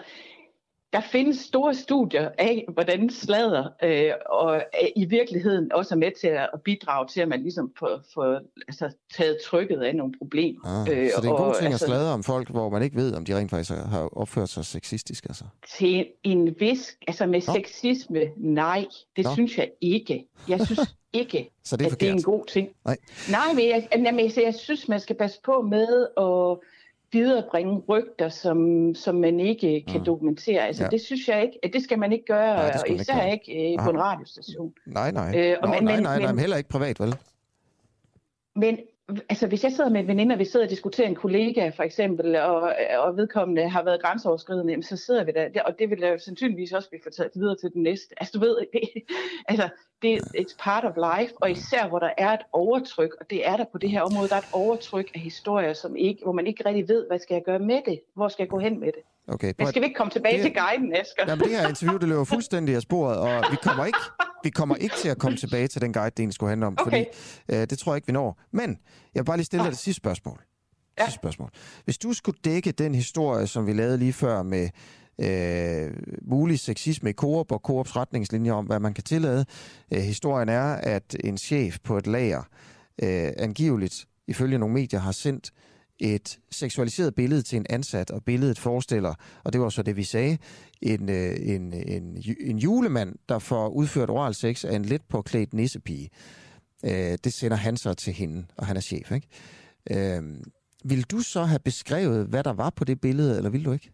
[0.94, 6.12] der findes store studier af, hvordan slader øh, og øh, i virkeligheden også er med
[6.22, 10.66] til at bidrage til, at man ligesom får, får altså, taget trykket af nogle problemer.
[10.66, 12.84] Ah, øh, så det er en god ting altså, at sladre om folk, hvor man
[12.84, 15.26] ikke ved, om de rent faktisk har opført sig sexistisk?
[15.26, 15.44] Altså.
[15.78, 17.54] Til en vis, altså med Nå.
[17.54, 18.86] sexisme, nej,
[19.16, 19.34] det Nå.
[19.34, 20.28] synes jeg ikke.
[20.48, 22.70] Jeg synes ikke, så det er at det er en god ting.
[22.86, 22.98] Nej,
[23.30, 26.68] nej men jeg, jeg, jeg, jeg synes, man skal passe på med at
[27.12, 30.06] viderebringe rygter, som, som man ikke kan mm.
[30.06, 30.62] dokumentere.
[30.62, 30.90] Altså, ja.
[30.90, 33.86] det synes jeg ikke, det skal man ikke gøre, nej, og især ikke, ikke øh,
[33.86, 34.74] på en radiostation.
[34.86, 35.34] Nej, nej.
[35.38, 37.16] Øh, og Nå, men, nej, nej, men, nej, men heller ikke privat, vel?
[38.56, 38.78] Men
[39.30, 41.84] altså, hvis jeg sidder med en veninde, og vi sidder og diskuterer en kollega, for
[41.84, 46.18] eksempel, og, og vedkommende har været grænseoverskridende, så sidder vi der, og det vil jo
[46.18, 48.16] sandsynligvis også blive fortalt videre til den næste.
[48.18, 48.82] Altså, du ved, det,
[49.48, 49.70] altså,
[50.02, 53.48] det er et part of life, og især hvor der er et overtryk, og det
[53.48, 56.32] er der på det her område, der er et overtryk af historier, som ikke, hvor
[56.32, 58.00] man ikke rigtig ved, hvad skal jeg gøre med det?
[58.14, 59.02] Hvor skal jeg gå hen med det?
[59.28, 61.24] Okay, Men skal vi ikke komme tilbage det, til guiden, Asger?
[61.28, 64.00] Jamen, det her interview, det løber fuldstændig af sporet, og vi kommer ikke,
[64.44, 66.78] vi kommer ikke til at komme tilbage til den guide, det egentlig skulle handle om,
[66.80, 66.84] okay.
[66.84, 67.06] fordi
[67.60, 68.42] øh, det tror jeg ikke, vi når.
[68.52, 68.70] Men
[69.16, 70.42] jeg vil bare lige stille dig det sidste spørgsmål.
[71.00, 71.06] Ja.
[71.06, 71.50] Sidste spørgsmål.
[71.86, 74.70] Hvis du skulle dække den historie, som vi lavede lige før med
[75.22, 79.46] øh, mulig sexisme i Coop og Coops retningslinjer om, hvad man kan tillade.
[79.94, 82.44] Øh, historien er, at en chef på et lager
[83.04, 85.52] øh, angiveligt, ifølge nogle medier, har sendt
[86.00, 90.04] et seksualiseret billede til en ansat, og billedet forestiller, og det var så det, vi
[90.04, 90.38] sagde,
[90.82, 95.54] en, øh, en, en, en julemand, der får udført oral sex af en let påklædt
[95.54, 96.10] nissepige.
[96.86, 99.28] Øh, det sender han så til hende, og han er chef, ikke?
[99.92, 100.24] Øh,
[100.84, 103.92] vil du så have beskrevet, hvad der var på det billede, eller vil du ikke?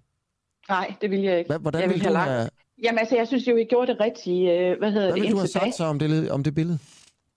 [0.70, 1.58] Nej, det vil jeg ikke.
[1.58, 2.30] Hvordan jeg vil du have...
[2.30, 2.49] have...
[2.84, 4.49] Jamen altså, jeg synes jo, I gjorde det rigtigt.
[4.49, 5.24] Øh, hvad hedder hvad det?
[5.24, 6.80] Hvad du have sagt så om det, om det billede?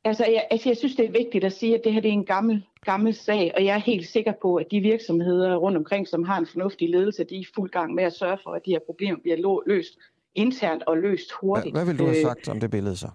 [0.04, 2.12] Altså jeg, altså, jeg synes, det er vigtigt at sige, at det her det er
[2.12, 6.08] en gammel, gammel sag, og jeg er helt sikker på, at de virksomheder rundt omkring,
[6.08, 8.70] som har en fornuftig ledelse, de er fuld gang med at sørge for, at de
[8.70, 9.98] her problemer bliver løst
[10.34, 11.74] internt og løst hurtigt.
[11.74, 13.08] Hvad, hvad vil du have øh, sagt om det billede så?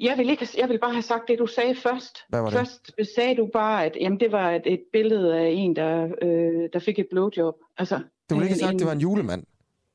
[0.00, 2.18] Jeg vil, ikke, jeg vil bare have sagt det, du sagde først.
[2.28, 2.58] Hvad var det?
[2.58, 6.68] Først sagde du bare, at jamen, det var et, et billede af en, der, øh,
[6.72, 7.54] der fik et blowjob.
[7.78, 7.96] Altså,
[8.30, 9.42] du ville ikke have sagt, at det var en julemand?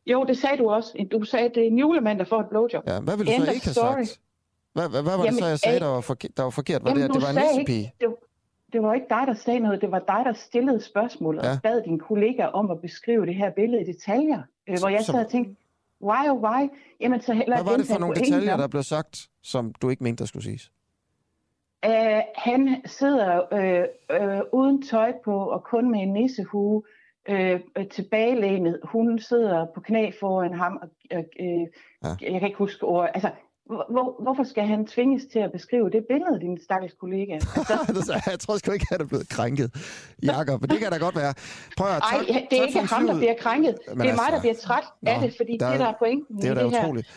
[0.05, 1.07] Jo, det sagde du også.
[1.11, 2.83] Du sagde, at det er en julemand, der får et blowjob.
[2.87, 4.03] Ja, hvad ville du End så ikke have story.
[4.03, 4.19] sagt?
[4.73, 6.37] Hvad, hvad, hvad var Jamen, det så, jeg sagde, der var, forkert?
[6.37, 6.83] Der var forkert?
[6.83, 7.93] Var Jamen, det, at det var en nissepige?
[8.73, 9.81] Det var ikke dig, der sagde noget.
[9.81, 11.59] Det var dig, der stillede spørgsmål og ja.
[11.63, 14.41] bad din kollega om at beskrive det her billede i detaljer.
[14.69, 15.55] Øh, hvor jeg sad og tænkte,
[16.01, 16.69] why oh why?
[17.01, 20.03] Jamen, så heller Hvad var det for nogle detaljer, der blev sagt, som du ikke
[20.03, 20.71] mente, der skulle siges?
[21.85, 26.83] Uh, han sidder uh, uh, uden tøj på og kun med en nissehue
[27.29, 27.59] øh,
[27.91, 28.79] tilbagelænet.
[28.83, 30.79] Hun sidder på knæ foran ham.
[30.81, 30.89] Og,
[31.39, 31.67] øh,
[32.03, 32.09] ja.
[32.21, 33.09] Jeg kan ikke huske ord.
[33.13, 33.31] Altså,
[33.69, 37.33] hvor, hvorfor skal han tvinges til at beskrive det billede, din stakkels kollega?
[37.87, 38.21] Altså...
[38.25, 39.69] jeg tror sgu ikke, at han er blevet krænket,
[40.23, 41.33] Jakob, men det kan da godt være.
[41.77, 43.75] Prøv at, tak, Ej, det er ikke ham, der bliver krænket.
[43.87, 44.23] Men det er altså...
[44.23, 46.51] mig, der bliver træt Nå, af det, fordi der, det der er pointen det er
[46.51, 46.79] i det her.
[46.79, 47.07] utroligt.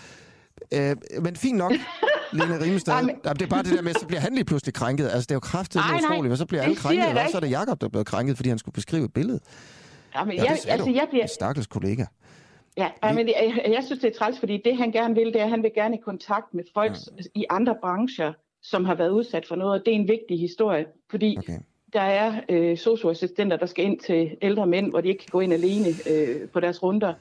[0.72, 1.72] Øh, men fint nok,
[2.38, 2.94] Lene Rimestad.
[2.94, 3.16] Ej, men...
[3.24, 5.04] det er bare det der med, så bliver han lige pludselig krænket.
[5.04, 7.50] Altså, det er jo kraftigt utroligt, men så bliver alle krænket, og så er det
[7.50, 9.40] Jakob, der er blevet krænket, fordi han skulle beskrive et billede.
[10.14, 11.26] Ja, men ja, jeg, altså, jeg bliver...
[11.26, 12.04] Stakkels kollega.
[12.76, 13.14] Ja, Vi...
[13.14, 15.50] men jeg, jeg synes, det er træls, fordi det, han gerne vil, det er, at
[15.50, 17.22] han vil gerne i kontakt med folk ja.
[17.34, 20.86] i andre brancher, som har været udsat for noget, og det er en vigtig historie,
[21.10, 21.58] fordi okay.
[21.92, 25.40] der er øh, socioassistenter, der skal ind til ældre mænd, hvor de ikke kan gå
[25.40, 27.14] ind alene øh, på deres runder.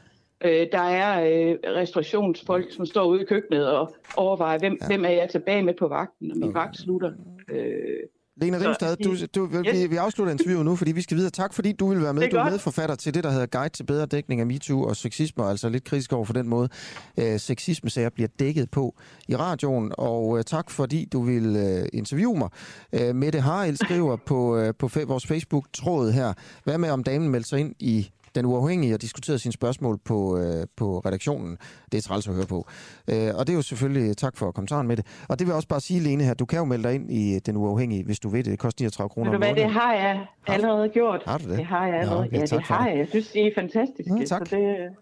[0.43, 4.87] Øh, der er øh, restaurationsfolk, som står ude i køkkenet og overvejer, hvem, ja.
[4.87, 6.59] hvem er jeg tilbage med på vagten, når min okay.
[6.59, 7.11] vagt slutter.
[7.49, 7.99] Øh,
[8.37, 9.73] Lena Rimstad, du, du, yes.
[9.73, 11.31] vi, vi afslutter interviewet nu, fordi vi skal videre.
[11.31, 12.29] Tak fordi du vil være med.
[12.29, 15.45] Du er medforfatter til det, der hedder Guide til bedre dækning af MeToo og sexisme,
[15.45, 16.69] altså lidt kritisk over for den måde,
[17.17, 18.95] øh, sexisme-sager bliver dækket på
[19.27, 19.91] i radioen.
[19.97, 22.49] Og øh, tak fordi du vil øh, interviewe mig.
[22.93, 27.47] Øh, Mette Harald skriver på, øh, på vores Facebook-tråd her, hvad med om damen melder
[27.47, 31.57] sig ind i den uafhængige og diskuterede sine spørgsmål på, øh, på redaktionen.
[31.91, 32.67] Det er træls at høre på.
[33.07, 35.05] Øh, og det er jo selvfølgelig tak for kommentaren med det.
[35.29, 37.11] Og det vil jeg også bare sige, Lene her, du kan jo melde dig ind
[37.11, 38.51] i den uafhængige, hvis du ved det.
[38.51, 39.55] Det koster 39 kroner om måneden.
[39.55, 41.21] det har jeg allerede gjort.
[41.25, 41.57] Har du det?
[41.57, 42.25] Det har jeg allerede.
[42.25, 42.97] okay, ja, tak det har jeg.
[42.97, 44.09] Jeg synes, det er fantastisk.
[44.19, 44.47] Ja, tak.
[44.47, 44.61] Så det,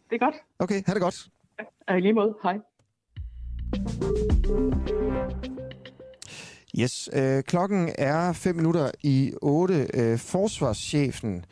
[0.10, 0.36] det er godt.
[0.60, 1.28] Okay, ha' det godt.
[1.88, 2.36] Og i lige måde.
[2.44, 2.58] Hej.
[6.80, 9.88] Yes, øh, klokken er 5 minutter i 8.
[9.94, 11.46] Øh, forsvarschefen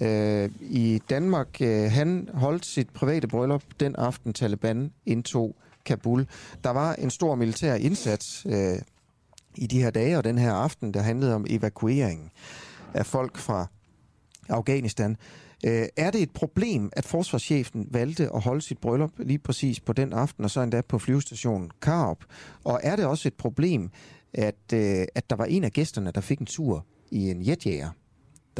[0.00, 6.26] øh, i Danmark, øh, han holdt sit private bryllup den aften Taliban indtog Kabul.
[6.64, 8.78] Der var en stor militær indsats øh,
[9.54, 12.30] i de her dage og den her aften, der handlede om evakueringen
[12.94, 13.66] af folk fra
[14.48, 15.16] Afghanistan.
[15.66, 19.92] Øh, er det et problem, at forsvarschefen valgte at holde sit bryllup lige præcis på
[19.92, 22.24] den aften, og så endda på flyvestationen Karup?
[22.64, 23.90] Og er det også et problem,
[24.34, 27.90] at, øh, at der var en af gæsterne, der fik en tur i en jetjæger,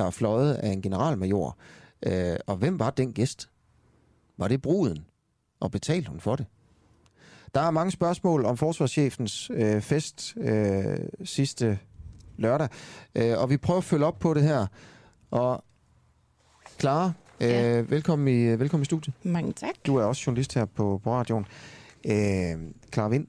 [0.01, 1.59] der er fløjet af en generalmajor?
[2.07, 3.51] Øh, og hvem var den gæst?
[4.38, 5.05] Var det bruden?
[5.61, 6.46] Og betalte hun for det?
[7.55, 11.78] Der er mange spørgsmål om forsvarschefens øh, fest øh, sidste
[12.36, 12.68] lørdag,
[13.14, 14.66] øh, og vi prøver at følge op på det her.
[15.30, 15.64] Og
[16.80, 17.78] Clara, ja.
[17.78, 19.14] øh, velkommen, i, velkommen i studiet.
[19.22, 19.74] Mange tak.
[19.86, 21.46] Du er også journalist her på, på radioen.
[22.07, 23.26] Øh, Clara Vind,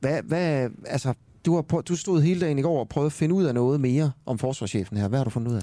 [0.00, 1.14] hvad, hvad, altså,
[1.46, 3.54] du, har prøv, du stod hele dagen i går og prøvede at finde ud af
[3.54, 5.08] noget mere om forsvarschefen her.
[5.08, 5.62] Hvad har du fundet ud af?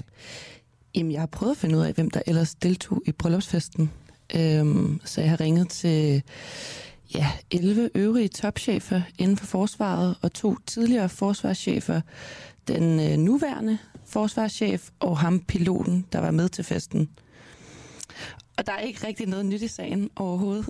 [0.94, 3.90] Jamen, jeg har prøvet at finde ud af, hvem der ellers deltog i bryllupsfesten.
[4.36, 6.22] Øhm, så jeg har ringet til
[7.14, 12.00] ja, 11 øvrige topchefer inden for forsvaret og to tidligere forsvarschefer.
[12.68, 17.08] Den øh, nuværende forsvarschef og ham piloten, der var med til festen.
[18.56, 20.68] Og der er ikke rigtig noget nyt i sagen overhovedet.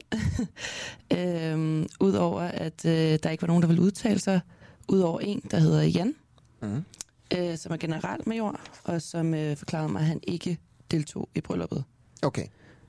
[1.18, 4.40] øhm, Udover at øh, der ikke var nogen, der ville udtale sig.
[4.88, 6.14] Udover en, der hedder Jan,
[6.62, 6.84] mm.
[7.38, 10.58] øh, som er generalmajor, og som øh, forklarede mig, at han ikke
[10.90, 11.84] deltog i brylluppet.
[12.22, 12.46] Okay.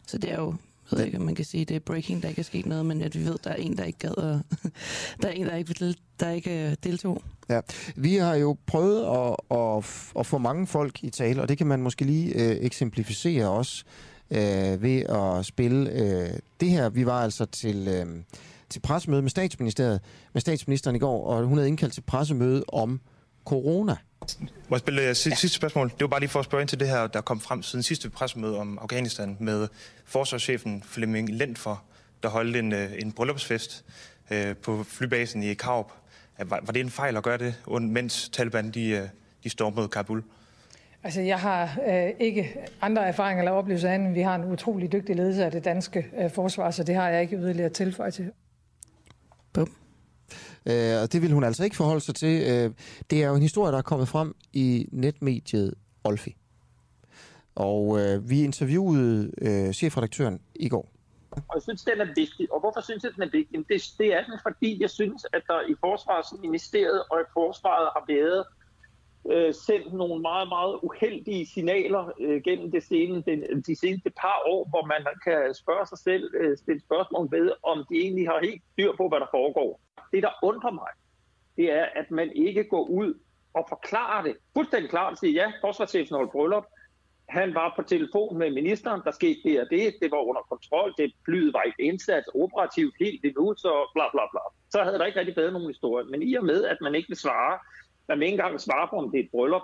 [0.07, 0.55] Så det er jo,
[0.91, 2.85] jeg ved ikke, om man kan sige, det er breaking, der ikke er sket noget,
[2.85, 4.41] men at vi ved, der er en, der ikke gad, og
[5.21, 7.21] der er en, der ikke, vil- der ikke øh, deltog.
[7.49, 7.59] Ja,
[7.95, 9.85] vi har jo prøvet at, at,
[10.19, 13.83] at få mange folk i tale, og det kan man måske lige øh, eksemplificere også
[14.31, 16.29] øh, ved at spille øh,
[16.59, 16.89] det her.
[16.89, 18.05] Vi var altså til, øh,
[18.73, 20.01] til pressemøde med statsministeriet,
[20.33, 23.01] med statsministeren i går, og hun havde indkaldt til pressemøde om
[23.45, 23.95] corona.
[24.39, 25.89] Må jeg spille øh, sidste, sidste spørgsmål?
[25.89, 27.83] Det var bare lige for at spørge ind til det her, der kom frem siden
[27.83, 29.67] sidste pressemøde om Afghanistan med
[30.05, 31.83] forsvarschefen Flemming Lentfor,
[32.23, 33.85] der holdt en, øh, en bryllupsfest
[34.31, 35.91] øh, på flybasen i Karup.
[36.39, 39.09] Var, var det en fejl at gøre det, mens Taliban de,
[39.43, 40.23] de stormede Kabul?
[41.03, 44.91] Altså, jeg har øh, ikke andre erfaringer eller oplevelser andet, end vi har en utrolig
[44.91, 48.31] dygtig ledelse af det danske øh, forsvar, så det har jeg ikke yderligere tilføje til.
[50.65, 52.41] Øh, og det vil hun altså ikke forholde sig til.
[52.51, 52.71] Øh,
[53.09, 56.35] det er jo en historie, der er kommet frem i netmediet Olfi.
[57.55, 60.89] Og øh, vi interviewede øh, chefredaktøren i går.
[61.31, 62.53] Og jeg synes, den er vigtig.
[62.53, 63.53] Og hvorfor synes jeg, den er vigtig?
[63.53, 67.89] Jamen, Det, det er den, fordi jeg synes, at der i Forsvarsministeriet og i Forsvaret
[67.95, 68.43] har været
[69.31, 74.39] øh, sendt nogle meget, meget uheldige signaler øh, gennem det sene, den, de seneste par
[74.47, 78.39] år, hvor man kan spørge sig selv, øh, stille spørgsmål ved, om de egentlig har
[78.43, 79.79] helt styr på, hvad der foregår.
[80.13, 80.91] Det, der undrer mig,
[81.57, 83.13] det er, at man ikke går ud
[83.53, 86.65] og forklarer det fuldstændig klart og siger, ja, forsvarschefen holdt bryllup,
[87.29, 90.93] han var på telefon med ministeren, der skete det og det, det var under kontrol,
[90.97, 94.41] det flyet var ikke indsat operativt helt endnu, så bla bla bla.
[94.69, 96.05] Så havde der ikke rigtig været nogen historie.
[96.05, 97.59] Men i og med, at man ikke vil svare,
[98.07, 99.61] man vil ikke engang svare på, om det er et bryllup,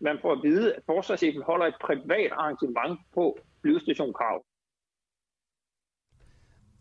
[0.00, 4.44] man får at vide, at forsvarschefen holder et privat arrangement på flyvestation Krav.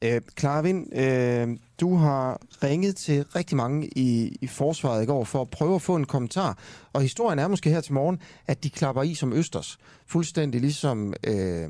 [0.01, 5.23] Øh, Clara Vind, øh, du har ringet til rigtig mange i, i forsvaret i går
[5.23, 6.57] for at prøve at få en kommentar.
[6.93, 9.77] Og historien er måske her til morgen, at de klapper i som Østers.
[10.07, 11.69] Fuldstændig ligesom, øh,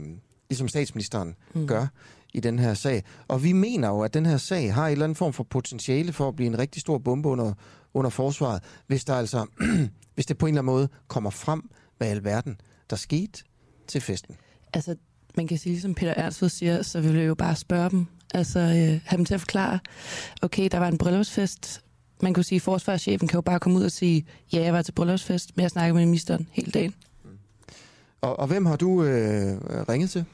[0.49, 1.67] ligesom statsministeren mm.
[1.67, 1.87] gør
[2.33, 3.03] i den her sag.
[3.27, 6.13] Og vi mener jo, at den her sag har en eller anden form for potentiale
[6.13, 7.53] for at blive en rigtig stor bombe under,
[7.93, 9.45] under forsvaret, hvis der altså,
[10.15, 13.43] hvis det på en eller anden måde kommer frem, hvad i alverden der skete
[13.87, 14.35] til festen.
[14.73, 14.95] Altså,
[15.37, 18.07] man kan sige, som Peter Ernstved siger, så vil jeg jo bare spørge dem.
[18.33, 19.79] Altså, øh, have dem til at forklare,
[20.41, 21.81] okay, der var en bryllupsfest,
[22.21, 24.81] man kunne sige, at forsvarschefen kan jo bare komme ud og sige, ja, jeg var
[24.81, 26.93] til bryllupsfest, men jeg snakkede med ministeren hele dagen.
[28.21, 29.57] Og, og hvem har du øh,
[29.89, 30.25] ringet til?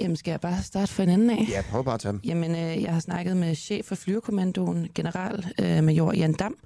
[0.00, 1.46] Jamen, skal jeg bare starte for en anden af?
[1.48, 2.20] Ja, prøv bare at tage dem.
[2.24, 6.56] Jamen, øh, jeg har snakket med chef for flyvekommandoen, general øh, major Jan Dam,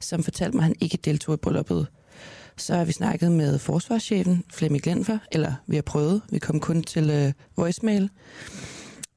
[0.00, 1.86] som fortalte mig, at han ikke deltog i brylluppet.
[2.56, 6.82] Så har vi snakket med forsvarschefen, Flemming Glenfer, eller vi har prøvet, vi kom kun
[6.82, 8.10] til øh, voicemail.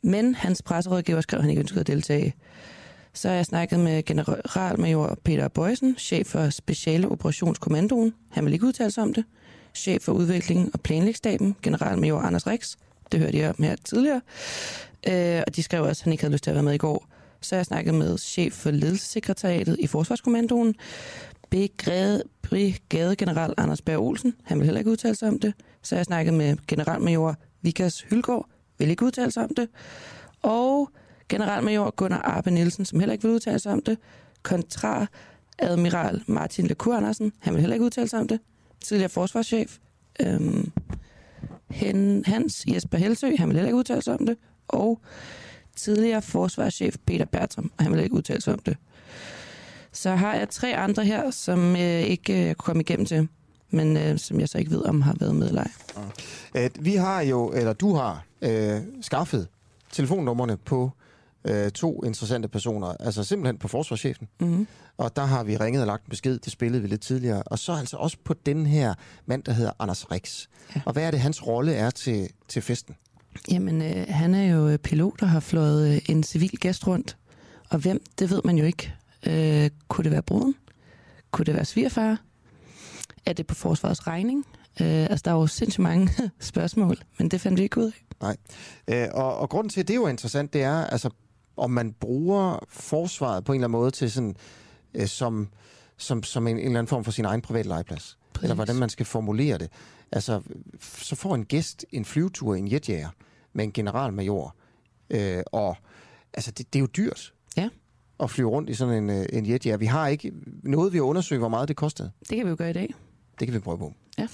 [0.03, 2.33] Men hans presserådgiver skrev, at han ikke ønskede at deltage.
[3.13, 8.13] Så har jeg snakket med generalmajor Peter Bøjsen, chef for Speciale Operationskommandoen.
[8.29, 9.25] Han vil ikke udtale sig om det.
[9.75, 12.75] Chef for Udvikling og Planlægstaben, generalmajor Anders Rix.
[13.11, 14.21] Det hørte jeg om her tidligere.
[15.07, 16.77] Øh, og de skrev også, at han ikke havde lyst til at være med i
[16.77, 17.07] går.
[17.41, 20.75] Så har jeg snakket med chef for ledelsessekretariatet i Forsvarskommandoen,
[22.41, 24.33] brigadegeneral Anders Berg Olsen.
[24.43, 25.53] Han vil heller ikke udtale sig om det.
[25.81, 28.49] Så har jeg snakket med generalmajor Vikas Hylgaard.
[28.81, 29.69] Vil ikke udtale sig om det.
[30.41, 30.89] Og
[31.29, 33.97] generalmajor Gunnar Arbe Nielsen, som heller ikke vil udtale sig om det.
[34.43, 35.05] Kontra
[35.59, 37.31] admiral Martin Lecour Andersen.
[37.39, 38.39] Han vil heller ikke udtale sig om det.
[38.83, 39.77] Tidligere forsvarschef.
[40.19, 40.71] Øhm,
[41.69, 44.37] Hen, Hans Jesper Helsø, han vil heller ikke udtale sig om det.
[44.67, 45.01] Og
[45.75, 48.77] tidligere forsvarschef Peter Bertram, og han vil ikke udtale sig om det.
[49.91, 53.27] Så har jeg tre andre her, som øh, ikke øh, kunne komme igennem til,
[53.69, 55.71] men øh, som jeg så ikke ved, om har været med eller ej.
[56.53, 59.47] At vi har jo, eller du har, øh, skaffet
[59.91, 60.91] telefonnummerne på
[61.45, 62.87] øh, to interessante personer.
[62.87, 64.27] Altså simpelthen på forsvarschefen.
[64.39, 64.67] Mm-hmm.
[64.97, 66.39] Og der har vi ringet og lagt en besked.
[66.39, 67.43] Det spillede vi lidt tidligere.
[67.43, 68.93] Og så altså også på den her
[69.25, 70.47] mand, der hedder Anders Rix.
[70.75, 70.81] Ja.
[70.85, 72.95] Og hvad er det, hans rolle er til, til festen?
[73.51, 77.17] Jamen, øh, han er jo pilot og har flået øh, en civil gæst rundt.
[77.69, 78.93] Og hvem, det ved man jo ikke.
[79.27, 80.55] Øh, kunne det være bruden?
[81.31, 82.21] Kunne det være svigerfar?
[83.25, 84.45] Er det på forsvarets regning?
[84.81, 88.05] Øh, altså, der er jo sindssygt mange spørgsmål, men det fandt vi ikke ud af.
[88.21, 88.37] Nej.
[88.87, 91.09] Øh, og, og grunden til, at det er jo interessant, det er, altså,
[91.57, 94.35] om man bruger forsvaret på en eller anden måde til sådan,
[94.93, 95.47] øh, som,
[95.97, 98.17] som, som en, en eller anden form for sin egen private legeplads.
[98.33, 98.43] Præcis.
[98.43, 99.69] Eller hvordan man skal formulere det.
[100.11, 100.41] Altså,
[100.79, 103.09] så får en gæst en flyvetur i en jetjager
[103.53, 104.55] med en generalmajor.
[105.09, 105.77] Øh, og
[106.33, 107.33] altså, det, det er jo dyrt.
[107.57, 107.69] Ja.
[108.19, 109.77] At flyve rundt i sådan en, øh, en jetjager.
[109.77, 110.31] Vi har ikke
[110.63, 112.11] noget, vi har undersøgt, hvor meget det kostede.
[112.19, 112.93] Det kan vi jo gøre i dag.
[113.39, 113.93] Det kan vi prøve på.
[114.17, 114.27] Ja.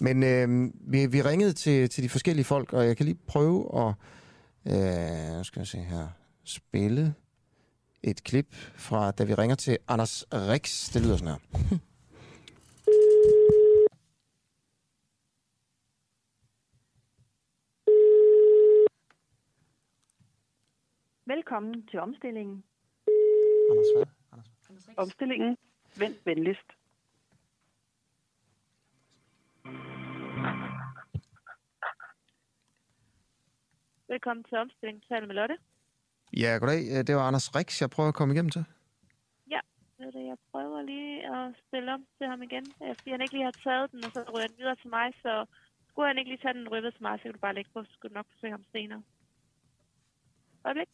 [0.00, 3.58] Men øh, vi, vi ringede til, til de forskellige folk, og jeg kan lige prøve
[3.82, 3.94] at
[4.66, 6.08] øh, nu skal jeg se her,
[6.44, 7.14] spille
[8.02, 10.92] et klip fra, da vi ringer til Anders Rix.
[10.92, 11.78] Det lyder sådan her.
[21.34, 22.64] Velkommen til omstillingen.
[23.70, 24.06] Anders hvad?
[24.32, 24.50] Anders.
[24.96, 25.56] Omstillingen.
[25.98, 26.77] Vent venligst.
[34.08, 35.02] Velkommen til omstilling.
[35.08, 35.56] Taler med Lotte.
[36.42, 37.06] Ja, goddag.
[37.06, 38.64] Det var Anders Rix, jeg prøver at komme igennem til.
[39.50, 39.60] Ja,
[39.98, 40.24] det er det.
[40.26, 42.64] Jeg prøver lige at stille om til ham igen.
[42.82, 45.06] øh, Fordi han ikke lige har taget den, og så ryger den videre til mig.
[45.22, 45.46] Så
[45.88, 47.84] skulle han ikke lige tage den røvet til mig, så kan du bare lægge på.
[47.84, 49.02] Så skulle du nok forsøge ham senere.
[50.64, 50.88] Øjeblik.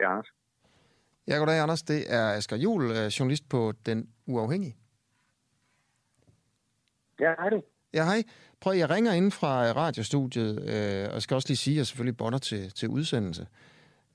[0.00, 0.26] Er Anders.
[1.28, 1.82] Ja, goddag Anders.
[1.82, 4.76] Det er Asger Juhl, øh, journalist på Den Uafhængige.
[7.20, 7.62] Ja, hej du.
[7.94, 8.22] Ja, hej.
[8.60, 12.16] Prøv, jeg ringer ind fra radiostudiet, øh, og skal også lige sige, at jeg selvfølgelig
[12.16, 13.46] bonder til, til udsendelse.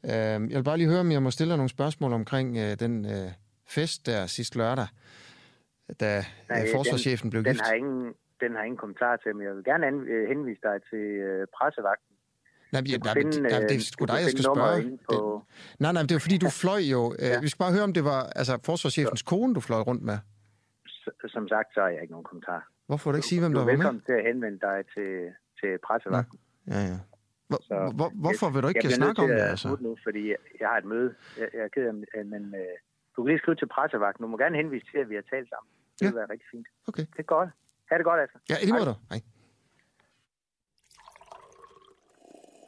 [0.06, 2.80] Øh, jeg vil bare lige høre, om jeg må stille dig nogle spørgsmål omkring øh,
[2.80, 3.32] den øh,
[3.68, 4.88] fest der sidste lørdag,
[6.00, 7.66] da Nej, øh, forsvarschefen den, blev den gift.
[7.66, 11.06] Har ingen, den har ingen kommentar til, men jeg vil gerne øh, henvise dig til
[11.28, 12.11] øh, pressevagten.
[12.72, 14.98] Nej, men, Du nej, finde, nej, det er øh, sgu du dig, jeg skal spørge.
[15.10, 17.02] på- Det, nej, nej, det er fordi, du fløj jo.
[17.20, 17.40] ja.
[17.46, 20.18] Vi skal bare høre, om det var altså, forsvarschefens kone, du fløj rundt med.
[21.36, 22.62] Som sagt, så har jeg ikke nogen kommentar.
[22.88, 23.78] Hvorfor vil du ikke sige, hvem du der er var med?
[23.78, 25.12] velkommen til at henvende dig til,
[25.60, 26.40] til pressevagten.
[26.74, 26.98] Ja, ja.
[27.50, 29.42] Hvor, Så, hvor, hvorfor vil du jeg ikke bliver snakke om det?
[29.54, 29.68] Altså?
[29.68, 31.10] smutte nu, fordi jeg, jeg har et møde.
[31.40, 32.76] Jeg, jeg er ked af, det, men øh,
[33.14, 34.22] du kan lige skrive til pressevagten.
[34.26, 35.70] Du må gerne henvise til, at vi har talt sammen.
[36.00, 36.68] Det vil være rigtig fint.
[36.90, 37.06] Okay.
[37.16, 37.50] Det er godt.
[37.90, 38.38] Ha' det godt, altså.
[38.52, 38.96] Ja, i lige måde.
[39.12, 39.20] Hej.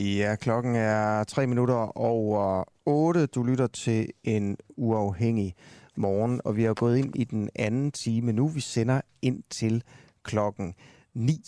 [0.00, 3.26] Ja, klokken er tre minutter over 8.
[3.26, 5.54] Du lytter til en uafhængig
[5.96, 8.48] morgen, og vi er gået ind i den anden time nu.
[8.48, 9.82] Vi sender ind til
[10.22, 10.74] klokken
[11.14, 11.40] 9.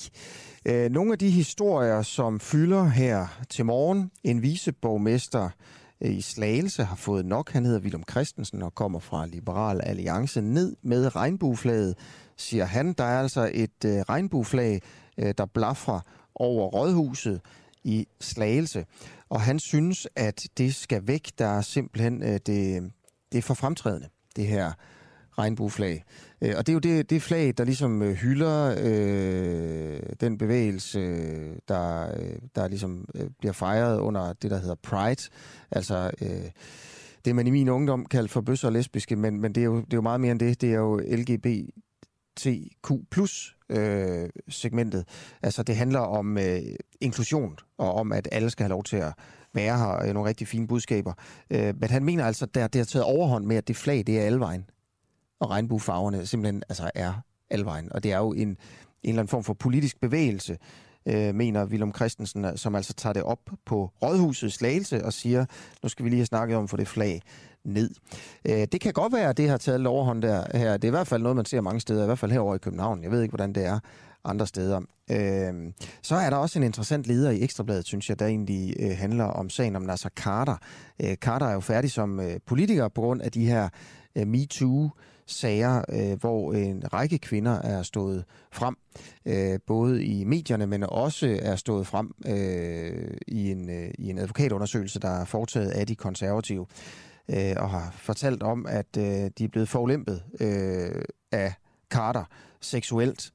[0.66, 5.50] Øh, nogle af de historier, som fylder her til morgen, en viceborgmester
[6.00, 7.50] øh, i Slagelse har fået nok.
[7.50, 11.98] Han hedder Willem Christensen og kommer fra Liberal Alliance ned med regnbueflaget,
[12.36, 12.92] siger han.
[12.92, 14.82] Der er altså et øh, regnbueflag,
[15.18, 16.00] øh, der blaffer
[16.34, 17.40] over rådhuset
[17.84, 18.84] i Slagelse.
[19.28, 21.28] Og han synes, at det skal væk.
[21.38, 22.92] Der er simpelthen, øh, det,
[23.32, 24.72] det er for fremtrædende, det her
[25.38, 26.04] regnbueflag.
[26.42, 31.00] Øh, og det er jo det, det flag, der ligesom øh, hylder øh, den bevægelse,
[31.68, 35.28] der, øh, der ligesom øh, bliver fejret under det, der hedder Pride.
[35.70, 36.50] Altså øh,
[37.24, 39.76] det, man i min ungdom kaldte for bøsser og lesbiske, men, men det, er jo,
[39.76, 40.60] det er jo meget mere end det.
[40.60, 40.98] Det er jo
[42.40, 45.08] LGBTQ plus øh, segmentet.
[45.42, 46.60] Altså det handler om øh,
[47.00, 49.12] inklusion og om, at alle skal have lov til at
[49.54, 49.84] være her.
[49.84, 51.12] og nogle rigtig fine budskaber.
[51.50, 54.20] Øh, men han mener altså, at det har taget overhånd med, at det flag, det
[54.20, 54.64] er alvejen
[55.40, 57.12] og regnbuefarverne simpelthen altså er
[57.50, 57.92] alvejen.
[57.92, 58.56] Og det er jo en, en
[59.02, 60.58] eller anden form for politisk bevægelse,
[61.06, 65.46] øh, mener Willem Christensen, som altså tager det op på Rådhusets Slagelse og siger,
[65.82, 67.22] nu skal vi lige have snakket om for det flag
[67.64, 67.90] ned.
[68.44, 70.76] Øh, det kan godt være, at det har taget overhånd der her.
[70.76, 72.58] Det er i hvert fald noget, man ser mange steder, i hvert fald herovre i
[72.58, 73.02] København.
[73.02, 73.78] Jeg ved ikke, hvordan det er
[74.24, 74.80] andre steder.
[75.10, 78.96] Øh, så er der også en interessant leder i Ekstrabladet, synes jeg, der egentlig øh,
[78.96, 80.56] handler om sagen om Nasser Carter.
[81.02, 83.68] Øh, Carter er jo færdig som øh, politiker på grund af de her
[84.16, 84.90] øh, MeToo
[85.26, 88.76] sager, øh, hvor en række kvinder er stået frem,
[89.26, 94.18] øh, både i medierne, men også er stået frem øh, i, en, øh, i en
[94.18, 96.66] advokatundersøgelse, der er foretaget af de konservative,
[97.28, 101.02] øh, og har fortalt om, at øh, de er blevet forlæmpet øh,
[101.32, 101.54] af
[101.90, 102.24] Carter
[102.60, 103.32] seksuelt.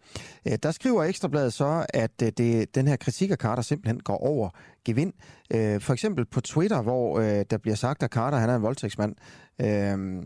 [0.48, 4.18] Øh, der skriver Ekstrabladet så, at øh, det, den her kritik af Carter simpelthen går
[4.18, 4.50] over
[4.86, 5.14] gevind.
[5.54, 8.62] Øh, for eksempel på Twitter, hvor øh, der bliver sagt, at Carter han er en
[8.62, 9.16] voldtægtsmand.
[9.62, 10.24] Øh,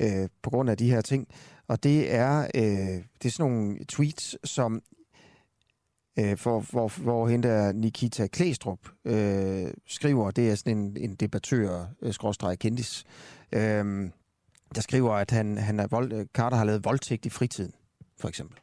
[0.00, 1.28] øh, på grund af de her ting.
[1.68, 4.82] Og det er, øh, det er sådan nogle tweets, som
[6.18, 11.14] øh, hvor, hvor, hvor hende der Nikita Klæstrup øh, skriver, det er sådan en, en
[11.14, 13.04] debattør, øh, skråstrej kendis,
[13.52, 14.10] øh,
[14.74, 17.72] der skriver, at han, han er vold, øh, Carter har lavet voldtægt i fritiden,
[18.18, 18.58] for eksempel.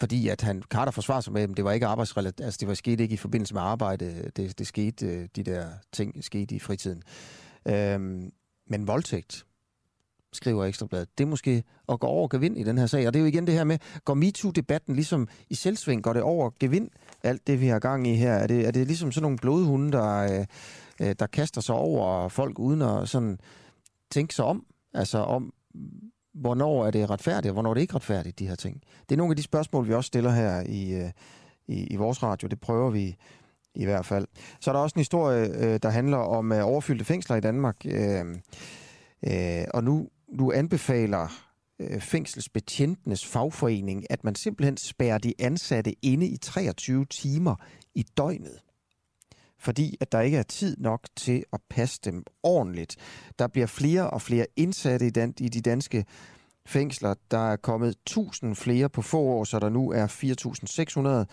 [0.00, 2.74] Fordi at han, Carter forsvarer sig med, at det var ikke arbejdsrelateret, altså det var
[2.74, 6.58] sket ikke i forbindelse med arbejde, det, det skete, øh, de der ting skete i
[6.58, 7.02] fritiden.
[7.68, 8.00] Øh,
[8.66, 9.46] men voldtægt,
[10.32, 13.06] skriver Ekstrabladet, det er måske at gå over gevind i den her sag.
[13.06, 16.22] Og det er jo igen det her med, går MeToo-debatten ligesom i selvsving, går det
[16.22, 16.88] over gevind,
[17.22, 18.32] alt det vi har gang i her?
[18.32, 20.46] Er det, er det ligesom sådan nogle blodhunde, der, øh,
[21.00, 23.38] øh, der kaster sig over folk uden at sådan
[24.10, 24.66] tænke sig om?
[24.94, 25.52] Altså om,
[26.34, 28.82] hvornår er det retfærdigt, og hvornår er det ikke retfærdigt, de her ting?
[29.08, 31.10] Det er nogle af de spørgsmål, vi også stiller her i, øh,
[31.68, 32.48] i, i vores radio.
[32.48, 33.16] Det prøver vi
[33.74, 34.26] i hvert fald.
[34.60, 37.76] Så er der også en historie, øh, der handler om øh, overfyldte fængsler i Danmark.
[37.84, 38.24] Øh,
[39.26, 41.28] øh, og nu, nu anbefaler
[41.78, 47.54] øh, fængselsbetjentenes fagforening, at man simpelthen spærrer de ansatte inde i 23 timer
[47.94, 48.58] i døgnet.
[49.58, 52.96] Fordi at der ikke er tid nok til at passe dem ordentligt.
[53.38, 56.04] Der bliver flere og flere indsatte i, dan- i de danske
[56.66, 57.14] fængsler.
[57.30, 61.26] Der er kommet 1000 flere på få år, så der nu er 4.600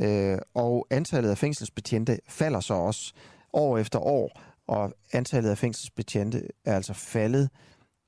[0.00, 3.12] Øh, og antallet af fængselsbetjente falder så også
[3.52, 7.50] år efter år, og antallet af fængselsbetjente er altså faldet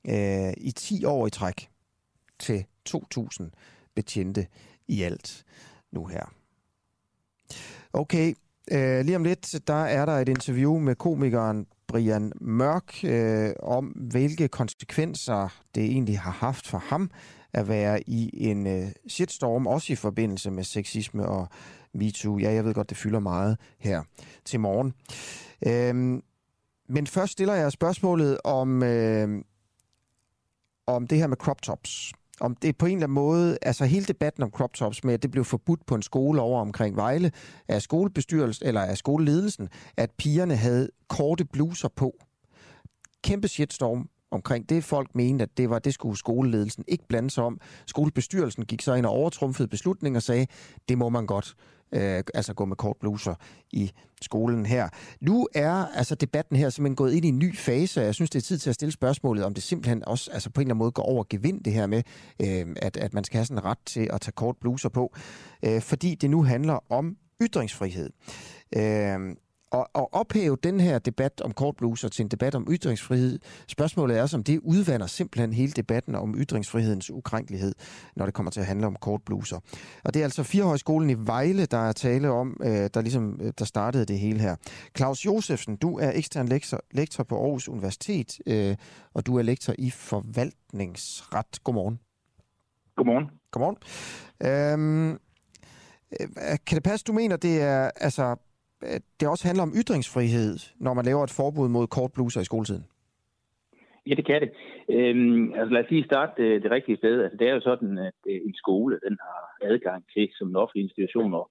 [0.09, 1.69] øh, i 10 år i træk
[2.39, 3.51] til 2.000
[3.95, 4.47] betjente
[4.89, 5.45] i alt
[5.93, 6.35] nu her.
[7.93, 8.35] Okay,
[8.71, 13.87] øh, lige om lidt, der er der et interview med komikeren Brian Mørk øh, om,
[13.87, 17.11] hvilke konsekvenser det egentlig har haft for ham
[17.53, 21.49] at være i en øh, shitstorm, også i forbindelse med sexisme og
[21.95, 22.39] MeToo.
[22.39, 24.03] Ja, jeg ved godt, det fylder meget her
[24.45, 24.95] til morgen.
[25.67, 26.23] Øhm,
[26.89, 29.43] men først stiller jeg spørgsmålet om, øh,
[30.91, 32.13] om det her med crop tops.
[32.41, 35.23] Om det på en eller anden måde, altså hele debatten om crop tops med, at
[35.23, 37.33] det blev forbudt på en skole over omkring Vejle
[37.69, 42.15] af skolebestyrelsen eller af skoleledelsen, at pigerne havde korte bluser på.
[43.25, 44.85] Kæmpe shitstorm omkring det.
[44.85, 47.61] Folk mente, at det var det skulle skoleledelsen ikke blande sig om.
[47.87, 50.47] Skolebestyrelsen gik så ind og overtrumfede beslutningen og sagde,
[50.89, 51.57] det må man godt
[51.93, 53.35] øh, altså gå med kort bluser
[53.71, 53.93] i
[54.23, 54.89] skolen her.
[55.21, 58.39] Nu er altså debatten her simpelthen gået ind i en ny fase, jeg synes, det
[58.39, 60.79] er tid til at stille spørgsmålet, om det simpelthen også altså på en eller anden
[60.79, 62.03] måde går over gevind det her med,
[62.43, 65.15] øh, at, at man skal have sådan en ret til at tage kort bluser på,
[65.65, 68.11] øh, fordi det nu handler om ytringsfrihed.
[68.77, 69.37] Øh,
[69.73, 73.39] at, at ophæve den her debat om kortbluser til en debat om ytringsfrihed.
[73.69, 77.75] Spørgsmålet er, om det udvander simpelthen hele debatten om ytringsfrihedens ukrænkelighed,
[78.17, 79.61] når det kommer til at handle om kortbluser.
[80.05, 83.53] Og det er altså Firehøjskolen i Vejle, der er tale om, øh, der ligesom øh,
[83.59, 84.57] der startede det hele her.
[84.97, 88.77] Claus Josefsen, du er ekstern lektor, lektor på Aarhus Universitet, øh,
[89.15, 91.65] og du er lektor i forvaltningsret.
[91.65, 92.01] Godmorgen.
[92.97, 93.31] Godmorgen.
[93.51, 93.77] Godmorgen.
[94.43, 95.11] Øhm,
[96.21, 98.37] øh, kan det passe, du mener, det er altså
[98.83, 102.85] at det også handler om ytringsfrihed, når man laver et forbud mod kortbluser i skoletiden?
[104.07, 104.51] Ja, det kan det.
[104.89, 107.23] Øhm, altså lad os lige starte det, det rigtige sted.
[107.23, 110.57] Altså, det er jo sådan, at øh, en skole den har adgang til som en
[110.57, 111.45] offentlig institution at,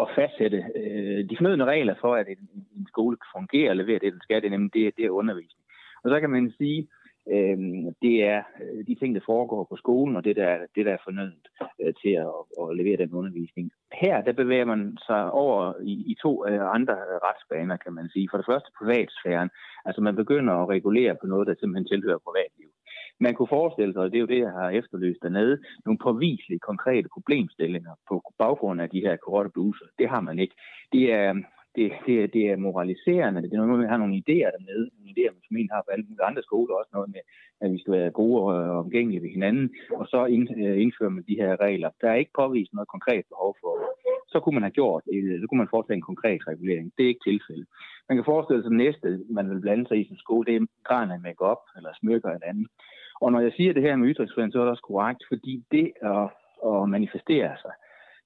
[0.00, 2.48] at fastsætte øh, de fornødne regler for, at en,
[2.78, 4.40] en skole kan fungere og levere det, den skal.
[4.42, 5.64] Det er nemlig det, det er undervisning.
[6.02, 6.88] Og så kan man sige,
[7.34, 7.58] øh,
[8.02, 11.06] det er øh, de ting, der foregår på skolen, og det, der, det, der er
[11.08, 11.46] fornødent
[11.82, 13.70] øh, til at, at levere den undervisning.
[14.02, 18.08] Her, der bevæger man sig over i, i to øh, andre øh, retsbaner, kan man
[18.08, 18.28] sige.
[18.30, 19.50] For det første privatsfæren.
[19.84, 22.68] Altså man begynder at regulere på noget, der simpelthen tilhører privatliv.
[23.20, 26.66] Man kunne forestille sig, og det er jo det, jeg har efterlyst dernede, nogle påviselige,
[26.70, 29.86] konkrete problemstillinger på baggrund af de her korte bluser.
[29.98, 30.54] Det har man ikke.
[30.92, 31.34] Det er,
[31.78, 33.42] det, det, det er moraliserende.
[33.42, 34.84] Det er noget med, at nogle idéer dernede.
[34.94, 36.74] Nogle idéer, man formentlig har på alle mulige andre skoler.
[36.74, 37.22] Også noget med,
[37.62, 39.66] at vi skal være gode og øh, omgængelige ved hinanden.
[40.00, 40.20] Og så
[40.64, 41.90] øh, indfører man de her regler.
[42.00, 43.72] Der er ikke påvist noget konkret behov for
[44.32, 46.86] Så kunne man have gjort, øh, så kunne man foretage en konkret regulering.
[46.96, 47.66] Det er ikke tilfældet.
[48.08, 50.66] Man kan forestille sig, at næste, man vil blande sig i som skole, det er
[50.88, 52.66] graden af make-up eller smykker eller andet.
[53.22, 55.86] Og når jeg siger det her med ytringsfriheden, så er det også korrekt, fordi det
[56.12, 56.26] at,
[56.70, 57.74] at manifestere sig,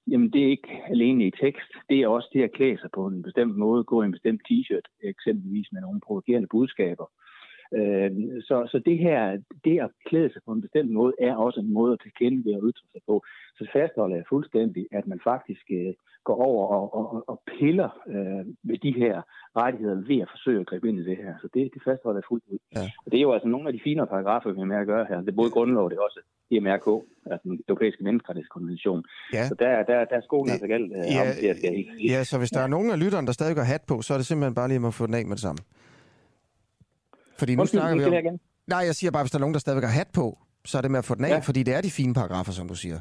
[0.07, 1.71] Jamen, det er ikke alene i tekst.
[1.89, 4.41] Det er også det at klæde sig på en bestemt måde, gå i en bestemt
[4.51, 7.05] t-shirt, eksempelvis med nogle provokerende budskaber.
[7.79, 8.11] Øh,
[8.47, 11.73] så, så det her, det at klæde sig på en bestemt måde, er også en
[11.73, 13.15] måde at tilkende ved at udtrykke sig på.
[13.57, 15.93] Så fastholder jeg fuldstændig, at man faktisk øh,
[16.27, 19.15] går over og, og, og piller øh, ved de her
[19.61, 21.33] rettigheder ved at forsøge at gribe ind i det her.
[21.41, 22.59] Så det, det fastholder jeg fuldt ud.
[22.75, 22.85] Ja.
[23.05, 25.05] Og det er jo altså nogle af de finere paragrafer, vi har med at gøre
[25.09, 25.17] her.
[25.19, 26.21] Det er både grundlov, det er også
[26.55, 26.87] IMRK,
[27.31, 29.03] altså den europæiske menneskerettighedskonvention.
[29.33, 29.47] Ja.
[29.49, 31.71] Så der, der, der er skolen altså galt øh, ja, om, det skal
[32.13, 34.17] Ja, så hvis der er nogen af lytterne, der stadig har hat på, så er
[34.17, 35.61] det simpelthen bare lige at få den af med det samme.
[37.43, 38.13] Fordi nu Undskyld, snakker vi om...
[38.13, 38.39] Igen.
[38.67, 40.81] Nej, jeg siger bare, hvis der er nogen, der stadig har hat på, så er
[40.81, 41.39] det med at få den af, ja.
[41.39, 42.99] fordi det er de fine paragrafer, som du siger.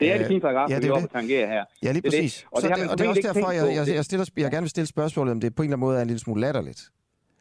[0.00, 1.64] Det er de fine paragrafer, ja, det er vi oppe her.
[1.82, 2.34] Ja, lige præcis.
[2.34, 2.48] Det, det.
[2.50, 4.70] Og, så det, og det er også derfor, jeg, jeg, jeg, stiller, jeg gerne vil
[4.70, 6.80] stille spørgsmålet, om det på en eller anden måde er en lille smule latterligt.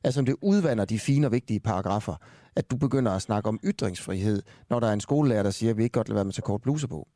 [0.04, 2.16] Altså om det udvander de fine og vigtige paragrafer,
[2.56, 5.78] at du begynder at snakke om ytringsfrihed, når der er en skolelærer, der siger, at
[5.78, 7.08] vi ikke godt lade være med at tage kort bluse på.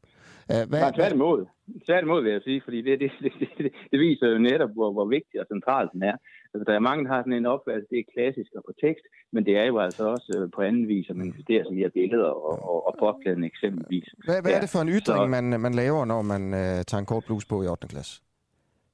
[0.48, 1.46] Hvad, Nej, tværtimod.
[1.88, 5.06] Tværtimod vil jeg sige, fordi det, det, det, det, det viser jo netop, hvor, hvor
[5.06, 6.16] vigtig og centralt den er.
[6.54, 9.06] Altså, der er mange, der har sådan en opfattelse, det er klassisk og på tekst,
[9.34, 12.32] men det er jo altså også øh, på anden vis at manifestere sig via billeder
[12.50, 14.08] og, og, og påklædning eksempelvis.
[14.26, 16.78] Hvad, hvad ja, er det for en ytring, så, man, man laver, når man øh,
[16.90, 17.88] tager en kort bluse på i 8.
[17.88, 18.14] klasse?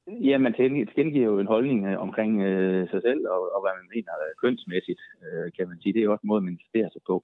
[0.08, 3.88] Ja, man tilkendegiver jo en holdning øh, omkring øh, sig selv og, og hvad man
[3.96, 4.12] mener
[4.42, 5.94] kønsmæssigt, øh, kan man sige.
[5.94, 7.16] Det er jo også en måde at manifestere sig på.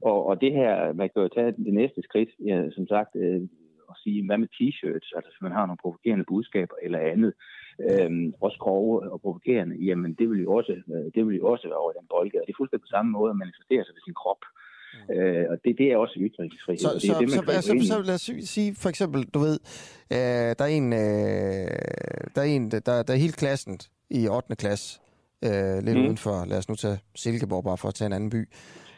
[0.00, 3.40] Og, og det her, man kan jo tage det næste skridt, ja, som sagt, øh,
[3.94, 7.32] at sige, hvad med t-shirts, altså hvis man har nogle provokerende budskaber eller andet,
[7.86, 8.10] øh,
[8.46, 11.82] også grove og provokerende, jamen det vil jo også, øh, det vil jo også være
[11.84, 14.18] over den bolde, og det er fuldstændig på samme måde at manifestere sig ved sin
[14.22, 14.42] krop.
[14.94, 15.14] Mm.
[15.14, 16.78] Øh, og det, det er også ytringsfrihed.
[16.78, 19.38] Så, det er så, det, man så, så, så lad os sige for eksempel, du
[19.46, 19.58] ved,
[20.16, 20.98] øh, der er en, øh,
[22.34, 23.78] der er en, der, der er hele klassen
[24.10, 24.56] i 8.
[24.56, 25.00] klasse,
[25.44, 26.04] øh, lidt mm.
[26.04, 28.42] udenfor, lad os nu tage Silkeborg bare for at tage en anden by,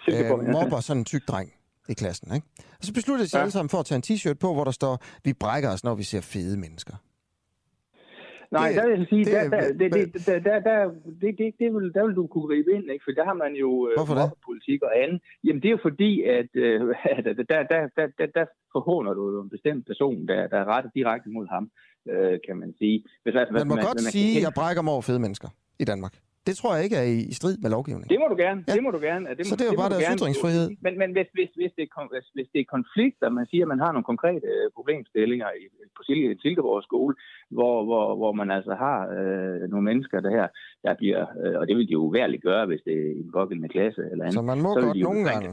[0.08, 1.52] øh, mobber sådan en tyk dreng
[1.88, 2.46] i klassen, ikke?
[2.78, 3.42] Og så beslutter de sig ja.
[3.42, 4.94] alle sammen for at tage en t-shirt på, hvor der står,
[5.24, 6.96] vi brækker os, når vi ser fede mennesker.
[8.56, 10.78] Nej, det, der vil jeg sige, det, der, der, det, der, der, der,
[11.22, 13.04] det, det, det vil, der vil du kunne gribe ind, ikke?
[13.04, 14.32] for der har man jo øh, Hvorfor det?
[14.48, 15.18] politik og andet.
[15.44, 16.80] Jamen det er jo fordi, at, øh,
[17.16, 18.44] at der, der, der, der, der, der
[18.74, 21.64] forhåner du jo en bestemt person, der, der er rettet direkte mod ham,
[22.12, 22.96] øh, kan man sige.
[23.22, 25.48] Hvis, altså, man må man, godt man, sige, at jeg brækker mig over fede mennesker
[25.82, 26.14] i Danmark.
[26.48, 28.08] Det tror jeg ikke er i strid med lovgivningen.
[28.12, 28.60] Det må du gerne.
[28.68, 28.72] Ja.
[28.76, 29.24] Det må du gerne.
[29.38, 30.66] Det må, så det er jo bare deres ytringsfrihed.
[30.86, 33.70] Men, men hvis, hvis, hvis, det er, hvis, hvis det er konflikter, man siger, at
[33.74, 35.62] man har nogle konkrete øh, problemstillinger i,
[35.96, 36.02] på
[36.42, 37.14] Silkeborg skole,
[37.56, 40.46] hvor, hvor, hvor man altså har øh, nogle mennesker, der her,
[40.84, 43.32] der bliver, øh, og det vil de jo uværligt gøre, hvis det er i en
[43.38, 44.38] pågældende klasse eller andet.
[44.38, 45.50] Så man må så godt nogle gange.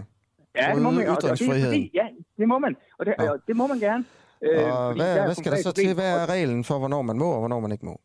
[0.59, 1.07] Ja, det må man.
[1.07, 2.05] Og, og det, fordi, ja,
[2.39, 2.73] det må man.
[2.99, 3.31] Og det, ja.
[3.31, 4.03] og det må man gerne.
[4.41, 5.93] Øh, og hvad, hvad skal der så til?
[5.93, 7.95] Hvad er reglen for, hvornår man må, og hvornår man ikke må?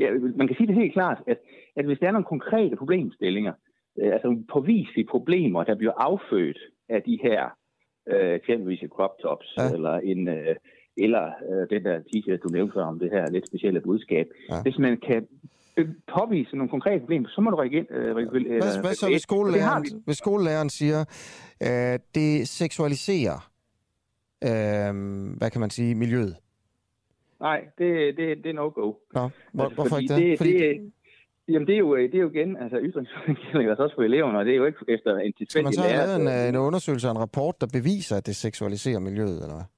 [0.00, 0.06] Ja,
[0.36, 1.38] man kan sige det helt klart, at,
[1.76, 3.52] at hvis der er nogle konkrete problemstillinger,
[4.00, 6.58] øh, altså påviselige problemer, der bliver affødt
[6.88, 7.40] af de her,
[8.08, 9.74] øh, eksempelvis crop tops, ja.
[9.74, 10.56] eller en, øh,
[10.96, 14.26] eller øh, den der t-shirt, du nævnte om det her lidt specielle budskab.
[14.50, 14.62] Ja.
[14.62, 15.26] Hvis man kan
[16.18, 17.86] påvise nogle konkrete problemer, så må du reagere.
[17.90, 21.04] Øh, hvad, hvad så, hvis skolelæreren, hvis skolelæreren siger,
[21.60, 23.50] at øh, det seksualiserer,
[24.44, 24.92] øh,
[25.38, 26.36] hvad kan man sige, miljøet?
[27.48, 28.86] Nej, det, det, det er no-go.
[28.86, 30.22] Nå, hvor, altså, hvorfor ikke det?
[30.22, 30.52] det, fordi...
[30.52, 30.92] det
[31.48, 34.44] Jamen, det er jo, det er jo igen, altså ytringsfrihed altså også for eleverne, og
[34.44, 35.72] det er jo ikke efter en tilfældig lærer.
[35.72, 38.36] Så man så har lavet en, en undersøgelse og en rapport, der beviser, at det
[38.36, 39.68] seksualiserer miljøet, eller hvad?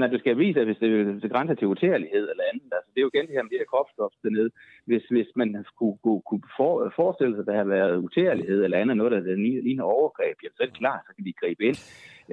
[0.00, 2.98] når du skal vise, at hvis det, det grænser til utærlighed eller andet, altså det
[3.00, 4.50] er jo igen det her med det her kropsstof dernede.
[4.88, 5.48] Hvis, hvis man
[5.78, 9.34] kunne, kunne, kunne for, forestille sig, at der har været utærlighed eller andet, noget, der
[9.66, 11.78] ligner overgreb, jamen, så er det klart, så kan de gribe ind.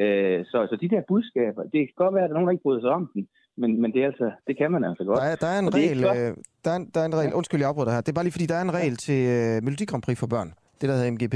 [0.04, 2.56] Øh, så, så de der budskaber, det kan godt være, at der er nogen, der
[2.56, 3.24] ikke bryder sig om den,
[3.58, 5.20] men, men det, er altså, det kan man altså godt.
[5.20, 6.36] Der er, der er en regel, øh,
[6.66, 8.02] der, er, der er en regel, undskyld, jeg afbryder her.
[8.02, 10.28] Det er bare lige fordi, der er en regel til øh, Melodi Grand Prix for
[10.28, 10.54] børn.
[10.82, 11.34] Det, der hedder MGP.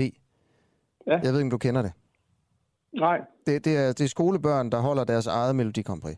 [1.07, 1.19] Ja.
[1.23, 1.91] Jeg ved ikke, om du kender det.
[2.99, 3.17] Nej.
[3.47, 6.15] Det, det, er, det er skolebørn, der holder deres eget Melodi Grand Prix.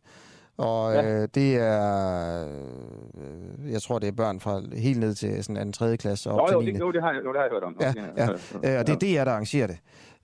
[0.58, 1.22] Og ja.
[1.22, 5.74] øh, det er, øh, jeg tror, det er børn fra helt ned til sådan en
[5.74, 6.74] tredje klasse og op jo, til jo, 9.
[6.74, 7.76] det, jo, det har, jeg- jo, det har jeg hørt om.
[7.82, 8.28] Ja, ja.
[8.64, 8.74] ja.
[8.74, 9.78] Øh, og det er DR, der arrangerer det.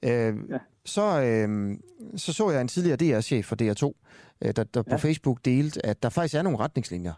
[0.04, 0.58] Øh, ja.
[0.86, 1.78] så, øh,
[2.16, 3.94] så så jeg en tidligere DR-chef for DR2,
[4.42, 4.96] øh, der, der på Ja.
[4.96, 7.14] Facebook delte, at der faktisk er nogle retningslinjer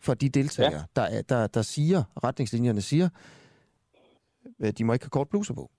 [0.00, 0.82] for de deltagere, ja.
[0.96, 3.08] der, er- der, der siger, retningslinjerne siger,
[4.60, 5.70] at de må ikke have kort bluser på.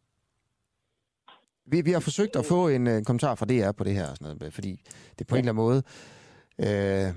[1.65, 4.17] Vi, vi har forsøgt at få en, øh, kommentar fra DR på det her, og
[4.17, 4.81] sådan noget, fordi
[5.19, 5.83] det på en eller anden måde
[7.07, 7.13] øh,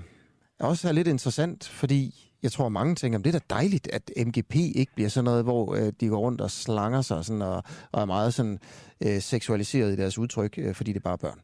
[0.59, 4.11] også er lidt interessant, fordi jeg tror, mange tænker, at det er da dejligt, at
[4.27, 7.63] MGP ikke bliver sådan noget, hvor øh, de går rundt og slanger sig sådan, og,
[7.91, 8.59] og er meget sådan,
[9.01, 11.39] øh, seksualiseret i deres udtryk, øh, fordi det er bare børn.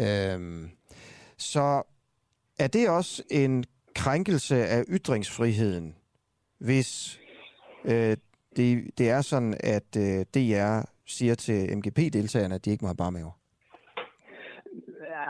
[0.00, 0.68] Øh,
[1.38, 1.82] så
[2.58, 3.64] er det også en
[3.94, 5.96] krænkelse af ytringsfriheden,
[6.58, 7.20] hvis
[7.84, 8.16] øh,
[8.56, 13.02] det, det er sådan, at øh, DR siger til MGP-deltagerne, at de ikke må have
[13.04, 13.34] bare maver?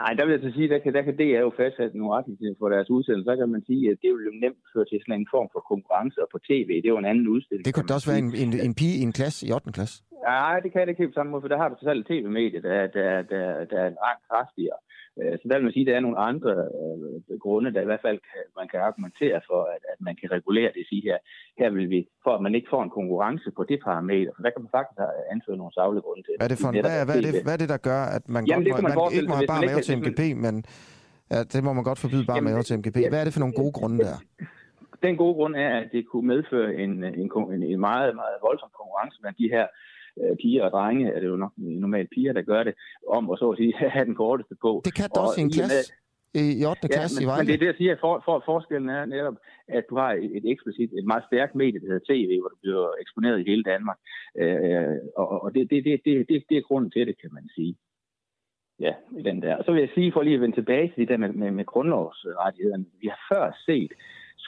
[0.03, 2.59] Nej, der vil jeg så sige, der kan, der kan DR jo fastsætte nogle retningslinjer
[2.59, 3.27] for deres udsendelse.
[3.31, 5.61] Så kan man sige, at det vil jo nemt føre til sådan en form for
[5.73, 7.65] konkurrence, og på tv, det er jo en anden udstilling.
[7.67, 9.73] Det kunne da også være en, en, en pige i en klasse i 8.
[9.79, 9.97] klasse.
[10.23, 12.07] Nej, det kan det ikke helt på samme måde, for der har du selv et
[12.07, 14.79] tv-medie, der, der, der, der er langt kraftigere.
[15.21, 17.89] Øh, Så der vil man sige, at der er nogle andre øh, grunde, der i
[17.91, 20.83] hvert fald kan, man kan argumentere for, at, at man kan regulere det.
[20.91, 21.19] Sige her,
[21.61, 24.51] her vil vi, for at man ikke får en konkurrence på det parameter, for der
[24.55, 26.33] kan man faktisk have anføre nogle savlige grunde til.
[26.39, 28.03] Hvad er det, for, Netop hvad, er, hvad, er det, hvad er det, der gør,
[28.17, 30.23] at man, Jamen, det godt må, man man ikke må have bare ikke- til MGP,
[30.47, 30.55] men
[31.33, 32.97] ja, det må man godt forbyde bare maver til MGP.
[33.13, 34.17] Hvad er det for nogle gode grunde der?
[35.07, 38.71] Den gode grund er, at det kunne medføre en, en, en, en meget, meget voldsom
[38.81, 39.96] konkurrence blandt de her øh,
[40.43, 42.75] piger og drenge, er det jo nok normalt piger, der gør det,
[43.09, 44.83] om at så at sige, have den korteste på.
[44.85, 45.93] Det kan da også i en og med- klasse
[46.35, 46.89] i, i 8.
[46.89, 47.47] klasse men, i men Vejle.
[47.47, 49.37] det er det, jeg siger, for, for, forskellen er netop,
[49.69, 52.59] at du har et, et eksplicit, et meget stærkt medie, der hedder TV, hvor du
[52.63, 53.99] bliver eksponeret i hele Danmark.
[54.43, 57.49] Øh, og og det, det, det, det, det, det er grunden til det, kan man
[57.57, 57.77] sige.
[58.81, 58.93] Ja,
[59.25, 59.57] den der.
[59.57, 61.51] Og så vil jeg sige, for lige at vende tilbage til det der med, med,
[61.51, 62.85] med grundlovsrettighederne.
[63.01, 63.93] Vi har før set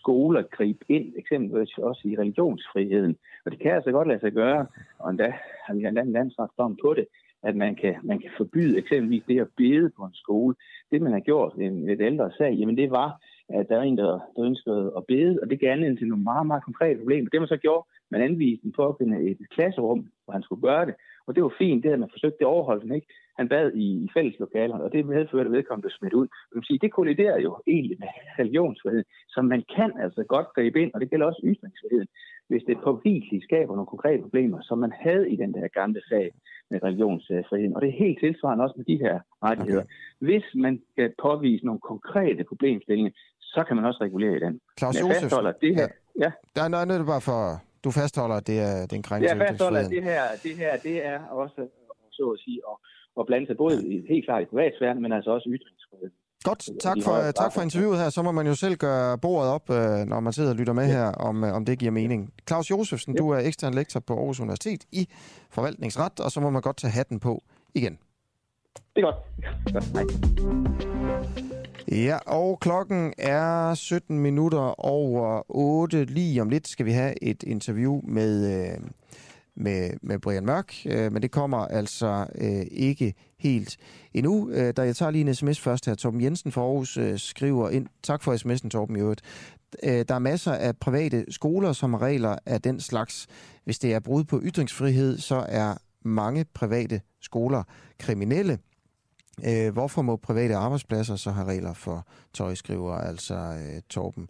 [0.09, 3.17] skoler gribe ind, eksempelvis også i religionsfriheden.
[3.45, 4.67] Og det kan altså godt lade sig gøre,
[4.99, 5.29] og endda
[5.65, 7.07] har vi endda en landsretsdom på det,
[7.43, 10.55] at man kan, man kan forbyde eksempelvis det at bede på en skole.
[10.91, 13.11] Det, man har gjort i en lidt ældre sag, jamen det var,
[13.49, 16.25] at der er en, der, der ønskede at bede, og det gav anledning til nogle
[16.25, 17.29] meget, meget konkrete problemer.
[17.31, 20.95] Det man så gjorde, man anviste den pågældende et klasserum, hvor han skulle gøre det,
[21.27, 23.09] og det var fint, det havde man forsøgt, det overholdt han ikke.
[23.39, 26.29] Han bad i, i fælleslokaler, og det medførte, vedkommende smidt ud.
[26.55, 28.09] Man sige, det kolliderer jo egentlig med
[28.39, 32.09] religionsfriheden, så man kan altså godt gribe ind, og det gælder også ytringsfriheden,
[32.49, 36.27] hvis det påviseligt skaber nogle konkrete problemer, som man havde i den der gamle sag
[36.71, 37.75] med religionsfriheden.
[37.77, 39.83] Og det er helt tilsvarende også med de her rettigheder.
[39.83, 40.27] Okay.
[40.29, 44.61] Hvis man kan påvise nogle konkrete problemstillinger, så kan man også regulere i den.
[44.79, 45.89] Claus Men jeg fastholder, at det her,
[46.25, 46.31] ja.
[46.57, 47.41] Der er noget, bare for...
[47.85, 50.55] Du fastholder, at det er, det er en krænkelse Jeg fastholder, at det her, det
[50.63, 51.69] her det er også,
[52.11, 52.77] så at sige, at,
[53.19, 56.15] at blande sig både i, helt klart i privatsfæren, men altså også ytringsfriheden.
[56.43, 58.11] Godt, tak for, højere tak for interviewet her.
[58.11, 60.87] Så må man jo selv gøre bordet op, øh, når man sidder og lytter med
[60.87, 62.33] her, om, øh, om det giver mening.
[62.49, 65.09] Claus Josefsen, du er ekstern lektor på Aarhus Universitet i
[65.51, 67.43] forvaltningsret, og så må man godt tage hatten på
[67.75, 67.99] igen.
[68.97, 69.17] Det er godt.
[69.73, 69.85] godt.
[69.85, 70.05] Hej.
[71.93, 76.05] Ja, og klokken er 17 minutter over 8.
[76.05, 78.79] Lige om lidt skal vi have et interview med, øh,
[79.61, 83.77] med, med Brian Mørk, øh, men det kommer altså øh, ikke helt
[84.15, 84.51] endnu.
[84.51, 85.95] Øh, da jeg tager lige en sms først her.
[85.95, 87.87] Torben Jensen fra Aarhus øh, skriver ind.
[88.03, 89.23] Tak for sms'en, Torben, i øvrigt.
[89.83, 93.27] Øh, der er masser af private skoler, som har regler af den slags.
[93.65, 95.75] Hvis det er brud på ytringsfrihed, så er
[96.05, 97.63] mange private skoler
[97.99, 98.59] kriminelle.
[99.47, 104.29] Øh, hvorfor må private arbejdspladser så have regler for tøjskriver, altså øh, Torben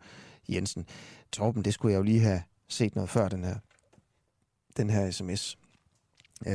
[0.49, 0.87] Jensen?
[1.33, 3.55] Torben, det skulle jeg jo lige have set noget før den her,
[4.79, 5.59] den her sms.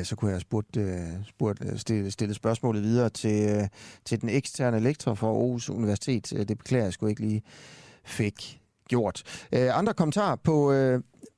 [0.04, 3.68] Så kunne jeg have spurgt, øh, spurgt, øh, stillet, stillet spørgsmålet videre til, øh,
[4.06, 6.30] til den eksterne lektor for Aarhus Universitet.
[6.30, 7.42] Det beklager jeg sgu ikke lige
[8.04, 9.24] fik gjort.
[9.52, 10.74] Andre kommentarer på,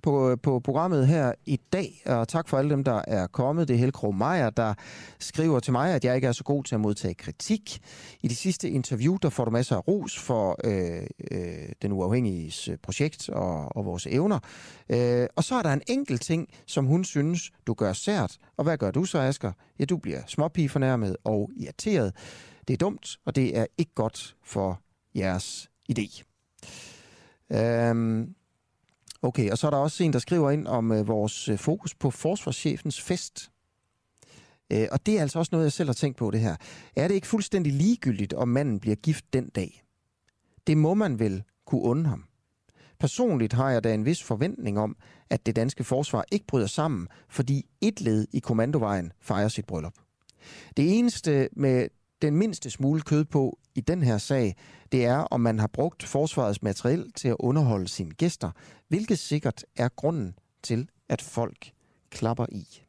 [0.06, 3.68] på, på programmet her i dag, og tak for alle dem, der er kommet.
[3.68, 4.73] Det er Helkro Meier, der
[5.19, 7.80] skriver til mig, at jeg ikke er så god til at modtage kritik.
[8.23, 12.72] I de sidste interview, der får du masser af ros for øh, øh, den uafhængige
[12.72, 14.40] øh, projekt og, og vores evner.
[14.90, 18.38] Øh, og så er der en enkelt ting, som hun synes, du gør sært.
[18.57, 19.52] Og hvad gør du så, Asger?
[19.80, 22.14] Ja, du bliver småpige fornærmet og irriteret.
[22.68, 24.82] Det er dumt, og det er ikke godt for
[25.15, 26.23] jeres idé.
[27.53, 28.36] Øhm,
[29.21, 31.95] okay, og så er der også en, der skriver ind om øh, vores øh, fokus
[31.95, 33.51] på forsvarschefens fest.
[34.73, 36.55] Øh, og det er altså også noget, jeg selv har tænkt på det her.
[36.95, 39.83] Er det ikke fuldstændig ligegyldigt, om manden bliver gift den dag?
[40.67, 42.25] Det må man vel kunne unde ham.
[42.99, 44.95] Personligt har jeg da en vis forventning om,
[45.29, 49.93] at det danske forsvar ikke bryder sammen, fordi et led i kommandovejen fejrer sit bryllup.
[50.77, 51.87] Det eneste med
[52.21, 54.56] den mindste smule kød på i den her sag,
[54.91, 58.52] det er, om man har brugt forsvarets materiel til at underholde sine gæster,
[58.88, 61.72] hvilket sikkert er grunden til, at folk
[62.10, 62.81] klapper i.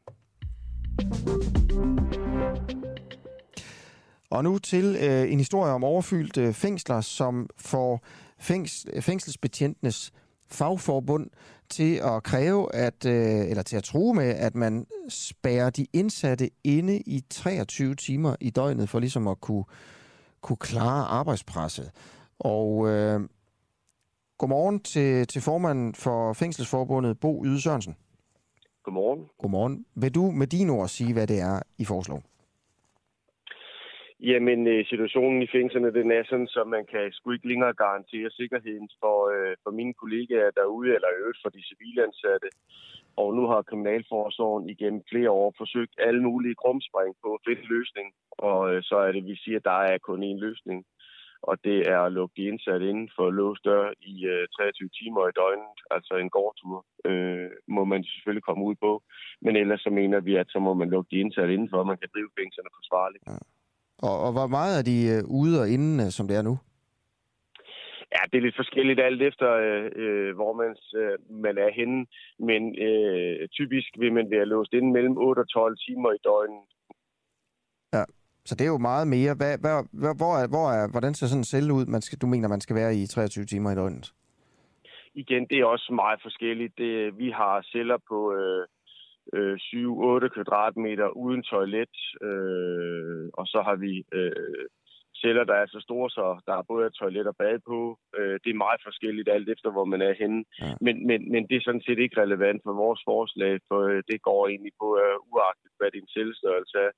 [4.31, 8.05] Og nu til øh, en historie om overfyldte øh, fængsler, som får
[8.39, 10.13] fængs, fængselsbetjentenes
[10.49, 11.31] fagforbund
[11.69, 16.51] til at kræve, at, øh, eller til at true med, at man spærrer de indsatte
[16.65, 19.65] inde i 23 timer i døgnet, for ligesom at kunne,
[20.47, 21.91] kunne klare arbejdspresset.
[22.39, 23.21] Og øh,
[24.39, 27.97] godmorgen til, til formanden for Fængselsforbundet, Bo Yde Sørensen.
[28.83, 29.29] Godmorgen.
[29.39, 29.85] Godmorgen.
[29.95, 32.23] Vil du med dine ord sige, hvad det er, I foreslår?
[34.21, 38.31] Jamen, øh, situationen i fængslerne, den er sådan, så man kan sgu ikke længere garantere
[38.31, 42.49] sikkerheden for, øh, for mine kollegaer derude, eller øvrigt for de civilansatte.
[43.17, 48.09] Og nu har Kriminalforsorgen igennem flere år forsøgt alle mulige krumspring på at finde løsning.
[48.31, 50.85] Og øh, så er det, vi siger, at der er kun én løsning.
[51.43, 55.29] Og det er at lukke de indsatte inden for låst dør i øh, 23 timer
[55.29, 59.03] i døgnet, altså en gårdtur, øh, må man selvfølgelig komme ud på.
[59.41, 61.99] Men ellers så mener vi, at så må man lukke de indsatte indenfor, og man
[61.99, 63.25] kan drive fængslerne forsvarligt.
[63.27, 63.56] Ja.
[63.99, 66.59] Og, og hvor meget er de øh, ude og inde, øh, som det er nu?
[68.15, 70.71] Ja, det er lidt forskelligt alt efter, øh, øh, hvor man,
[71.01, 72.07] øh, man er henne.
[72.39, 76.63] Men øh, typisk vil man være låst inde mellem 8 og 12 timer i døgnet.
[77.93, 78.05] Ja,
[78.45, 79.35] så det er jo meget mere.
[79.35, 79.77] Hvad, hvad,
[80.21, 82.61] hvor er, hvor er, hvordan ser sådan en celle ud, man skal, du mener, man
[82.61, 84.13] skal være i 23 timer i døgnet?
[85.15, 86.79] Igen, det er også meget forskelligt.
[86.79, 88.19] Det, vi har celler på...
[88.35, 88.67] Øh,
[89.33, 94.65] øh, 7-8 kvadratmeter uden toilet, øh, og så har vi øh,
[95.21, 97.99] celler, der er så store, så der er både toilet og bad på.
[98.19, 100.45] Øh, det er meget forskelligt alt efter, hvor man er henne.
[100.63, 100.75] Ja.
[100.81, 104.23] Men, men, men det er sådan set ikke relevant for vores forslag, for øh, det
[104.23, 106.93] går egentlig på uh, uagtet, hvad din selvstørrelse er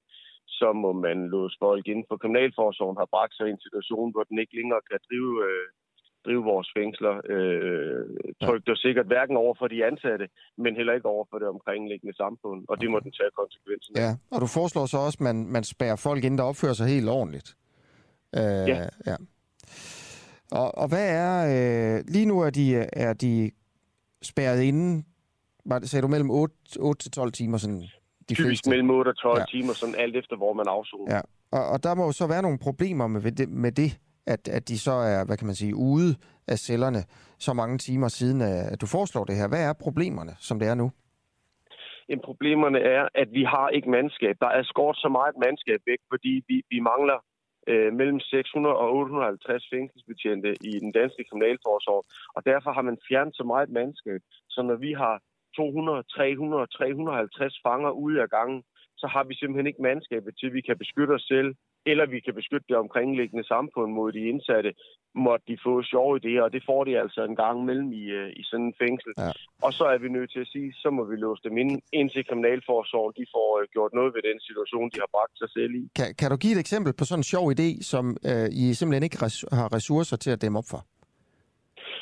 [0.61, 4.25] så må man låse folk inden for Kriminalforsorgen har bragt sig i en situation, hvor
[4.29, 5.67] den ikke længere kan drive øh,
[6.29, 8.05] drive vores fængsler øh,
[8.45, 10.27] trygt og sikkert, hverken over for de ansatte,
[10.65, 14.01] men heller ikke over for det omkringliggende samfund, og det må den tage konsekvensen af.
[14.03, 16.87] Ja, og du foreslår så også, at man, man spærrer folk ind, der opfører sig
[16.89, 17.49] helt ordentligt.
[18.39, 18.87] Øh, ja.
[19.11, 19.17] ja.
[20.61, 21.35] Og, og hvad er...
[21.55, 22.67] Øh, lige nu er de,
[23.05, 23.51] er de
[24.23, 25.05] spærret inde,
[25.83, 27.81] sagde du, mellem 8, 8 til 12 timer sådan
[28.29, 28.71] de Typisk fleste.
[28.71, 29.45] mellem 8 og 12 ja.
[29.45, 31.15] timer, sådan alt efter, hvor man afsoner.
[31.15, 33.99] Ja, og, og der må jo så være nogle problemer med det, med det
[34.35, 36.11] at, at de så er, hvad kan man sige, ude
[36.53, 37.03] af cellerne
[37.39, 38.41] så mange timer siden,
[38.73, 39.49] at du foreslår det her.
[39.49, 40.91] Hvad er problemerne, som det er nu?
[42.09, 44.37] Jamen, problemerne er, at vi har ikke mandskab.
[44.41, 47.19] Der er skåret så meget mandskab væk, fordi vi, vi mangler
[47.71, 52.03] øh, mellem 600 og 850 fængselsbetjente i den danske kriminalforsorg.
[52.37, 54.21] Og derfor har man fjernet så meget mandskab.
[54.55, 55.17] Så når vi har
[55.57, 58.63] 200, 300, 350 fanger ude af gangen,
[59.03, 61.51] så har vi simpelthen ikke mandskabet til, at vi kan beskytte os selv
[61.91, 64.71] eller vi kan beskytte det omkringliggende samfund mod de indsatte,
[65.15, 68.29] måtte de få sjove idéer, og det får de altså en gang imellem i, øh,
[68.41, 69.13] i sådan en fængsel.
[69.19, 69.33] Ja.
[69.67, 72.27] Og så er vi nødt til at sige, så må vi låse dem ind, indtil
[72.29, 75.83] Kriminalforsorgen de får øh, gjort noget ved den situation, de har bragt sig selv i.
[75.99, 79.07] Kan, kan du give et eksempel på sådan en sjov idé, som øh, I simpelthen
[79.09, 80.81] ikke res- har ressourcer til at dæmme op for?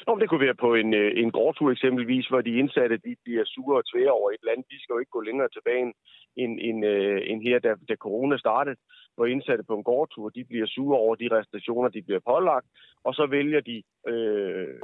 [0.06, 3.44] Om det kunne være på en, øh, en gårdtur eksempelvis, hvor de indsatte de bliver
[3.44, 4.64] sure og tvære over et land.
[4.70, 5.94] De skal jo ikke gå længere tilbage
[6.36, 8.76] end, end, øh, end her, da, da corona startede
[9.16, 12.66] hvor indsatte på en gårdtur, de bliver sure over de restriktioner, de bliver pålagt,
[13.04, 13.76] og så vælger de
[14.12, 14.80] øh,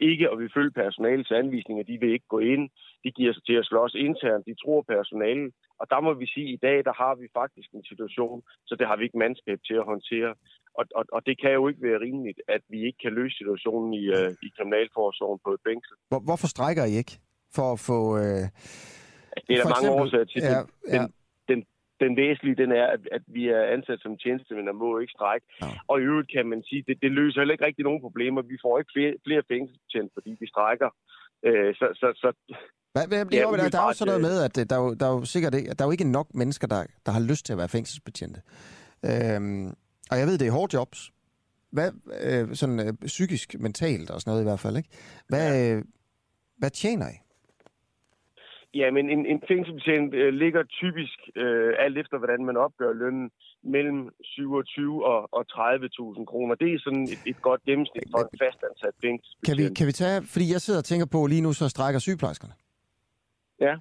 [0.00, 2.70] ikke at vil følge personalets anvisninger, de vil ikke gå ind,
[3.04, 6.48] de giver sig til at slås internt, de tror personalet, og der må vi sige,
[6.48, 9.58] at i dag, der har vi faktisk en situation, så det har vi ikke mandskab
[9.68, 10.34] til at håndtere.
[10.78, 13.94] Og, og, og det kan jo ikke være rimeligt, at vi ikke kan løse situationen
[13.94, 15.94] i, øh, i kriminalforsorgen på et fængsel.
[16.08, 17.14] Hvor, hvorfor strækker I ikke
[17.56, 17.98] for at få...
[18.18, 18.44] Øh,
[19.46, 20.40] det er der mange eksempel, årsager til.
[20.42, 20.60] Ja,
[20.96, 21.02] ja.
[21.02, 21.12] Den,
[21.50, 21.60] den
[22.22, 25.46] væsentlige, den er, at, at vi er ansat som tjenestemænd og må ikke strække.
[25.62, 25.66] Ja.
[25.90, 28.42] Og i øvrigt kan man sige, det, det løser heller ikke rigtig nogen problemer.
[28.42, 30.90] Vi får ikke flere, flere fængselsbetjente, fordi vi strækker.
[31.48, 32.28] Øh, så, så, så,
[32.94, 35.14] hvad, hvad, ja, der, der er jo sådan noget med, at der, er der er
[35.18, 37.58] jo sikkert ikke, der er jo ikke nok mennesker, der, der har lyst til at
[37.58, 38.40] være fængselsbetjente.
[39.04, 39.66] Øhm,
[40.10, 41.12] og jeg ved, det er hårde jobs.
[41.70, 41.90] Hvad,
[42.22, 44.88] øh, sådan øh, psykisk, mentalt og sådan noget i hvert fald, ikke?
[45.28, 45.76] Hvad, ja.
[45.76, 45.84] øh,
[46.56, 47.16] hvad tjener I?
[48.74, 53.30] Ja, men en, en fængselsbetjent øh, ligger typisk, øh, alt efter hvordan man opgør lønnen,
[53.62, 56.54] mellem 27 og, og 30.000 kroner.
[56.54, 59.46] Det er sådan et, et godt gennemsnit for en fastansat fængselsbetjent.
[59.46, 62.00] Kan vi, kan vi tage, fordi jeg sidder og tænker på, lige nu så strækker
[62.00, 62.54] sygeplejerskerne.
[63.66, 63.74] Ja.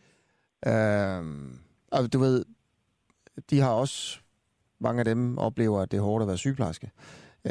[0.72, 1.51] Øhm,
[1.91, 2.45] og du ved,
[3.49, 4.19] de har også,
[4.80, 6.91] mange af dem oplever, at det er hårdt at være sygeplejerske.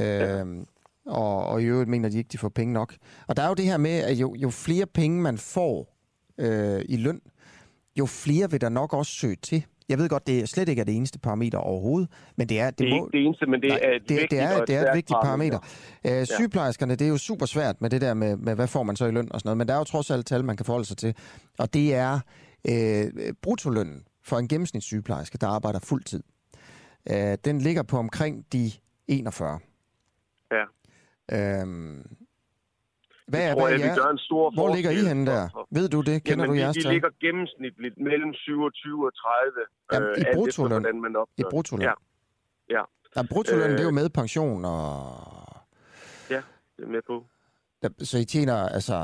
[0.00, 0.66] Øhm,
[1.06, 2.94] og, og i øvrigt mener de ikke, de får penge nok.
[3.28, 5.96] Og der er jo det her med, at jo, jo flere penge man får
[6.38, 7.20] øh, i løn,
[8.00, 9.64] jo flere vil der nok også søge til.
[9.88, 12.70] Jeg ved godt, det er slet ikke er det eneste parameter overhovedet, men det er...
[12.70, 14.56] Det er må, ikke det eneste, men det nej, er et det, det vigtigt er,
[14.56, 15.58] og et det er et vigtigt parameter.
[16.04, 16.20] parameter.
[16.20, 18.96] Øh, sygeplejerskerne, det er jo super svært med det der med, med, hvad får man
[18.96, 20.66] så i løn og sådan noget, men der er jo trods alt tal, man kan
[20.66, 21.14] forholde sig til.
[21.58, 22.20] Og det er
[22.68, 26.22] øh, bruttolønnen for en gennemsnitssygeplejerske, der arbejder fuld tid.
[27.10, 28.70] Øh, den ligger på omkring de
[29.08, 29.58] 41.
[30.52, 30.64] Ja.
[31.32, 32.02] Øhm,
[33.30, 35.24] hvad er, tror hvad jeg, er, vi gør en stor Hvor ligger I forskel henne
[35.32, 35.42] der?
[35.78, 36.16] Ved du det?
[36.24, 36.92] Kender Jamen, du vi, jeres vi tal?
[36.94, 39.60] ligger gennemsnitligt mellem 27 og 30.
[39.92, 40.70] Jamen, i alt efter, bruttoløn.
[40.82, 41.40] hvordan man opgør.
[41.42, 41.82] I bruttoløn.
[41.88, 41.94] Ja.
[42.76, 42.82] Ja.
[43.16, 44.86] Ja, bruttolønnen, Øh, det er jo med pension, og
[46.34, 46.40] Ja,
[46.76, 47.16] det er med på.
[47.82, 48.96] der, så I tjener altså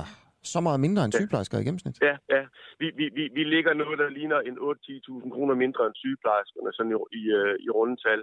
[0.55, 1.19] så meget mindre end Ja.
[1.19, 1.97] sygeplejersker i gennemsnit?
[2.09, 2.43] Ja, ja.
[2.81, 6.93] Vi, vi, vi, vi ligger noget, der ligner en 8-10.000 kroner mindre end sygeplejerskerne, sådan
[6.93, 8.21] i, i, øh, i rundetal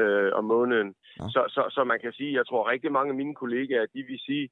[0.00, 0.88] øh, om måneden.
[1.20, 1.24] Ja.
[1.34, 4.20] Så, så, så man kan sige, jeg tror rigtig mange af mine kollegaer, de vil
[4.28, 4.44] sige,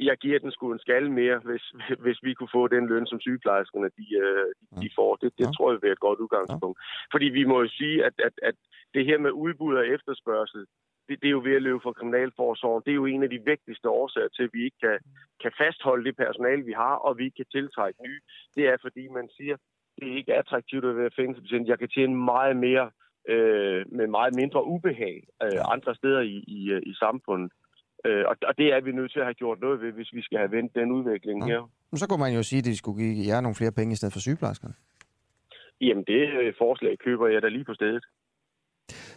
[0.00, 1.64] jeg giver den sgu en skal mere, hvis,
[2.04, 4.46] hvis vi kunne få den løn, som sygeplejerskerne de, øh,
[4.82, 5.16] de- får.
[5.16, 6.78] Det, det tror jeg vil være et godt udgangspunkt.
[7.12, 8.54] Fordi vi må jo sige, at, at, at
[8.94, 10.66] det her med udbud og efterspørgsel,
[11.08, 12.82] det, det er jo ved at løbe fra kriminalforsorgen.
[12.84, 14.98] Det er jo en af de vigtigste årsager til, at vi ikke kan,
[15.42, 18.20] kan fastholde det personale, vi har, og vi ikke kan tiltrække nye.
[18.56, 19.56] Det er, fordi man siger,
[19.96, 21.68] det er ikke attraktivt at være fængselsbetjent.
[21.68, 22.90] Jeg kan tjene meget mere
[23.28, 27.52] øh, med meget mindre ubehag øh, andre steder i, i, øh, i samfundet.
[28.06, 30.22] Øh, og, og det er vi nødt til at have gjort noget ved, hvis vi
[30.22, 31.70] skal have vendt den udvikling her.
[31.90, 33.96] Men så kunne man jo sige, at de skulle give jer nogle flere penge i
[33.96, 34.74] stedet for sygeplejerskerne.
[35.80, 38.04] Jamen, det øh, forslag køber jeg da lige på stedet.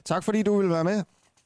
[0.05, 1.03] Tak fordi du ville være med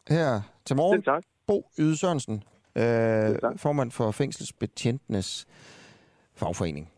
[0.10, 0.98] her til morgen.
[0.98, 1.24] Selv tak.
[1.48, 2.44] Bo Yde Sørensen,
[2.78, 5.48] øh, formand for Fængselsbetjentenes
[6.36, 6.92] fagforening.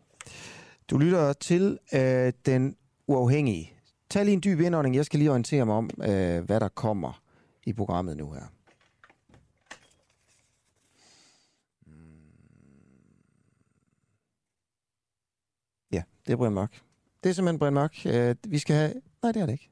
[0.90, 3.72] Du lytter til øh, Den Uafhængige.
[4.10, 4.96] Tag lige en dyb indånding.
[4.96, 7.22] Jeg skal lige orientere mig om, øh, hvad der kommer
[7.66, 8.42] i programmet nu her.
[15.92, 16.80] Ja, det er Brian Mørk.
[17.24, 17.96] Det er simpelthen Brian Mørk.
[18.06, 18.92] Øh, vi skal have...
[19.22, 19.70] Nej, det er det ikke.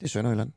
[0.00, 0.52] Det er Sønderjylland.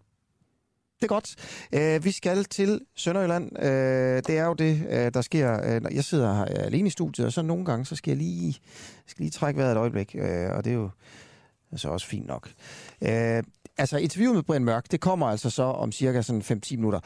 [0.96, 1.36] Det er godt.
[1.74, 3.60] Øh, vi skal til Sønderjylland.
[3.60, 5.54] Øh, det er jo det, øh, der sker.
[5.64, 8.12] Øh, når jeg sidder her øh, alene i studiet, og så nogle gange, så skal
[8.12, 8.60] jeg lige,
[9.06, 10.16] skal lige trække vejret et øjeblik.
[10.16, 10.90] Øh, og det er jo
[11.72, 12.50] altså også fint nok.
[13.02, 13.44] Øh,
[13.78, 17.00] altså, interviewet med Brian Mørk, det kommer altså så om cirka sådan 5-10 minutter.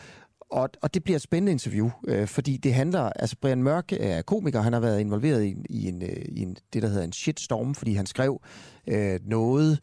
[0.50, 3.02] Og, og det bliver et spændende interview, øh, fordi det handler...
[3.02, 4.62] Altså, Brian Mørk er komiker.
[4.62, 7.76] Han har været involveret i, i, en, øh, i en, det, der hedder en shitstorm,
[7.76, 8.42] fordi han skrev
[8.88, 9.80] øh, noget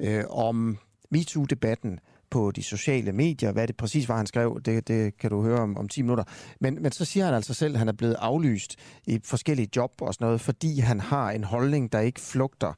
[0.00, 0.78] øh, om
[1.10, 1.98] MeToo-debatten
[2.30, 3.52] på de sociale medier.
[3.52, 6.24] Hvad det præcis var, han skrev, det, det kan du høre om, om 10 minutter.
[6.60, 8.76] Men, men så siger han altså selv, at han er blevet aflyst
[9.06, 12.72] i forskellige job og sådan noget, fordi han har en holdning, der ikke flugter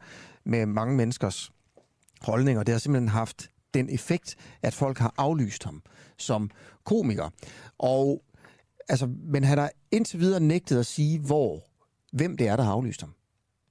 [0.44, 1.50] med mange menneskers
[2.20, 2.62] holdninger.
[2.62, 5.82] Det har simpelthen haft den effekt, at folk har aflyst ham
[6.18, 6.50] som
[6.84, 7.30] komiker.
[7.78, 8.24] Og,
[8.88, 11.64] altså, men han har indtil videre nægtet at sige, hvor,
[12.12, 13.14] hvem det er, der har aflyst ham,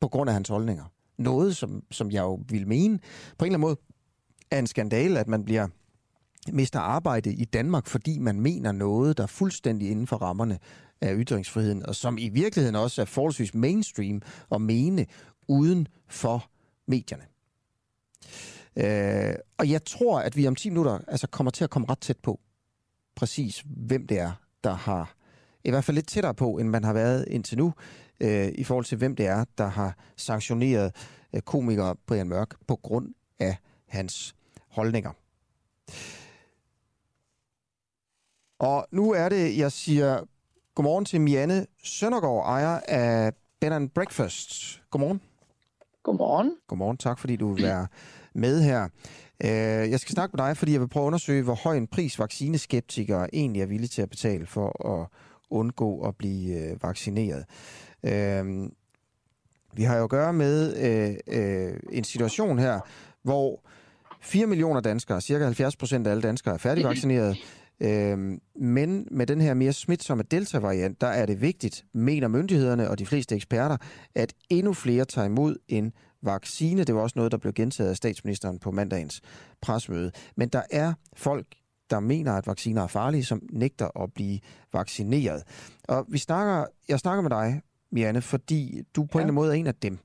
[0.01, 0.85] på grund af hans holdninger.
[1.17, 2.99] Noget, som, som jeg jo vil mene,
[3.37, 3.77] på en eller anden måde,
[4.51, 5.67] er en skandale, at man bliver
[6.51, 10.59] mister arbejde i Danmark, fordi man mener noget, der er fuldstændig inden for rammerne
[11.01, 14.21] af ytringsfriheden, og som i virkeligheden også er forholdsvis mainstream
[14.51, 15.05] at mene
[15.47, 16.49] uden for
[16.87, 17.23] medierne.
[18.75, 21.99] Øh, og jeg tror, at vi om 10 minutter altså kommer til at komme ret
[21.99, 22.39] tæt på,
[23.15, 24.31] præcis hvem det er,
[24.63, 25.15] der har,
[25.63, 27.73] i hvert fald lidt tættere på, end man har været indtil nu,
[28.19, 30.95] øh, i forhold til hvem det er, der har sanktioneret
[31.33, 34.35] øh, komiker Brian Mørk på grund af hans
[34.69, 35.11] holdninger.
[38.59, 40.21] Og nu er det, jeg siger
[40.75, 44.81] godmorgen til Mianne Søndergaard, ejer af Ben and Breakfast.
[44.89, 45.21] Godmorgen.
[46.03, 46.57] Godmorgen.
[46.67, 47.87] Godmorgen, tak fordi du vil være
[48.35, 48.83] med her.
[49.43, 49.49] Øh,
[49.91, 52.19] Jeg skal snakke med dig, fordi jeg vil prøve at undersøge, hvor høj en pris
[52.19, 55.07] vaccineskeptikere egentlig er villige til at betale for at
[55.49, 57.45] undgå at blive øh, vaccineret.
[58.03, 58.69] Øh,
[59.75, 62.79] Vi har jo at gøre med øh, øh, en situation her,
[63.23, 63.61] hvor
[64.21, 67.37] 4 millioner danskere, cirka 70 procent af alle danskere, er færdigvaccineret.
[67.79, 72.99] Øhm, men med den her mere smitsomme delta-variant, der er det vigtigt, mener myndighederne og
[72.99, 73.77] de fleste eksperter,
[74.15, 75.93] at endnu flere tager imod en
[76.23, 76.83] vaccine.
[76.83, 79.21] Det var også noget, der blev gentaget af statsministeren på mandagens
[79.61, 80.11] presmøde.
[80.35, 81.47] Men der er folk,
[81.89, 84.39] der mener, at vacciner er farlige, som nægter at blive
[84.73, 85.43] vaccineret.
[85.83, 89.23] Og vi snakker, jeg snakker med dig, Mianne, fordi du på ja.
[89.23, 89.99] en eller anden måde er en af dem.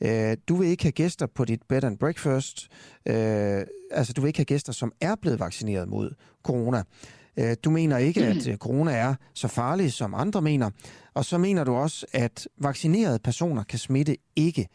[0.00, 2.68] Øh, du vil ikke have gæster på dit bed and breakfast.
[3.06, 6.82] Øh, altså, du vil ikke have gæster, som er blevet vaccineret mod corona.
[7.36, 10.70] Øh, du mener ikke, at øh, corona er så farlig, som andre mener.
[11.14, 14.68] Og så mener du også, at vaccinerede personer kan smitte ikke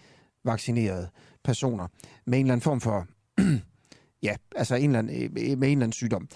[0.43, 1.09] vaccinerede
[1.43, 1.87] personer
[2.25, 3.07] med en eller anden form for,
[4.27, 6.27] ja, altså en eller anden, øh, med en eller anden sygdom.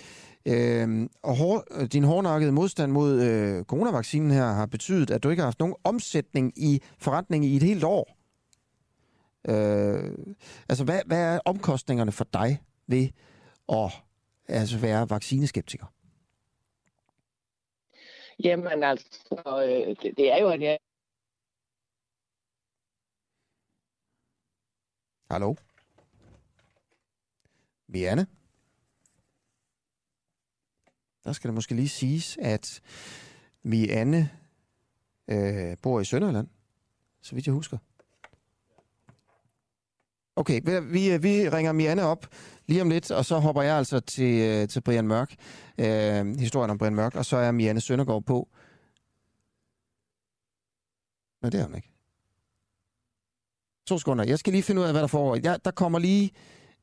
[0.45, 5.30] Øh, og hår, øh, din hårdnakkede modstand mod øh, coronavaccinen her har betydet, at du
[5.30, 8.17] ikke har haft nogen omsætning i forretningen i et helt år.
[9.47, 10.11] Øh,
[10.69, 13.07] altså, hvad, hvad er omkostningerne for dig ved
[13.69, 13.91] at
[14.47, 15.85] altså, være vaccineskeptiker?
[18.43, 19.09] Jamen altså,
[19.67, 20.77] øh, det, det er jo, at jeg...
[25.34, 25.55] Hallo?
[27.88, 28.27] Vianne?
[31.23, 32.81] Der skal det måske lige siges, at
[33.64, 34.30] Mianne
[35.27, 36.47] øh, bor i Sønderland,
[37.22, 37.77] så vidt jeg husker.
[40.35, 40.61] Okay,
[40.91, 42.27] vi, vi ringer Mianne op
[42.65, 45.35] lige om lidt, og så hopper jeg altså til, øh, til Brian Mørk,
[45.77, 48.49] øh, historien om Brian Mørk, og så er Mianne Søndergaard på.
[51.41, 51.93] Nej, det er hun ikke.
[53.88, 54.23] To sekunder.
[54.27, 55.38] Jeg skal lige finde ud af, hvad der foregår.
[55.43, 56.31] Ja, der kommer lige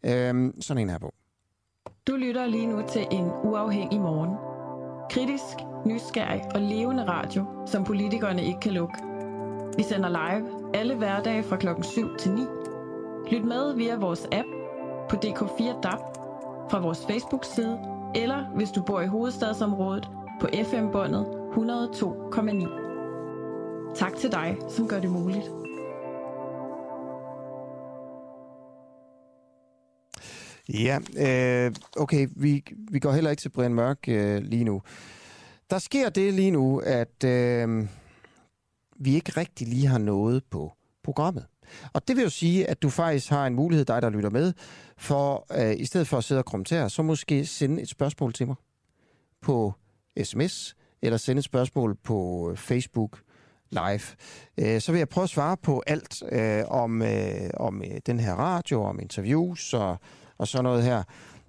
[0.07, 1.15] øh, sådan en her på.
[2.07, 4.31] Du lytter lige nu til en uafhængig morgen.
[5.11, 5.57] Kritisk,
[5.87, 8.95] nysgerrig og levende radio, som politikerne ikke kan lukke.
[9.77, 12.41] Vi sender live alle hverdage fra klokken 7 til 9.
[13.31, 14.49] Lyt med via vores app
[15.11, 16.01] på DK4 DAB,
[16.71, 17.79] fra vores Facebook-side,
[18.15, 20.11] eller hvis du bor i hovedstadsområdet
[20.41, 23.95] på FM-båndet 102,9.
[23.95, 25.51] Tak til dig, som gør det muligt.
[30.69, 34.83] Ja, øh, okay, vi, vi går heller ikke til Brian Mørk øh, lige nu.
[35.71, 37.87] Der sker det lige nu, at øh,
[39.01, 40.73] vi ikke rigtig lige har noget på
[41.03, 41.47] programmet.
[41.93, 44.53] Og det vil jo sige, at du faktisk har en mulighed, dig der lytter med,
[44.99, 48.47] for øh, i stedet for at sidde og kommentere, så måske sende et spørgsmål til
[48.47, 48.57] mig
[49.43, 49.75] på
[50.25, 53.21] sms, eller sende et spørgsmål på øh, Facebook
[53.71, 54.01] live.
[54.59, 58.21] Øh, så vil jeg prøve at svare på alt øh, om, øh, om øh, den
[58.21, 59.99] her radio, om interviews og,
[60.41, 61.03] og sådan noget her.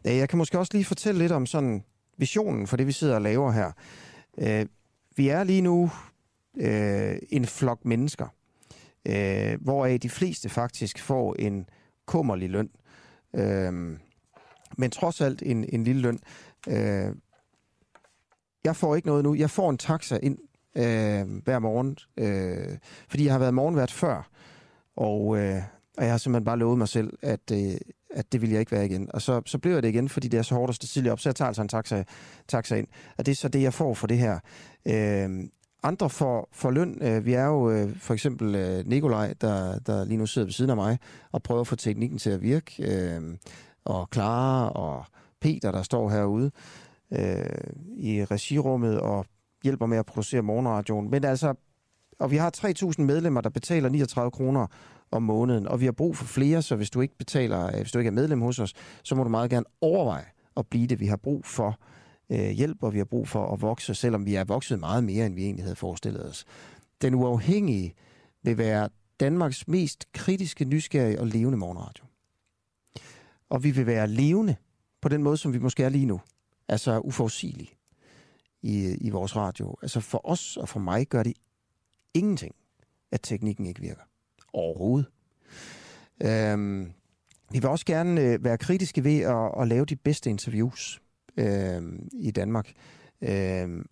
[0.08, 1.84] Øh, jeg kan måske også lige fortælle lidt om sådan
[2.18, 3.72] visionen for det, vi sidder og laver her.
[4.38, 4.66] Øh,
[5.16, 5.92] vi er lige nu
[6.58, 8.28] øh, en flok mennesker,
[9.08, 11.66] øh, hvoraf de fleste faktisk får en
[12.06, 12.70] kummerlig løn.
[13.36, 13.74] Øh,
[14.78, 16.20] men trods alt en, en lille løn.
[16.68, 17.16] Øh,
[18.64, 19.36] jeg får ikke noget nu.
[19.36, 20.38] Jeg får en taxa ind
[20.76, 22.78] øh, hver morgen, øh,
[23.10, 24.30] fordi jeg har været morgenvært før,
[24.96, 25.62] og, øh,
[25.98, 27.76] og jeg har simpelthen bare lovet mig selv, at, øh,
[28.14, 29.10] at det vil jeg ikke være igen.
[29.14, 31.12] Og så, så bliver jeg det igen, fordi det er så hårdt at stå tidligt
[31.12, 32.04] op, så jeg tager altså en taxa,
[32.48, 32.88] taxa ind.
[33.18, 34.40] Og det er så det, jeg får for det her.
[34.88, 35.30] Øh,
[35.84, 36.98] andre får, for løn.
[37.02, 40.54] Øh, vi er jo øh, for eksempel øh, Nikolaj, der, der lige nu sidder ved
[40.54, 41.00] siden af mig
[41.32, 42.84] og prøver at få teknikken til at virke.
[42.84, 43.38] Øh,
[43.86, 45.06] og Clara og
[45.42, 46.52] Peter, der står herude
[47.14, 47.46] øh,
[47.98, 49.26] i regirummet og
[49.64, 51.10] hjælper med at producere morgenradioen.
[51.10, 51.54] Men altså,
[52.20, 52.52] og vi har
[52.98, 54.68] 3.000 medlemmer, der betaler 39 kroner
[55.12, 57.92] om måneden, og vi har brug for flere, så hvis du ikke betaler, øh, hvis
[57.92, 58.74] du ikke er medlem hos os,
[59.04, 60.26] så må du meget gerne overveje
[60.58, 61.00] at blive det.
[61.00, 61.80] Vi har brug for
[62.30, 65.26] øh, hjælp, og vi har brug for at vokse, selvom vi er vokset meget mere,
[65.26, 66.46] end vi egentlig havde forestillet os.
[67.02, 67.94] Den uafhængige
[68.44, 68.90] vil være
[69.20, 72.06] Danmarks mest kritiske, nysgerrige og levende morgenradio.
[73.50, 74.56] Og vi vil være levende
[75.02, 76.22] på den måde, som vi måske er lige nu.
[76.68, 77.72] Altså uforudsigelige
[78.62, 79.76] i, i vores radio.
[79.82, 81.34] Altså for os og for mig gør det
[82.14, 82.56] ingenting,
[83.12, 84.02] at teknikken ikke virker.
[84.54, 85.10] Overhovedet.
[86.24, 86.92] Øhm,
[87.52, 91.02] vi vil også gerne øh, være kritiske ved at, at lave de bedste interviews
[91.38, 91.82] øh,
[92.14, 92.72] i Danmark.
[93.22, 93.86] Øh,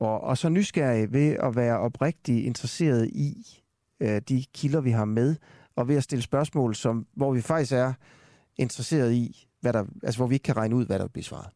[0.00, 3.62] og, og så nysgerrige ved at være oprigtigt interesseret i
[4.00, 5.36] øh, de kilder, vi har med,
[5.76, 7.92] og ved at stille spørgsmål, som, hvor vi faktisk er
[8.56, 11.50] interesseret i, hvad der, altså hvor vi ikke kan regne ud, hvad der bliver svaret.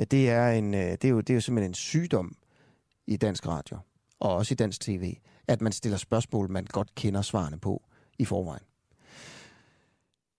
[0.00, 2.36] Øh, det er, en, øh, det, er jo, det er jo simpelthen en sygdom
[3.06, 3.78] i dansk radio,
[4.20, 5.14] og også i dansk tv,
[5.48, 7.82] at man stiller spørgsmål, man godt kender svarene på
[8.18, 8.62] i forvejen.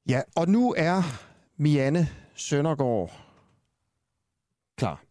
[0.10, 1.02] Ja, og nu er
[1.57, 3.26] Mianne Søndergaard
[4.77, 5.03] klar.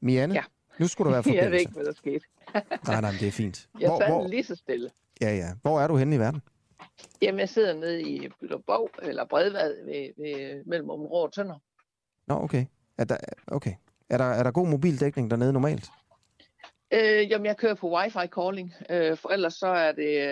[0.00, 0.42] Mianne, ja.
[0.78, 1.44] nu skulle der være forbindelse.
[1.44, 2.24] Jeg ved ikke, hvad der skete.
[2.86, 3.68] nej, nej, det er fint.
[3.80, 4.28] Jeg hvor, hvor...
[4.28, 4.90] lige så stille.
[5.20, 5.54] Ja, ja.
[5.62, 6.42] Hvor er du henne i verden?
[7.22, 11.58] Jamen, jeg sidder nede i Bylderbog, eller Bredvad, ved, ved, mellem Områ og Tønder.
[12.26, 12.66] Nå, okay.
[12.98, 13.16] Er der,
[13.46, 13.72] okay.
[14.08, 15.90] Er der, er der god mobildækning dernede normalt?
[16.92, 20.28] Øh, jamen, jeg kører på wifi calling, øh, for ellers så er det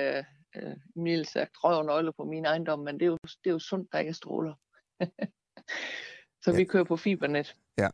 [0.57, 3.51] øh, mildt sagt røv og nøgle på min ejendom, men det er jo, det er
[3.51, 4.55] jo sundt, der ikke er stråler.
[6.45, 6.57] Så ja.
[6.57, 7.55] vi kører på fibernet.
[7.79, 7.89] Ja.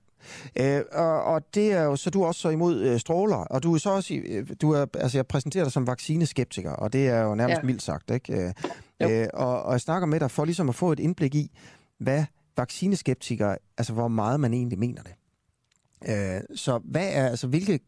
[0.59, 3.63] Øh, og, og det er jo så du er også så imod øh, stråler, og
[3.63, 7.09] du er så også øh, du er altså jeg præsenterer dig som vaccineskeptiker, og det
[7.09, 7.67] er jo nærmest ja.
[7.67, 8.33] mildt sagt, ikke?
[8.33, 8.53] Øh,
[9.03, 11.51] øh, og, og jeg snakker med dig for ligesom at få et indblik i,
[11.99, 12.25] hvad
[12.57, 15.15] vaccineskeptikere, altså hvor meget man egentlig mener det.
[16.09, 17.81] Øh, så hvad er altså hvilke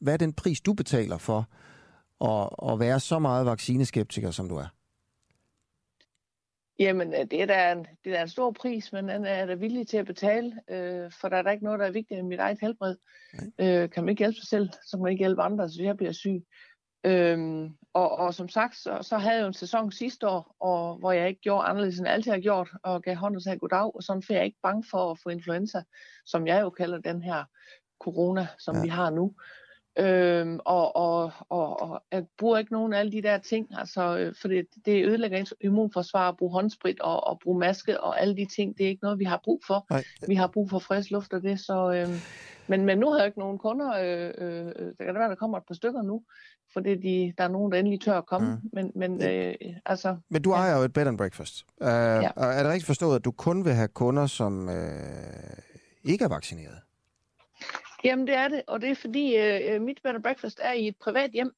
[0.00, 1.48] hvad er den pris du betaler for
[2.24, 4.66] at, at være så meget vaccineskeptiker som du er?
[6.78, 9.46] Jamen, øh, det er da en, det er da en stor pris, men den er
[9.46, 12.20] da villig til at betale, øh, for der er da ikke noget, der er vigtigere
[12.20, 12.96] end mit eget helbred.
[13.58, 15.96] Øh, kan man ikke hjælpe sig selv, så kan man ikke hjælpe andre, så jeg
[15.96, 16.44] bliver syg.
[17.04, 20.96] Øhm, og, og som sagt, så, så havde jeg jo en sæson sidste år, og,
[20.96, 23.94] hvor jeg ikke gjorde anderledes end altid har gjort, og gav hånd og sagde goddag,
[23.94, 25.82] og sådan for jeg ikke bange for at få influenza,
[26.26, 27.44] som jeg jo kalder den her
[28.00, 28.82] corona, som ja.
[28.82, 29.34] vi har nu.
[29.98, 34.18] Øhm, og, og, og, og jeg bruger ikke nogen af alle de der ting, altså,
[34.18, 38.20] øh, for det, det ødelægger ens immunforsvar at bruge håndsprit og, og bruge maske og
[38.20, 38.78] alle de ting.
[38.78, 39.86] Det er ikke noget, vi har brug for.
[39.90, 40.04] Nej.
[40.28, 41.92] Vi har brug for frisk luft og det, så...
[41.92, 42.20] Øhm,
[42.70, 43.90] men, men nu har jeg ikke nogen kunder.
[43.92, 46.22] Øh, øh, der kan det være, der kommer et par stykker nu,
[46.72, 48.54] fordi de, der er nogen, der endelig tør at komme.
[48.54, 48.70] Mm.
[48.72, 49.54] Men, men, øh,
[49.86, 50.78] altså, men du ejer ja.
[50.78, 51.64] jo et bed and breakfast.
[51.80, 52.30] Uh, ja.
[52.36, 54.74] Er det rigtigt forstået, at du kun vil have kunder, som øh,
[56.04, 56.78] ikke er vaccineret?
[58.04, 60.72] Jamen det er det, og det er fordi øh, øh, mit bed and breakfast er
[60.72, 61.52] i et privat hjem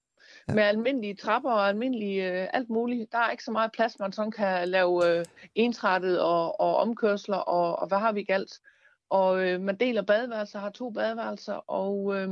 [0.49, 0.55] ja.
[0.55, 3.13] med almindelige trapper og almindelige øh, alt muligt.
[3.13, 5.25] Der er ikke så meget plads, man sådan kan lave øh,
[5.55, 8.61] ensrettet og, og omkørsler og, og hvad har vi galt.
[9.11, 12.31] Og øh, man deler badeværelser, har to badeværelser, og, øh,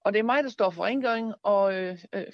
[0.00, 2.24] og det er mig, der står for rengøring, og øh, øh,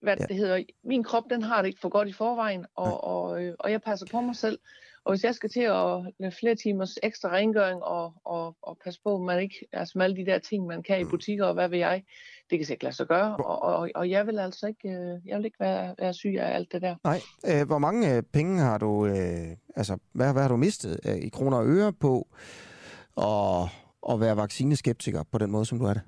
[0.00, 0.24] hvad ja.
[0.26, 2.92] det hedder, min krop, den har det ikke for godt i forvejen, og, ja.
[2.92, 4.58] og, øh, og jeg passer på mig selv.
[5.06, 9.00] Og hvis jeg skal til at lave flere timers ekstra rengøring og, og, og passe
[9.04, 11.10] på, man ikke, altså med alle de der ting, man kan i mm.
[11.10, 12.02] butikker, og hvad vil jeg,
[12.50, 13.36] det kan ikke lade sig gøre.
[13.36, 16.54] Og, og, og jeg vil altså ikke, øh, jeg vil ikke være, være syg af
[16.54, 16.96] alt det der.
[17.04, 17.20] Nej.
[17.46, 21.16] Øh, hvor mange øh, penge har du, øh, altså hvad, hvad har du mistet øh,
[21.16, 22.28] i kroner og øre på
[23.16, 23.68] at,
[24.12, 26.02] at være vaccineskeptiker på den måde, som du er det?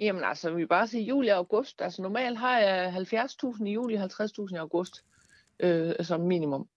[0.00, 1.82] Jamen altså, vi bare sige juli og august.
[1.82, 5.04] Altså normalt har jeg 70.000 i juli, 50.000 i august
[5.60, 6.68] øh, som minimum.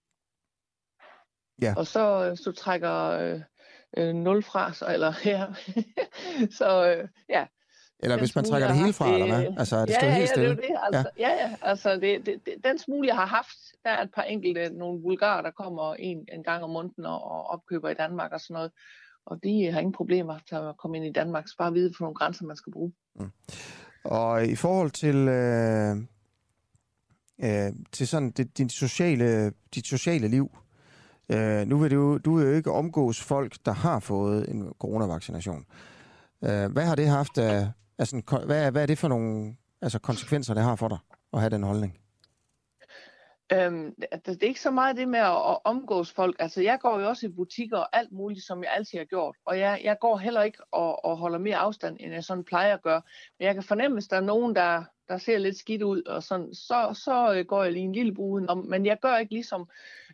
[1.62, 1.74] Ja.
[1.76, 3.40] Og så, øh, så trækker øh,
[3.96, 5.46] øh, 0 fra, så, eller ja.
[6.58, 7.46] så øh, ja.
[8.02, 9.54] Eller hvis man trækker det hele fra, eller hvad?
[9.58, 10.48] Altså, er det ja, ja, helt stille?
[10.48, 10.76] Ja, det er det.
[10.82, 11.28] Altså, ja.
[11.28, 11.56] ja, ja.
[11.62, 15.02] Altså, det, det, det, den smule, jeg har haft, der er et par enkelte, nogle
[15.02, 18.54] vulgarer, der kommer en, en gang om måneden og, og opkøber i Danmark og sådan
[18.54, 18.70] noget.
[19.26, 21.48] Og de har ingen problemer til at komme ind i Danmark.
[21.48, 22.92] Så bare vide, for nogle grænser, man skal bruge.
[23.14, 23.30] Mm.
[24.04, 25.96] Og i forhold til, øh,
[27.44, 30.50] øh, til sådan det, din sociale, dit sociale liv,
[31.28, 35.64] Øh, nu vil du, du vil jo ikke omgås folk, der har fået en coronavaccination.
[36.44, 37.68] Øh, hvad har det haft af,
[37.98, 40.98] altså, hvad, hvad er det for nogle altså, konsekvenser, det har for dig
[41.32, 41.98] at have den holdning?
[43.52, 46.36] Øhm, altså, det er ikke så meget det med at omgås folk.
[46.38, 49.36] Altså, jeg går jo også i butikker og alt muligt, som jeg altid har gjort.
[49.46, 52.74] Og jeg, jeg går heller ikke og, og holder mere afstand, end jeg sådan plejer
[52.74, 53.02] at gøre.
[53.38, 56.22] Men jeg kan fornemme, hvis der er nogen, der, der ser lidt skidt ud, og
[56.22, 58.58] sådan, så, så øh, går jeg lige en lille bruden om.
[58.58, 59.68] Men jeg gør ikke ligesom,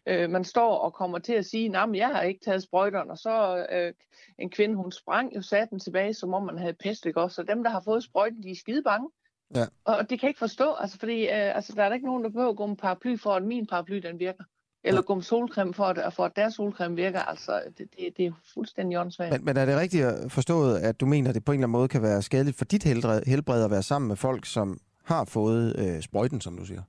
[0.06, 3.10] øh, man står og kommer til at sige, nej, jeg har ikke taget sprøjterne.
[3.10, 3.92] Og så øh,
[4.38, 7.34] en kvinde, hun sprang jo satten tilbage, som om man havde pest, ikke også?
[7.34, 9.08] Så dem, der har fået sprøjten, de er skide bange.
[9.54, 9.66] Ja.
[9.84, 12.24] Og det kan jeg ikke forstå, altså, fordi øh, altså, der er der ikke nogen,
[12.24, 14.44] der behøver at gå med paraply for, at min paraply den virker.
[14.84, 15.04] Eller ja.
[15.04, 17.20] gå med solcreme for, at, for at deres solcreme virker.
[17.20, 19.32] Altså, det, det, det er fuldstændig åndssvagt.
[19.32, 21.72] Men, men er det rigtigt forstået, at du mener, at det på en eller anden
[21.72, 25.24] måde kan være skadeligt for dit helbred, helbred at være sammen med folk, som har
[25.24, 26.82] fået øh, sprøjten, som du siger?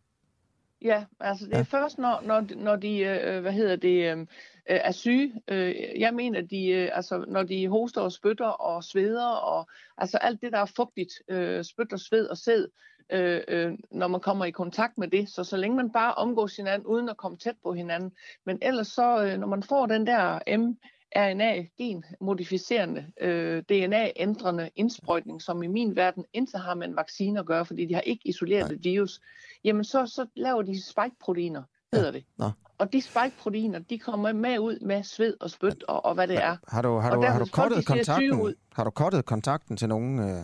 [0.81, 1.63] Ja, altså det er ja.
[1.63, 4.25] først, når, når, når de, øh, hvad hedder det, øh,
[4.65, 5.41] er syge.
[5.47, 10.17] Øh, jeg mener, de, øh, altså når de hoster og spytter og sveder, og altså
[10.17, 12.67] alt det, der er fugtigt, øh, spytter, sved og sæd,
[13.11, 15.29] øh, øh, når man kommer i kontakt med det.
[15.29, 18.11] Så så længe man bare omgås hinanden, uden at komme tæt på hinanden.
[18.45, 20.77] Men ellers så, øh, når man får den der M,
[21.15, 27.65] RNA-gen-modificerende, øh, DNA-ændrende indsprøjtning, som i min verden intet har med en vaccine at gøre,
[27.65, 29.19] fordi de har ikke isoleret det virus,
[29.63, 31.63] jamen så, så laver de spike-proteiner,
[31.93, 32.23] hedder det.
[32.37, 32.51] Nå.
[32.77, 36.43] Og de spike-proteiner, de kommer med ud med sved og spyt og, og hvad det
[36.43, 36.57] er.
[36.67, 38.55] Har du, har du, har du kottet kontakten?
[38.73, 40.41] Har du kottet kontakten til nogen øh,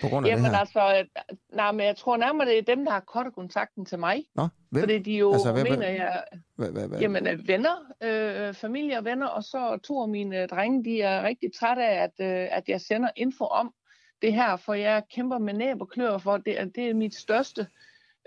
[0.00, 0.58] på grund af Jamen det her?
[0.58, 1.06] altså,
[1.52, 4.24] nej, men jeg tror nærmere, det er dem, der har kottet kontakten til mig.
[4.34, 4.82] Nå, hvem?
[4.82, 6.22] Fordi de jo altså, hvem, mener, jeg...
[6.56, 7.00] Hvad, hvad, hvad?
[7.00, 11.22] Jamen, øh, venner, øh, familie og venner, og så to af mine drenge, de er
[11.22, 13.74] rigtig trætte af, at, øh, at jeg sender info om
[14.22, 17.66] det her, for jeg kæmper med næb og klør for, det, det er mit største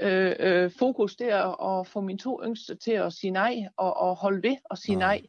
[0.01, 3.97] øh, øh, fokus, det er at få mine to yngste til at sige nej, og,
[3.97, 5.21] og holde ved og sige nej.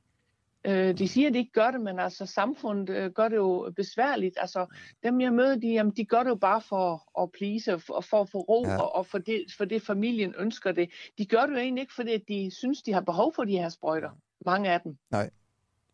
[0.64, 3.72] Øh, de siger, at de ikke gør det, men altså samfundet øh, gør det jo
[3.76, 4.38] besværligt.
[4.40, 4.66] Altså
[5.02, 8.20] dem, jeg møder, de, jamen, de gør det jo bare for at please, og for
[8.20, 8.80] at få ro, ja.
[8.80, 10.90] og, og for, det, for det familien ønsker det.
[11.18, 13.68] De gør det jo egentlig ikke, fordi de synes, de har behov for de her
[13.68, 14.10] sprøjter.
[14.46, 14.96] Mange af dem.
[15.10, 15.30] Nej.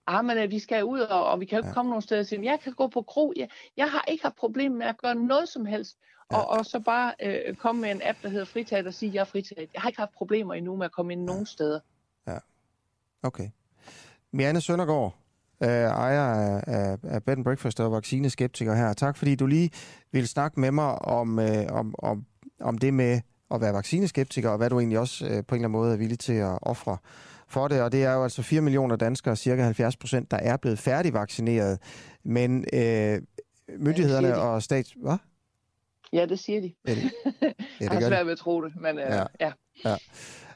[0.07, 1.75] ah, men øh, vi skal ud, og, og vi kan jo ikke ja.
[1.75, 2.23] komme nogen steder.
[2.23, 3.33] Så jeg kan gå på kro.
[3.37, 5.99] Jeg, jeg har ikke haft problemer med at gøre noget som helst.
[6.31, 6.37] Ja.
[6.37, 9.21] Og, og så bare øh, komme med en app, der hedder fritaget, og sige, jeg
[9.21, 9.71] er fritaget.
[9.75, 11.27] Jeg har ikke haft problemer endnu med at komme ind ja.
[11.27, 11.81] nogen steder.
[12.27, 12.39] Ja,
[13.23, 13.51] okay.
[14.33, 15.17] Mianne Søndergaard,
[15.63, 18.93] øh, ejer af, af, af Bed Breakfast og vaccineskeptiker her.
[18.93, 19.71] Tak fordi du lige
[20.13, 22.25] vil snakke med mig om, øh, om, om,
[22.61, 25.55] om det med at være vaccineskeptiker, og hvad du egentlig også øh, på en eller
[25.55, 26.97] anden måde er villig til at ofre
[27.49, 27.83] for det.
[27.83, 31.79] Og det er jo altså 4 millioner danskere, cirka 70 procent, der er blevet færdigvaccineret.
[32.25, 33.23] Men øh,
[33.79, 34.95] myndighederne ja, og stats...
[34.97, 35.17] Hvad?
[36.13, 36.75] Ja, det siger de.
[36.89, 37.03] Ja, det,
[37.43, 39.25] ja, det jeg har svært ved at tro det, men øh, ja.
[39.41, 39.53] ja.
[39.85, 39.97] ja.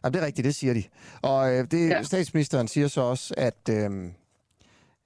[0.04, 0.82] Jamen, det er rigtigt, det siger de.
[1.22, 2.02] Og øh, det, ja.
[2.02, 4.10] statsministeren siger så også, at, øh,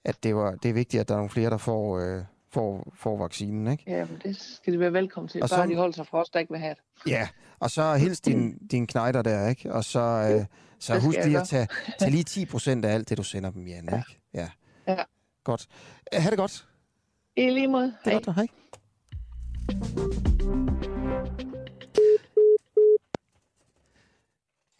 [0.04, 2.92] at det, var, det er vigtigt, at der er nogle flere, der får, øh, får,
[2.94, 3.72] får vaccinen.
[3.72, 3.84] Ikke?
[3.86, 5.42] Ja, men det skal de være velkommen til.
[5.42, 7.10] Og Bare så, de holder sig for os, der ikke vil have det.
[7.10, 7.28] Ja,
[7.58, 9.72] og så hils din, din knejder der, ikke?
[9.72, 10.44] Og så, øh,
[10.78, 11.68] så husk lige at tage,
[11.98, 13.96] tage lige 10 procent af alt det, du sender dem, Jan, ja.
[13.96, 14.20] ikke?
[14.34, 14.48] Ja.
[14.88, 15.02] ja.
[15.44, 15.66] Godt.
[16.12, 16.66] Ha' det godt.
[17.36, 17.94] I lige måde.
[18.04, 18.24] Det er hej.
[18.24, 18.46] Godt, hej.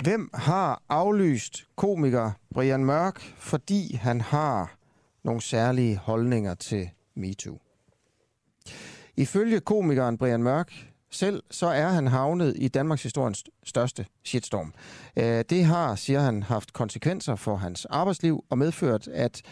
[0.07, 4.77] Hvem har aflyst komiker Brian Mørk, fordi han har
[5.25, 7.59] nogle særlige holdninger til MeToo?
[9.17, 10.73] Ifølge komikeren Brian Mørk
[11.11, 14.75] selv, så er han havnet i Danmarks historiens største shitstorm.
[15.17, 19.43] Øh, det har, siger han, haft konsekvenser for hans arbejdsliv og medført, at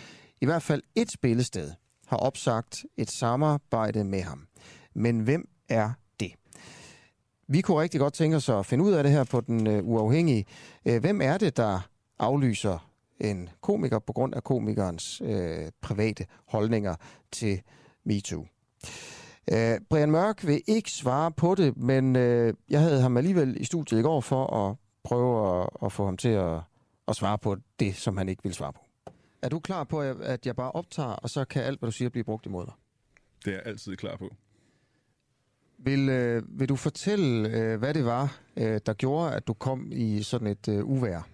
[0.41, 1.71] i hvert fald et spillested
[2.07, 4.47] har opsagt et samarbejde med ham.
[4.95, 5.91] Men hvem er?
[7.49, 9.85] Vi kunne rigtig godt tænke os at finde ud af det her på den øh,
[9.85, 10.45] uafhængige.
[10.87, 11.89] Øh, hvem er det, der
[12.19, 12.91] aflyser
[13.21, 16.95] en komiker på grund af komikernes øh, private holdninger
[17.33, 17.63] til
[18.05, 18.47] MeToo?
[19.53, 23.65] Øh, Brian Mørk vil ikke svare på det, men øh, jeg havde ham alligevel i
[23.65, 26.61] studiet i går for at prøve at, at få ham til at,
[27.09, 28.81] at svare på det, som han ikke vil svare på.
[29.43, 32.09] Er du klar på, at jeg bare optager, og så kan alt, hvad du siger,
[32.09, 32.75] blive brugt imod dig?
[33.45, 34.31] Det er jeg altid klar på.
[35.85, 39.93] Vil, øh, vil du fortælle, øh, hvad det var, øh, der gjorde, at du kom
[39.93, 41.29] i sådan et øh, uvær?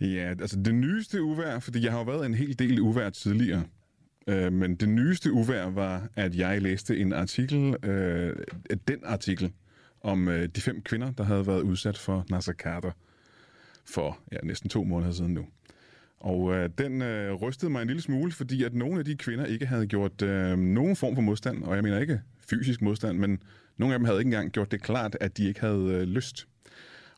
[0.00, 3.64] Ja, altså det nyeste uvær, fordi jeg har jo været en hel del uvær tidligere.
[4.26, 8.36] Øh, men det nyeste uvær var, at jeg læste en artikel, øh,
[8.88, 9.52] den artikel,
[10.00, 12.92] om øh, de fem kvinder, der havde været udsat for Nasser Carter
[13.84, 15.46] for ja, næsten to måneder siden nu.
[16.20, 19.44] Og øh, den øh, rystede mig en lille smule, fordi at nogle af de kvinder
[19.44, 22.20] ikke havde gjort øh, nogen form for modstand, og jeg mener ikke
[22.50, 23.42] fysisk modstand, men
[23.76, 26.48] nogle af dem havde ikke engang gjort det klart, at de ikke havde øh, lyst.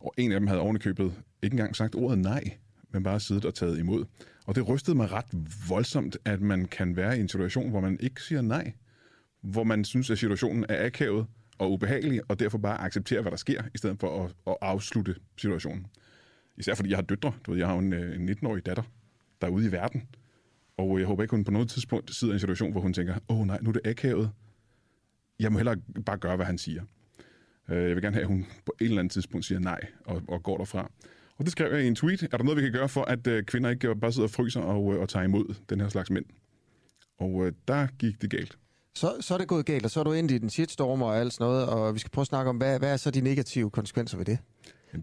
[0.00, 2.58] Og en af dem havde ovenikøbet ikke engang sagt ordet nej,
[2.92, 4.04] men bare siddet og taget imod.
[4.46, 5.26] Og det rystede mig ret
[5.68, 8.72] voldsomt, at man kan være i en situation, hvor man ikke siger nej.
[9.42, 11.26] Hvor man synes, at situationen er akavet
[11.58, 15.14] og ubehagelig, og derfor bare accepterer, hvad der sker, i stedet for at, at afslutte
[15.36, 15.86] situationen.
[16.56, 17.32] Især fordi jeg har døtre.
[17.46, 18.82] Du ved, jeg har en, øh, en 19-årig datter,
[19.40, 20.02] der er ude i verden.
[20.76, 23.14] Og jeg håber ikke, hun på noget tidspunkt sidder i en situation, hvor hun tænker,
[23.28, 24.30] åh oh, nej, nu er det akavet.
[25.42, 26.82] Jeg må hellere bare gøre, hvad han siger.
[27.70, 30.22] Øh, jeg vil gerne have, at hun på et eller andet tidspunkt siger nej og,
[30.28, 30.90] og går derfra.
[31.38, 32.22] Og det skrev jeg i en tweet.
[32.22, 34.60] Er der noget, vi kan gøre for, at øh, kvinder ikke bare sidder og fryser
[34.60, 36.24] og, og tager imod den her slags mænd?
[37.18, 38.58] Og der gik det galt.
[38.94, 41.18] Så, så er det gået galt, og så er du ind i den shitstorm og
[41.18, 43.20] alt sådan noget, og vi skal prøve at snakke om, hvad, hvad er så de
[43.20, 44.38] negative konsekvenser ved det?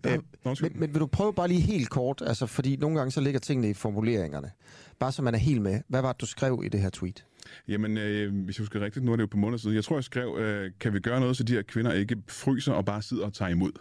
[0.03, 0.13] Der,
[0.45, 3.21] øh, men, men vil du prøve bare lige helt kort, altså, fordi nogle gange så
[3.21, 4.51] ligger tingene i formuleringerne.
[4.99, 5.81] Bare så man er helt med.
[5.87, 7.25] Hvad var det, du skrev i det her tweet?
[7.67, 9.75] Jamen, øh, hvis jeg husker rigtigt, nu er det jo på måneder siden.
[9.75, 12.73] Jeg tror, jeg skrev, øh, kan vi gøre noget, så de her kvinder ikke fryser
[12.73, 13.71] og bare sidder og tager imod?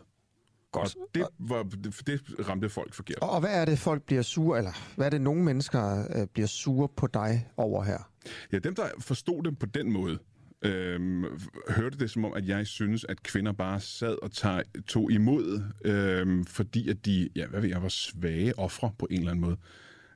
[0.72, 0.96] Godt.
[0.96, 3.18] Og det, var, det, det ramte folk forkert.
[3.18, 6.26] Og, og hvad er det, folk bliver sure, eller hvad er det, nogle mennesker øh,
[6.26, 8.10] bliver sure på dig over her?
[8.52, 10.18] Ja, dem, der forstod det på den måde,
[10.62, 11.24] øhm,
[11.68, 15.62] hørte det som om, at jeg synes, at kvinder bare sad og tag, tog imod,
[15.84, 19.44] øhm, fordi at de, ja, hvad ved jeg, var svage ofre på en eller anden
[19.44, 19.56] måde.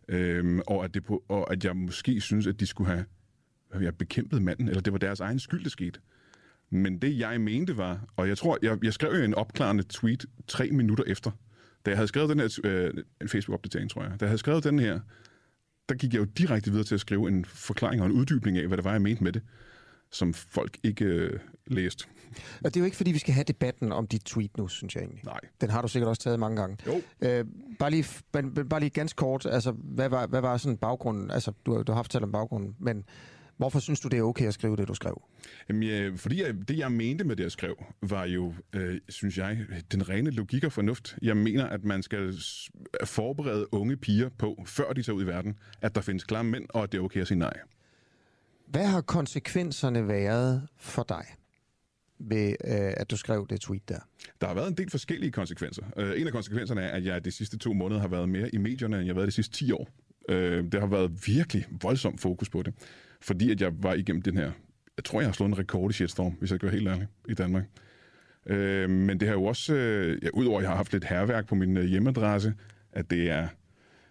[0.08, 3.04] Øhm, og, at det på, og at jeg måske synes, at de skulle have
[3.80, 6.00] jeg, bekæmpet manden, eller det var deres egen skyld, det skete.
[6.70, 10.26] Men det, jeg mente var, og jeg tror, jeg, jeg skrev jo en opklarende tweet
[10.46, 11.30] tre minutter efter,
[11.86, 12.90] da jeg havde skrevet den her, øh,
[13.20, 15.00] en Facebook-opdatering, tror jeg, da jeg havde skrevet den her,
[15.88, 18.66] der gik jeg jo direkte videre til at skrive en forklaring og en uddybning af,
[18.66, 19.42] hvad det var, jeg mente med det
[20.12, 22.04] som folk ikke øh, læste.
[22.64, 24.94] Og det er jo ikke, fordi vi skal have debatten om dit tweet nu, synes
[24.94, 25.24] jeg egentlig.
[25.24, 25.40] Nej.
[25.60, 26.76] Den har du sikkert også taget mange gange.
[26.86, 27.02] Jo.
[27.20, 27.44] Øh,
[27.78, 28.04] bare, lige,
[28.70, 31.30] bare lige ganske kort, altså, hvad var, hvad var sådan baggrunden?
[31.30, 33.04] Altså, du, du har haft talt om baggrunden, men
[33.62, 35.22] Hvorfor synes du, det er okay at skrive det, du skrev?
[35.68, 39.38] Jamen, ja, fordi jeg, det, jeg mente med det, jeg skrev, var jo, øh, synes
[39.38, 39.58] jeg,
[39.92, 41.16] den rene logik og fornuft.
[41.22, 42.34] Jeg mener, at man skal
[43.04, 46.64] forberede unge piger på, før de tager ud i verden, at der findes klare mænd,
[46.68, 47.58] og at det er okay at sige nej.
[48.66, 51.24] Hvad har konsekvenserne været for dig?
[52.18, 53.98] ved, øh, at du skrev det tweet der?
[54.40, 55.82] Der har været en del forskellige konsekvenser.
[55.96, 58.58] Uh, en af konsekvenserne er, at jeg de sidste to måneder har været mere i
[58.58, 59.88] medierne, end jeg har været de sidste 10 år.
[60.28, 62.74] Øh, det har været virkelig voldsomt fokus på det,
[63.22, 64.52] fordi at jeg var igennem den her,
[64.96, 67.06] jeg tror, jeg har slået en rekord i shitstorm, hvis jeg skal være helt ærlig,
[67.28, 67.64] i Danmark.
[68.46, 71.48] Øh, men det har jo også, øh, ja, udover at jeg har haft lidt herværk
[71.48, 72.54] på min øh, hjemmeadresse,
[72.92, 73.48] at det er,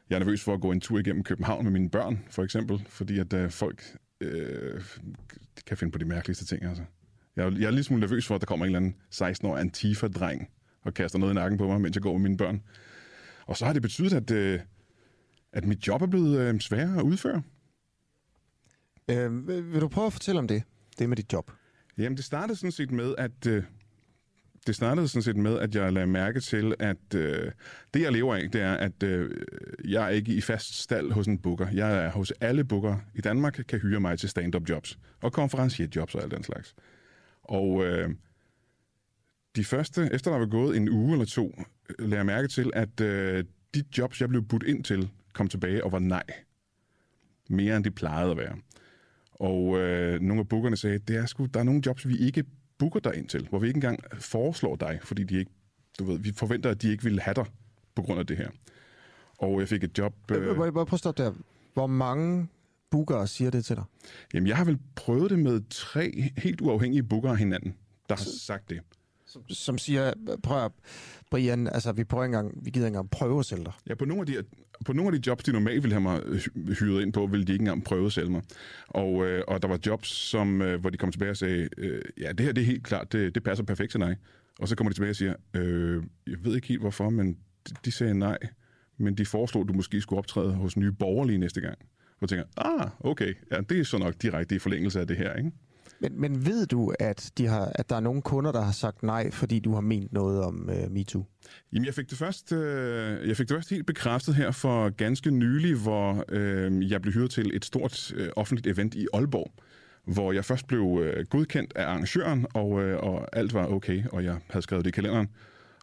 [0.10, 2.84] jeg er nervøs for at gå en tur igennem København med mine børn, for eksempel,
[2.88, 3.84] fordi at øh, folk
[4.22, 4.82] øh,
[5.68, 6.84] kan finde på de mærkeligste ting, altså.
[7.36, 9.62] Jeg, er- jeg er lidt smule nervøs for, at der kommer en eller anden 16-årig
[9.62, 10.50] Antifa-dreng
[10.86, 12.62] og kaster noget i nakken på mig, mens jeg går med mine børn.
[13.46, 14.60] Og så har det betydet, at, øh,
[15.54, 17.42] at mit job er blevet øh, sværere at udføre.
[19.10, 20.64] Øh, vil du prøve at fortælle om det?
[21.00, 21.52] Det med dit job.
[21.98, 23.48] Jamen, det startede sådan set med, at...
[23.48, 23.64] Øh,
[24.68, 27.52] det startede sådan set med, at jeg lagde mærke til, at øh,
[27.94, 29.46] det, jeg lever af, det er, at øh,
[29.86, 31.68] jeg er ikke i fast stald hos en booker.
[31.74, 36.16] Jeg er hos alle booker i Danmark, kan hyre mig til stand-up jobs og konferencierjobs
[36.16, 36.76] og alt den slags.
[37.44, 38.10] Og øh,
[39.56, 41.56] de første, efter der var gået en uge eller to,
[41.90, 43.44] øh, lagde jeg mærke til, at øh,
[43.76, 46.24] de jobs, jeg blev budt ind til, kom tilbage og var nej.
[47.50, 48.58] Mere end de plejede at være.
[49.42, 52.44] Og øh, nogle af bookerne sagde, det er sgu, der er nogle jobs, vi ikke
[52.78, 55.52] booker dig ind til, hvor vi ikke engang foreslår dig, fordi de ikke,
[56.00, 57.46] du ved, vi forventer, at de ikke vil have dig
[57.96, 58.50] på grund af det her.
[59.38, 60.14] Og jeg fik et job...
[60.32, 60.58] Øh...
[60.58, 61.34] Må jeg bare prøve at stoppe der?
[61.74, 62.48] Hvor mange
[62.92, 63.84] bookere siger det til dig?
[64.34, 67.76] Jamen, jeg har vel prøvet det med tre helt uafhængige bookere af hinanden,
[68.10, 68.82] der har sagt det.
[69.26, 70.14] Som, som siger,
[70.44, 70.72] prøv at,
[71.32, 73.74] Brian, altså vi, prøver engang, vi gider engang prøve at sælge dig.
[73.90, 74.44] Ja, på nogle af de,
[74.86, 76.22] på nogle af de jobs, de normalt ville have mig
[76.80, 78.42] hyret ind på, ville de ikke engang prøve at sælge mig.
[78.88, 82.02] Og, øh, og der var jobs, som, øh, hvor de kom tilbage og sagde, øh,
[82.18, 84.18] ja, det her det er helt klart, det, det passer perfekt til dig.
[84.60, 87.38] Og så kommer de tilbage og siger, øh, jeg ved ikke helt hvorfor, men
[87.70, 88.38] de, de sagde nej.
[88.98, 91.78] Men de foreslog, at du måske skulle optræde hos nye borgerlige næste gang.
[92.10, 95.18] Og jeg tænker, ah, okay, ja, det er så nok direkte i forlængelse af det
[95.18, 95.52] her, ikke?
[96.00, 99.04] Men, men ved du, at, de har, at der er nogle kunder, der har sagt
[99.04, 101.26] nej, fordi du har ment noget om øh, MeToo?
[101.74, 105.32] Jamen, jeg fik det først, øh, jeg fik det først helt bekræftet her for ganske
[105.32, 109.52] nylig, hvor øh, jeg blev hyret til et stort øh, offentligt event i Aalborg,
[110.06, 114.24] hvor jeg først blev øh, godkendt af arrangøren, og, øh, og alt var okay, og
[114.24, 115.28] jeg havde skrevet det i kalenderen.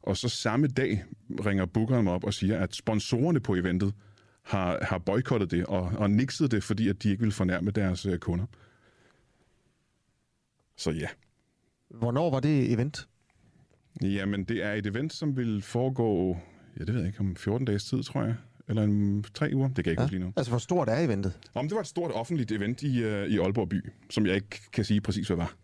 [0.02, 1.04] Og så samme dag
[1.46, 3.94] ringer bookeren mig op og siger, at sponsorerne på eventet
[4.44, 8.06] har, har boykottet det og, og nikset det, fordi at de ikke vil fornærme deres
[8.06, 8.46] øh, kunder.
[10.78, 11.08] Så ja.
[11.90, 13.08] Hvornår var det event?
[14.02, 16.36] Jamen, det er et event, som vil foregå,
[16.78, 18.34] ja, det ved jeg ikke, om 14 dages tid, tror jeg.
[18.68, 20.08] Eller en, tre uger, det kan jeg ikke Ja.
[20.08, 20.32] lige nu.
[20.36, 21.38] Altså, hvor stort er eventet?
[21.54, 24.60] Om det var et stort offentligt event i, uh, i Aalborg by, som jeg ikke
[24.72, 25.54] kan sige præcis, hvad var.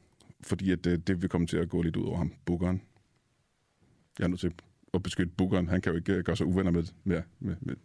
[0.41, 2.83] Fordi at, uh, det vil komme til at gå lidt ud over ham, bookeren.
[4.19, 4.53] Jeg er nødt til
[4.95, 5.69] at beskytte bookeren.
[5.69, 7.77] Han kan jo ikke uh, gøre sig uvenner med, med, med, med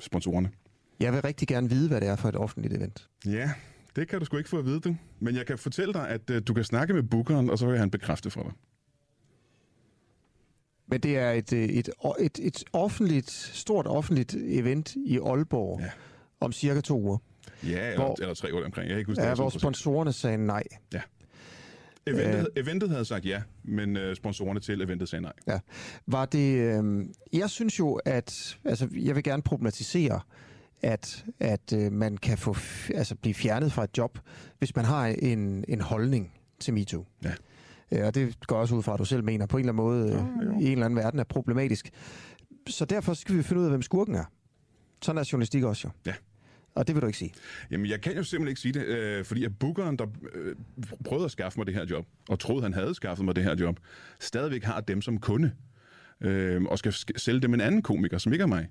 [0.00, 0.50] sponsorerne.
[1.00, 3.08] Jeg vil rigtig gerne vide, hvad det er for et offentligt event.
[3.26, 3.50] Ja,
[3.96, 4.96] det kan du sgu ikke få at vide, du.
[5.20, 7.78] Men jeg kan fortælle dig, at uh, du kan snakke med bookeren, og så vil
[7.78, 8.52] han bekræfte for dig.
[10.86, 11.88] Men det er et, øh, et,
[12.20, 15.90] et, et offentligt, stort offentligt event i Aalborg ja.
[16.40, 17.18] om cirka to uger.
[17.62, 18.88] Ja, eller, Hvor- eller tre år omkring.
[18.88, 19.38] Jeg kan ikke huske Ja, det.
[19.38, 20.62] hvor sponsorerne sagde nej.
[20.92, 21.00] Ja.
[22.06, 25.32] Eventet, øh, eventet havde sagt ja, men øh, sponsorerne til eventet sagde nej.
[25.46, 25.58] Ja.
[26.06, 26.54] Var det...
[26.82, 28.58] Øh, jeg synes jo, at...
[28.64, 30.20] Altså, jeg vil gerne problematisere,
[30.84, 32.56] at, at øh, man kan få,
[32.94, 34.18] altså, blive fjernet fra et job,
[34.58, 37.06] hvis man har en, en holdning til MeToo.
[37.24, 37.32] Ja.
[37.92, 39.84] Øh, og det går også ud fra, at du selv mener, på en eller anden
[39.84, 41.90] måde, øh, i en eller anden verden er problematisk.
[42.68, 44.24] Så derfor skal vi finde ud af, hvem skurken er.
[45.02, 45.90] Sådan er journalistik også jo.
[46.06, 46.14] Ja.
[46.74, 47.32] Og det vil du ikke sige.
[47.70, 50.56] Jamen, jeg kan jo simpelthen ikke sige det, øh, fordi at bookeren, der øh,
[51.04, 53.56] prøvede at skaffe mig det her job, og troede, han havde skaffet mig det her
[53.56, 53.80] job,
[54.20, 55.52] stadigvæk har dem som kunde,
[56.20, 58.68] øh, og skal sk- sælge dem en anden komiker, som ikke er mig.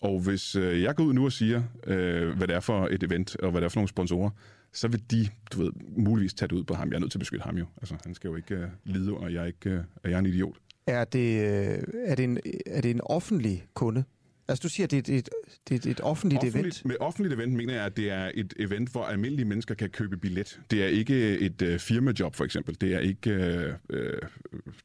[0.00, 3.02] Og hvis øh, jeg går ud nu og siger, øh, hvad det er for et
[3.02, 4.30] event, og hvad det er for nogle sponsorer,
[4.72, 6.88] så vil de, du ved, muligvis tage det ud på ham.
[6.88, 7.66] Jeg er nødt til at beskytte ham jo.
[7.76, 10.18] Altså, han skal jo ikke øh, lide under, jeg er ikke, øh, at jeg er
[10.18, 10.56] en idiot.
[10.86, 14.04] Er det, øh, er det, en, er det en offentlig kunde?
[14.50, 15.28] Altså, du siger, at det er et, et,
[15.68, 16.56] det er et, et offentligt, event.
[16.56, 19.90] Offentligt, med offentligt event mener jeg, at det er et event, hvor almindelige mennesker kan
[19.90, 20.60] købe billet.
[20.70, 22.76] Det er ikke et øh, firmajob, for eksempel.
[22.80, 24.18] Det er ikke øh, øh,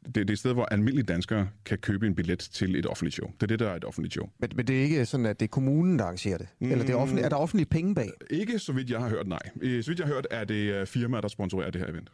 [0.05, 3.15] det, det er et sted, hvor almindelige danskere kan købe en billet til et offentligt
[3.15, 3.27] show.
[3.27, 4.29] Det er det, der er et offentligt show.
[4.39, 6.47] Men, men det er ikke sådan, at det er kommunen, der arrangerer det?
[6.59, 6.71] Mm.
[6.71, 8.11] Eller det er, offentlig, er der offentlige penge bag?
[8.29, 9.39] Ikke så vidt jeg har hørt, nej.
[9.61, 12.11] Øh, Så vidt jeg har hørt, er det øh, firmaer, der sponsorerer det her event.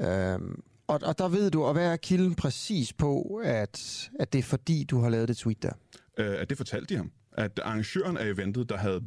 [0.00, 4.38] Øhm, og, og der ved du, og hvad er kilden præcis på, at, at det
[4.38, 5.72] er fordi, du har lavet det tweet der?
[6.18, 7.10] Øh, at det fortalte de ham.
[7.32, 9.00] At arrangøren af eventet, der havde,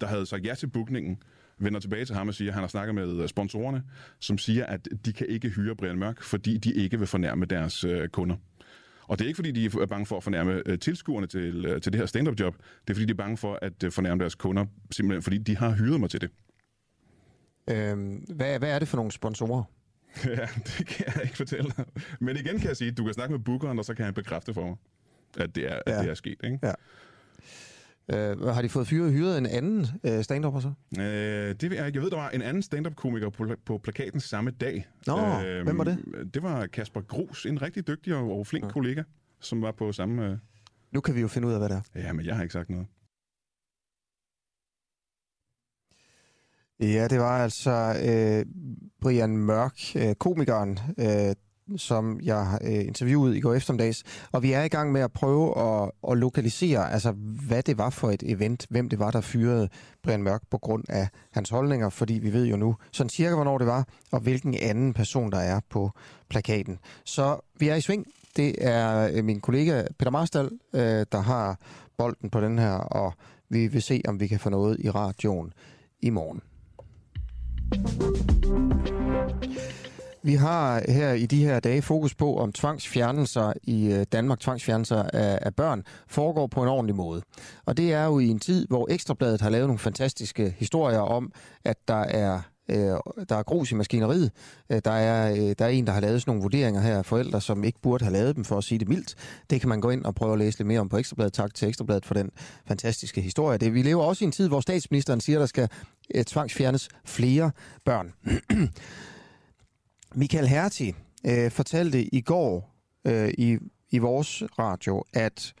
[0.00, 1.22] der havde sagt ja til bookningen,
[1.58, 3.82] vender tilbage til ham og siger, at han har snakket med øh, sponsorerne,
[4.20, 7.84] som siger, at de kan ikke hyre Brian Mørk, fordi de ikke vil fornærme deres
[7.84, 8.36] øh, kunder.
[9.02, 11.80] Og det er ikke, fordi de er bange for at fornærme øh, tilskuerne til, øh,
[11.80, 12.54] til det her stand-up-job.
[12.54, 15.56] Det er, fordi de er bange for at øh, fornærme deres kunder, simpelthen fordi de
[15.56, 16.30] har hyret mig til det.
[17.70, 19.64] Øhm, hvad, hvad er det for nogle sponsorer?
[20.38, 21.84] ja, det kan jeg ikke fortælle dig.
[22.20, 24.14] Men igen kan jeg sige, at du kan snakke med bookeren, og så kan han
[24.14, 24.76] bekræfte for mig,
[25.38, 25.98] at det er, ja.
[25.98, 26.40] at det er sket.
[26.44, 26.58] Ikke?
[26.62, 26.72] Ja.
[28.12, 30.72] Øh, har de fået fyret, hyret en anden øh, stand så?
[30.98, 31.04] Øh,
[31.54, 31.94] det jeg.
[31.94, 34.88] Jeg ved, der var en anden stand-up-komiker på, på plakaten samme dag.
[35.06, 35.98] Nå, øh, hvem var det?
[36.34, 38.70] Det var Kasper Grus, en rigtig dygtig og, og flink ja.
[38.70, 39.02] kollega,
[39.40, 40.26] som var på samme...
[40.26, 40.36] Øh...
[40.92, 42.00] Nu kan vi jo finde ud af, hvad det er.
[42.00, 42.86] Ja, men jeg har ikke sagt noget.
[46.80, 47.70] Ja, det var altså
[48.04, 48.46] øh,
[49.00, 51.34] Brian Mørk, øh, komikeren, øh,
[51.76, 54.04] som jeg øh, interviewede i går eftermiddags.
[54.32, 57.12] Og vi er i gang med at prøve at, at lokalisere, altså
[57.48, 59.68] hvad det var for et event, hvem det var, der fyrede
[60.02, 63.58] Brian Mørk på grund af hans holdninger, fordi vi ved jo nu sådan cirka, hvornår
[63.58, 65.90] det var, og hvilken anden person, der er på
[66.30, 66.78] plakaten.
[67.04, 68.06] Så vi er i sving.
[68.36, 71.58] Det er øh, min kollega Peter Marstal, øh, der har
[71.96, 73.12] bolden på den her, og
[73.48, 75.52] vi vil se, om vi kan få noget i radioen
[76.00, 76.42] i morgen.
[80.22, 85.02] Vi har her i de her dage fokus på, om tvangsfjernelser i øh, Danmark, tvangsfjernelser
[85.02, 87.22] af, af børn, foregår på en ordentlig måde.
[87.66, 91.32] Og det er jo i en tid, hvor Ekstrabladet har lavet nogle fantastiske historier om,
[91.64, 92.78] at der er Øh,
[93.28, 94.30] der er grus i maskineriet.
[94.70, 97.06] Øh, der, er, øh, der er en, der har lavet sådan nogle vurderinger her af
[97.06, 99.14] forældre, som ikke burde have lavet dem, for at sige det mildt.
[99.50, 101.32] Det kan man gå ind og prøve at læse lidt mere om på Ekstrabladet.
[101.32, 102.30] Tak til Ekstrabladet for den
[102.66, 103.58] fantastiske historie.
[103.58, 105.68] Det, vi lever også i en tid, hvor statsministeren siger, at der skal
[106.14, 107.50] øh, tvangsfjernes flere
[107.84, 108.12] børn.
[110.14, 110.94] Michael Herti
[111.26, 112.74] øh, fortalte i går
[113.04, 113.58] øh, i,
[113.90, 115.54] i vores radio, at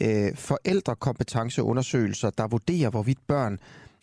[0.00, 3.58] øh, forældrekompetenceundersøgelser, der vurderer, hvorvidt børn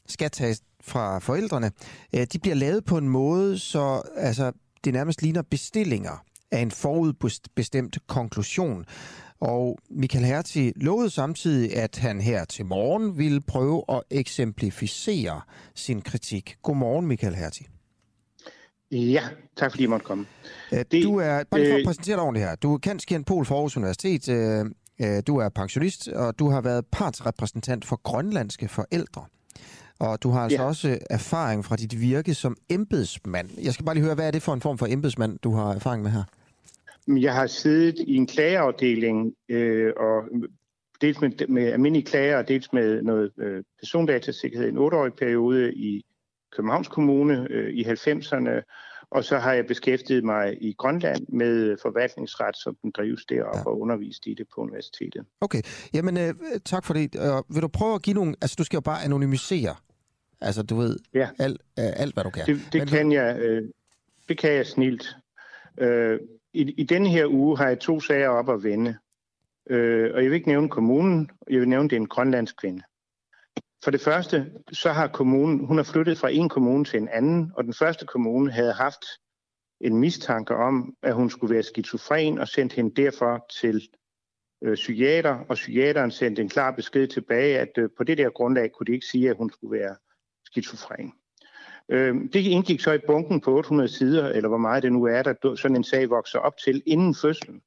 [0.07, 1.71] skal tages fra forældrene,
[2.15, 4.51] øh, de bliver lavet på en måde, så altså,
[4.83, 8.85] det nærmest ligner bestillinger af en forudbestemt konklusion.
[9.39, 15.41] Og Michael Herti lovede samtidig, at han her til morgen ville prøve at eksemplificere
[15.75, 16.55] sin kritik.
[16.61, 17.67] Godmorgen, Michael Herti.
[18.91, 19.23] Ja,
[19.57, 20.25] tak fordi I måtte komme.
[20.71, 22.55] Øh, det, du er, bare lige for at øh, præsentere dig ordentligt her.
[22.55, 24.25] Du er kendt Skjern Pol for Aarhus Universitet.
[25.27, 29.25] Du er pensionist, og du har været partsrepræsentant for grønlandske forældre.
[29.99, 30.67] Og du har altså ja.
[30.67, 33.49] også erfaring fra dit virke som embedsmand.
[33.63, 35.73] Jeg skal bare lige høre, hvad er det for en form for embedsmand, du har
[35.73, 36.23] erfaring med her?
[37.07, 40.23] Jeg har siddet i en klageafdeling, øh, og
[41.01, 45.73] dels med, med almindelige klager, og dels med noget øh, persondatasikkerhed i en otteårig periode
[45.73, 46.05] i
[46.55, 48.61] Københavns Kommune øh, i 90'erne,
[49.11, 53.65] og så har jeg beskæftiget mig i Grønland med forvaltningsret, som den drives deroppe, ja.
[53.65, 55.25] og undervist i det på universitetet.
[55.41, 55.61] Okay,
[55.93, 56.33] jamen øh,
[56.65, 57.15] tak for det.
[57.15, 58.35] Øh, vil du prøve at give nogle...
[58.41, 59.75] Altså, du skal jo bare anonymisere,
[60.41, 61.29] altså du ved, ja.
[61.39, 62.45] alt, øh, alt hvad du kan.
[62.45, 63.69] Det, det, Men, kan, jeg, øh,
[64.29, 65.15] det kan jeg snilt.
[65.77, 66.19] Øh,
[66.53, 68.97] i, I denne her uge har jeg to sager op at vende.
[69.69, 72.81] Øh, og jeg vil ikke nævne kommunen, jeg vil nævne, det er en grønlandsk kvinde.
[73.83, 77.51] For det første, så har kommunen, hun har flyttet fra en kommune til en anden,
[77.55, 79.05] og den første kommune havde haft
[79.81, 83.89] en mistanke om, at hun skulle være skizofren, og sendt hende derfor til
[84.63, 88.71] øh, psykiater, og psykiateren sendte en klar besked tilbage, at øh, på det der grundlag
[88.71, 89.95] kunne de ikke sige, at hun skulle være
[90.51, 91.13] skizofren.
[91.89, 95.23] Øhm, det indgik så i bunken på 800 sider, eller hvor meget det nu er,
[95.23, 97.61] der sådan en sag vokser op til inden fødslen.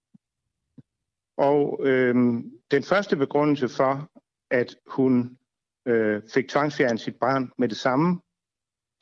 [1.37, 4.11] Og øhm, den første begrundelse for,
[4.51, 5.39] at hun
[5.87, 8.21] øh, fik tvangsfjernet sit barn med det samme,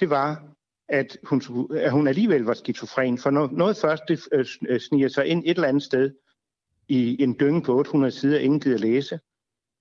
[0.01, 0.43] det var,
[0.89, 1.43] at hun,
[1.75, 3.19] at hun alligevel var skizofren.
[3.19, 6.15] For noget, noget først det, øh, øh, sniger sig ind et eller andet sted
[6.89, 9.21] i en dynge på 800 sider, ingen gider læse.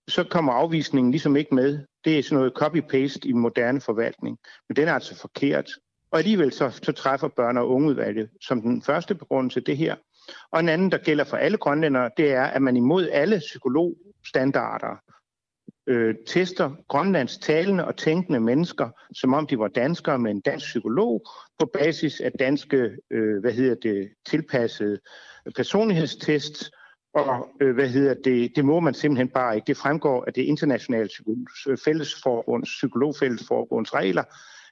[0.07, 1.79] Så kommer afvisningen ligesom ikke med.
[2.05, 4.37] Det er sådan noget copy-paste i moderne forvaltning.
[4.69, 5.69] Men den er altså forkert.
[6.11, 9.95] Og alligevel så, så træffer børn- og ungeudvalget som den første begrundelse det her.
[10.51, 14.95] Og en anden, der gælder for alle grønlændere, det er, at man imod alle psykologstandarder
[15.87, 20.65] øh, tester Grønlands talende og tænkende mennesker, som om de var danskere med en dansk
[20.65, 21.25] psykolog,
[21.59, 24.99] på basis af danske, øh, hvad hedder det, tilpassede
[25.55, 26.71] personlighedstests,
[27.19, 29.67] og øh, hvad hedder det, det må man simpelthen bare ikke.
[29.67, 31.09] Det fremgår af det internationale
[31.85, 34.23] fællesforbunds, psykologfællesforbunds regler,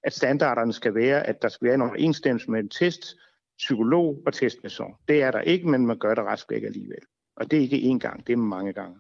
[0.04, 3.16] at standarderne skal være, at der skal være en overensstemmelse med en test,
[3.58, 4.94] psykolog og testperson.
[5.08, 7.02] Det er der ikke, men man gør det ret alligevel.
[7.38, 8.96] Og det er ikke én gang, det er mange gange.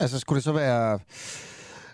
[0.00, 0.98] Altså, skulle det så være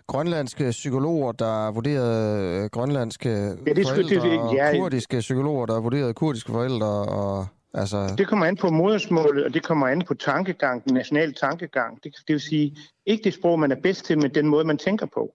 [0.06, 5.66] grønlandske psykologer, der vurderede øh, grønlandske ja, det forældre, det, det, ja, og kurdiske psykologer,
[5.66, 8.14] der vurderede kurdiske forældre, og altså...
[8.18, 12.04] Det kommer an på modersmålet, og det kommer an på tankegang, den nationale tankegang.
[12.04, 12.76] Det, det vil sige,
[13.06, 15.34] ikke det sprog, man er bedst til, men den måde, man tænker på.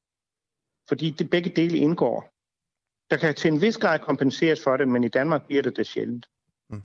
[0.87, 2.29] Fordi det begge dele indgår.
[3.09, 5.87] Der kan til en vis grad kompenseres for det, men i Danmark bliver det det
[5.87, 6.25] sjældent.
[6.73, 6.79] Øh,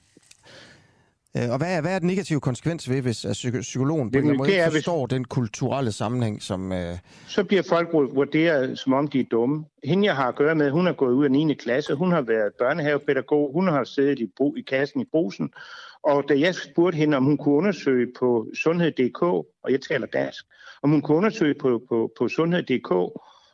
[1.53, 3.27] og hvad er, hvad er den negative konsekvens ved, hvis
[3.61, 6.73] psykologen på en måde ikke er, hvis- forstår den kulturelle sammenhæng, som...
[6.73, 6.99] Øh,
[7.29, 9.65] så bliver folk vurderet, som om de er dumme.
[9.85, 11.55] Hende, jeg har at gøre med, hun har gået ud af 9.
[11.55, 15.51] klasse, hun har været børnehavepædagog, hun har siddet i, bro, i kassen i brusen,
[16.03, 20.45] og da jeg spurgte hende, om hun kunne undersøge på sundhed.dk, og jeg taler dansk,
[20.83, 22.91] om hun kunne undersøge på, på, på sundhed.dk,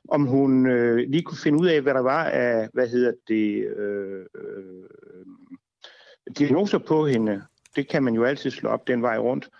[0.08, 3.66] om hun øh, lige kunne finde ud af, hvad der var af, hvad hedder det,
[3.76, 4.84] øh, øh,
[6.38, 7.42] diagnoser på hende.
[7.76, 9.50] Det kan man jo altid slå op den vej rundt.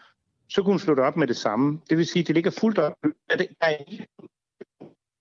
[0.48, 1.80] Så kunne hun slå det op med det samme.
[1.90, 2.92] Det vil sige, at det ligger fuldt op.
[3.28, 4.06] at Der er ikke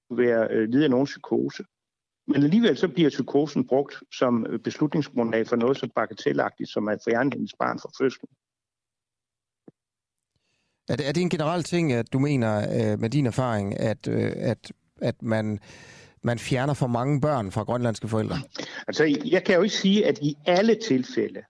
[0.10, 1.64] være øh, lide af nogen psykose.
[2.28, 7.00] Men alligevel så bliver psykosen brugt som øh, beslutningsgrundlag for noget så bagatellagtigt, som at
[7.06, 8.30] fjerne hendes barn fra fødslen.
[10.90, 14.08] er, det, er det en generel ting, at du mener øh, med din erfaring, at,
[14.08, 15.60] øh, at, at man,
[16.22, 18.38] man fjerner for mange børn fra grønlandske forældre?
[18.88, 21.44] Altså, jeg kan jo ikke sige, at i alle tilfælde,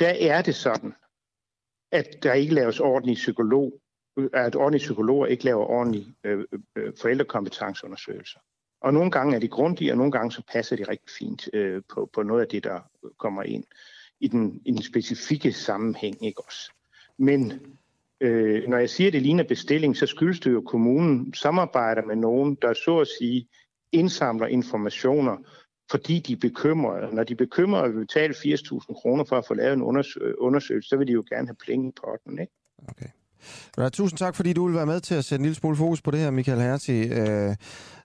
[0.00, 0.94] der er det sådan,
[1.92, 3.80] at der ikke laves ordentlig psykolog,
[4.32, 8.40] at ordentlige psykologer ikke laver ordentlige øh, øh, øh, forældrekompetenceundersøgelser.
[8.80, 11.82] Og nogle gange er de grundige, og nogle gange så passer de rigtig fint øh,
[11.94, 12.80] på, på noget af det, der
[13.18, 13.64] kommer ind
[14.20, 16.26] i den, i den specifikke sammenhæng.
[16.26, 16.72] Ikke også?
[17.18, 17.52] Men
[18.20, 22.02] øh, når jeg siger, at det ligner bestilling, så skyldes det jo, at kommunen samarbejder
[22.02, 23.48] med nogen, der så at sige
[23.92, 25.36] indsamler informationer,
[25.90, 27.14] fordi de er bekymrede.
[27.14, 30.34] Når de er bekymrede og vil betale 80.000 kroner for at få lavet en undersø-
[30.38, 32.38] undersøgelse, så vil de jo gerne have penge i potten.
[32.38, 32.52] Ikke?
[33.78, 36.02] Ja, tusind tak, fordi du vil være med til at sætte en lille smule fokus
[36.02, 37.02] på det her, Michael Herti.
[37.02, 37.56] Øh,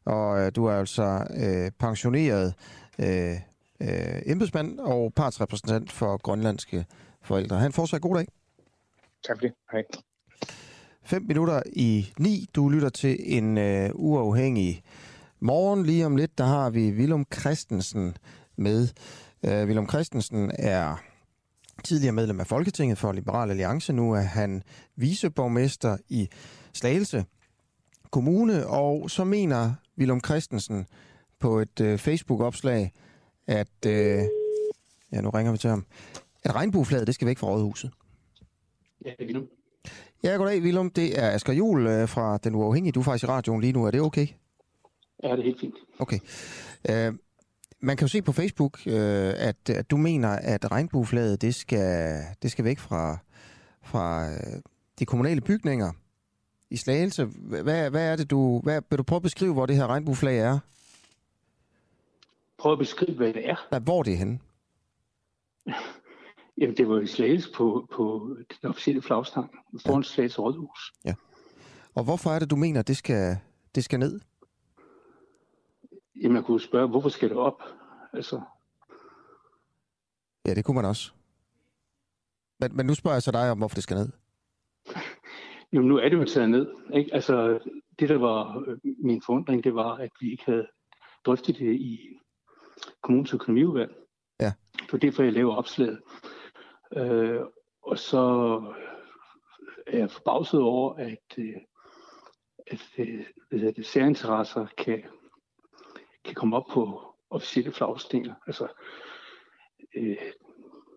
[0.05, 2.53] og øh, du er altså øh, pensioneret
[2.99, 3.31] øh,
[3.81, 6.85] øh, embedsmand og partsrepræsentant for grønlandske
[7.21, 7.59] forældre.
[7.59, 8.27] Ha' en fortsat god dag.
[9.27, 9.53] Tak for det.
[9.71, 9.83] Hej.
[11.03, 12.45] 5 minutter i 9.
[12.55, 14.83] Du lytter til en øh, uafhængig
[15.39, 15.85] morgen.
[15.85, 18.17] Lige om lidt, der har vi Willum Christensen
[18.55, 18.87] med.
[19.45, 20.95] Øh, Willum Christensen er
[21.83, 23.93] tidligere medlem af Folketinget for Liberal Alliance.
[23.93, 24.63] Nu er han
[24.95, 26.29] viceborgmester i
[26.73, 27.25] Slagelse
[28.11, 30.85] Kommune, og så mener Willum Christensen
[31.39, 32.91] på et øh, Facebook-opslag,
[33.47, 34.21] at, øh,
[35.11, 35.85] ja nu ringer vi til ham,
[36.43, 37.91] at regnbueflaget, det skal væk fra rådhuset.
[39.05, 39.47] Ja, det er Willum.
[40.23, 40.89] Ja, goddag Willum.
[40.89, 42.91] Det er Asger Juhl øh, fra Den Uafhængige.
[42.91, 43.85] Du er faktisk i radioen lige nu.
[43.85, 44.27] Er det okay?
[45.23, 45.75] Ja, det er helt fint.
[45.99, 46.19] Okay.
[46.89, 47.13] Øh,
[47.79, 52.21] man kan jo se på Facebook, øh, at, at du mener, at regnbueflaget, det skal,
[52.41, 53.17] det skal væk fra,
[53.83, 54.61] fra øh,
[54.99, 55.91] de kommunale bygninger
[56.69, 57.25] i Slagelse.
[57.25, 58.59] Hvad, hvad er det, du...
[58.63, 60.59] Hvad, vil du prøve at beskrive, hvor det her regnbueflag er?
[62.57, 63.67] Prøv at beskrive, hvad det er.
[63.71, 64.39] Nej, hvor det er henne?
[66.61, 69.51] Jamen, det var i Slagelse på, på den officielle flagstang
[69.85, 70.07] foran ja.
[70.07, 70.93] Slagelse Rådhus.
[71.95, 73.37] Og hvorfor er det, du mener, det skal,
[73.75, 74.19] det skal ned?
[76.21, 77.63] Jamen, jeg kunne spørge, hvorfor skal det op?
[78.13, 78.41] Altså,
[80.45, 81.11] Ja, det kunne man også.
[82.59, 84.09] Men, men nu spørger jeg så dig om, hvorfor det skal ned.
[85.73, 86.67] jamen, nu er det jo taget ned.
[86.93, 87.13] Ikke?
[87.13, 87.59] Altså,
[87.99, 90.67] det, der var øh, min forundring, det var, at vi ikke havde
[91.25, 92.19] drøftet det i
[93.01, 93.95] kommunens økonomiudvalg.
[94.39, 94.53] Ja.
[94.89, 96.01] For det er, for jeg laver opslaget.
[96.97, 97.41] Øh,
[97.83, 98.23] og så
[99.87, 101.55] er jeg forbavset over, at, øh,
[102.67, 105.03] at øh, hedder det, særinteresser kan,
[106.25, 108.33] kan komme op på officielle flagstænger.
[108.47, 108.67] Altså,
[109.95, 110.17] øh,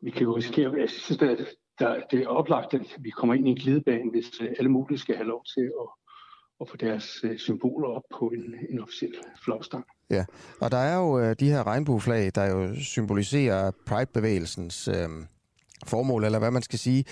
[0.02, 1.38] vi kan jo risikere, jeg synes, at
[1.78, 4.98] der, det er oplagt, at vi kommer ind i en glidebane, hvis øh, alle mulige
[4.98, 5.88] skal have lov til at,
[6.60, 9.14] at få deres øh, symboler op på en, en officiel
[9.44, 9.84] flagstang.
[10.10, 10.24] Ja,
[10.60, 15.08] og der er jo øh, de her regnbueflag, der jo symboliserer Pride-bevægelsens øh,
[15.86, 17.04] formål, eller hvad man skal sige.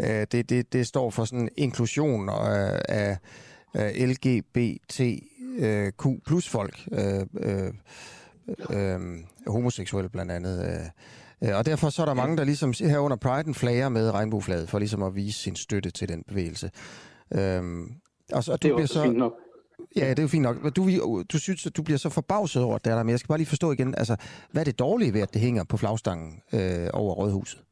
[0.00, 3.18] Øh, det, det, det står for sådan inklusion øh, af,
[5.60, 7.72] af LGBTQ plus folk, øh, øh,
[8.70, 9.00] øh,
[9.46, 10.64] homoseksuelle blandt andet.
[10.66, 11.48] Øh.
[11.50, 14.68] Øh, Og derfor så er der mange, der ligesom her under Pride'en flager med regnbueflaget,
[14.68, 16.70] for ligesom at vise sin støtte til den bevægelse.
[17.34, 17.92] Øhm,
[18.32, 19.32] og så, og du Det er bliver så, fint nok.
[19.96, 20.62] Ja, det er jo fint nok.
[20.62, 23.28] Men Du, du synes, at du bliver så forbavset over det der, men jeg skal
[23.28, 24.16] bare lige forstå igen, altså,
[24.50, 27.62] hvad er det dårlige ved, at det hænger på flagstangen øh, over Rådhuset?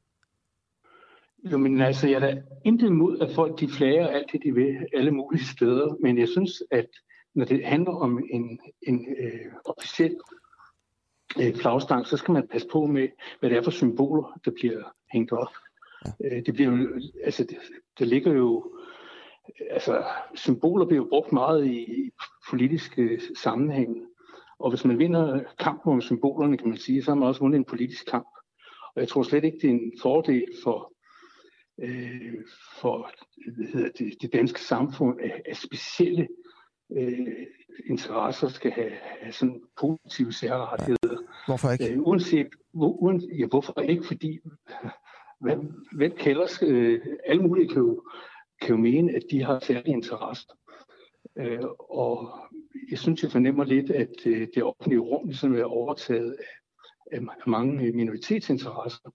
[1.53, 4.55] Jo, men altså, jeg er da intet imod, at folk de flager alt det, de
[4.55, 5.97] vil, alle mulige steder.
[6.03, 6.87] Men jeg synes, at
[7.35, 10.17] når det handler om en, en øh, officiel
[11.41, 13.09] øh, flagstang, så skal man passe på med,
[13.41, 14.83] hvad det er for symboler, der bliver
[15.13, 15.55] hængt op.
[16.07, 16.37] Ja.
[16.37, 17.59] Øh, det bliver jo, altså, det,
[17.99, 18.75] der ligger jo,
[19.71, 20.05] altså,
[20.35, 22.11] symboler bliver jo brugt meget i, i
[22.51, 24.07] politiske sammenhænge.
[24.59, 27.59] Og hvis man vinder kampen om symbolerne, kan man sige, så har man også vundet
[27.59, 28.29] en politisk kamp.
[28.95, 30.93] Og jeg tror slet ikke, det er en fordel for,
[31.83, 32.35] øh,
[32.81, 33.11] for
[33.57, 36.29] hvad hedder det, det danske samfund, at, at specielle
[36.97, 37.47] øh,
[37.87, 38.91] interesser skal have,
[39.21, 41.19] have sådan positive særrettigheder.
[41.47, 41.93] Hvorfor ikke?
[41.93, 44.05] Øh, uanset, hvor, uanset, ja, hvorfor ikke?
[44.05, 44.39] Fordi
[45.41, 48.05] hvem, hvem kælders, øh, alle mulige kan jo,
[48.61, 50.53] kan jo mene, at de har særlige interesser.
[51.39, 52.31] Øh, og
[52.91, 56.37] jeg synes, jeg fornemmer lidt, at øh, det offentlige rum ligesom er overtaget
[57.13, 59.11] af, af mange minoritetsinteresser.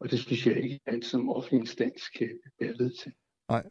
[0.00, 2.30] Og det synes jeg ikke, at som offentlig instans kan
[2.60, 3.12] være ved til.
[3.48, 3.62] Nej.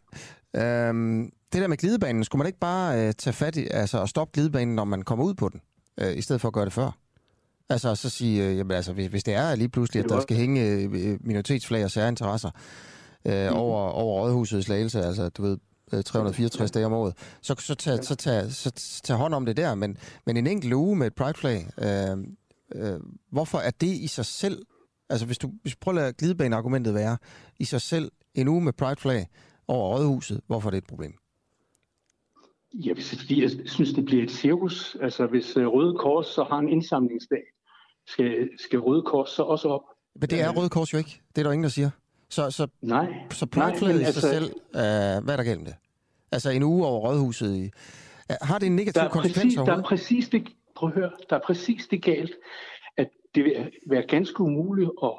[0.55, 4.09] Øhm, det der med glidebanen, skulle man ikke bare øh, tage fat i, altså at
[4.09, 5.61] stoppe glidebanen, når man kommer ud på den,
[5.97, 6.91] øh, i stedet for at gøre det før?
[7.69, 10.37] Altså så sige, øh, jamen, altså, hvis, hvis det er lige pludselig, at der skal
[10.37, 12.49] hænge øh, minoritetsflag og særinteresser
[13.25, 13.57] øh, mm.
[13.57, 15.57] over, over rådhuset i Slagelse, altså du ved,
[16.03, 18.71] 364 dage om året, så, så, tag, så, tag, så
[19.03, 22.17] tag hånd om det der, men, men en enkelt uge med et Pride-flag, øh,
[22.75, 22.99] øh,
[23.31, 24.65] hvorfor er det i sig selv,
[25.09, 27.17] altså hvis du, hvis du prøver at lade glidebaneargumentet være,
[27.59, 29.27] i sig selv en uge med Pride-flag
[29.67, 31.13] over rådhuset, hvorfor er det et problem?
[32.73, 34.97] Ja, hvis, fordi jeg synes, det bliver et cirkus.
[35.01, 37.43] Altså, hvis øh, Røde Kors så har en indsamlingsdag,
[38.07, 39.81] skal, skal Røde Kors så også op?
[40.15, 41.21] Men det er Røde Kors jo ikke.
[41.35, 41.89] Det er der ingen, der siger.
[42.29, 45.67] Så, så, nej, så Pride-flaget i altså, sig selv, uh, hvad er der galt med
[45.67, 45.75] det?
[46.31, 47.71] Altså en uge over Rådhuset, i,
[48.41, 51.35] har det en negativ der konsekvens præcis, Der er præcis det, prøv at høre, der
[51.35, 52.35] er præcis det galt,
[52.97, 55.13] at det vil være ganske umuligt at,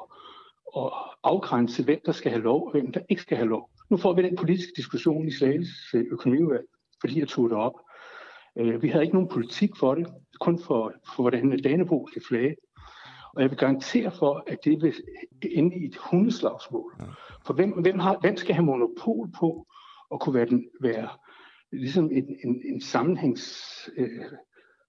[0.77, 0.91] at
[1.23, 3.69] afgrænse, hvem der skal have lov, og hvem der ikke skal have lov.
[3.89, 6.65] Nu får vi den politiske diskussion i Slagels økonomiudvalg,
[7.01, 7.73] fordi jeg tog det op.
[8.55, 10.07] Uh, vi havde ikke nogen politik for det,
[10.39, 12.55] kun for, for hvordan Danebo skal flage.
[13.35, 14.93] Og jeg vil garantere for, at det vil
[15.51, 16.93] ende i et hundeslagsmål.
[17.45, 19.67] For hvem, hvem, har, hvem skal have monopol på
[20.13, 21.09] at kunne være, den, være
[21.71, 23.65] ligesom en, en, en sammenhængs...
[23.97, 24.21] Øh,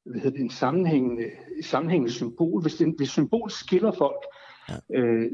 [0.05, 1.31] hvad hedder det, en sammenhængende,
[1.63, 2.63] sammenhængende symbol.
[2.63, 4.25] Hvis, det, hvis symbol skiller folk,
[4.71, 5.01] ja.
[5.01, 5.31] øh,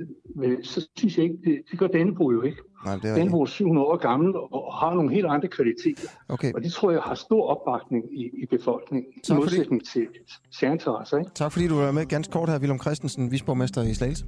[0.63, 2.59] så synes jeg ikke, det, det gør Dannebro jo ikke.
[2.85, 6.09] Nej, det er Dannebro er 700 år gammel og har nogle helt andre kvaliteter.
[6.29, 6.53] Okay.
[6.53, 10.07] Og det tror jeg har stor opbakning i, i befolkningen, i modsætning fordi...
[10.07, 10.09] til
[10.51, 11.19] særinteresser.
[11.19, 11.31] Ikke?
[11.35, 14.25] Tak fordi du var med ganske kort her, Willem Christensen, visborgmester i Slagelse.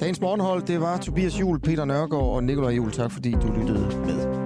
[0.00, 2.90] Dagens morgenhold, det var Tobias Jul, Peter Nørgaard og Nikolaj Jul.
[2.90, 4.41] Tak fordi du lyttede med.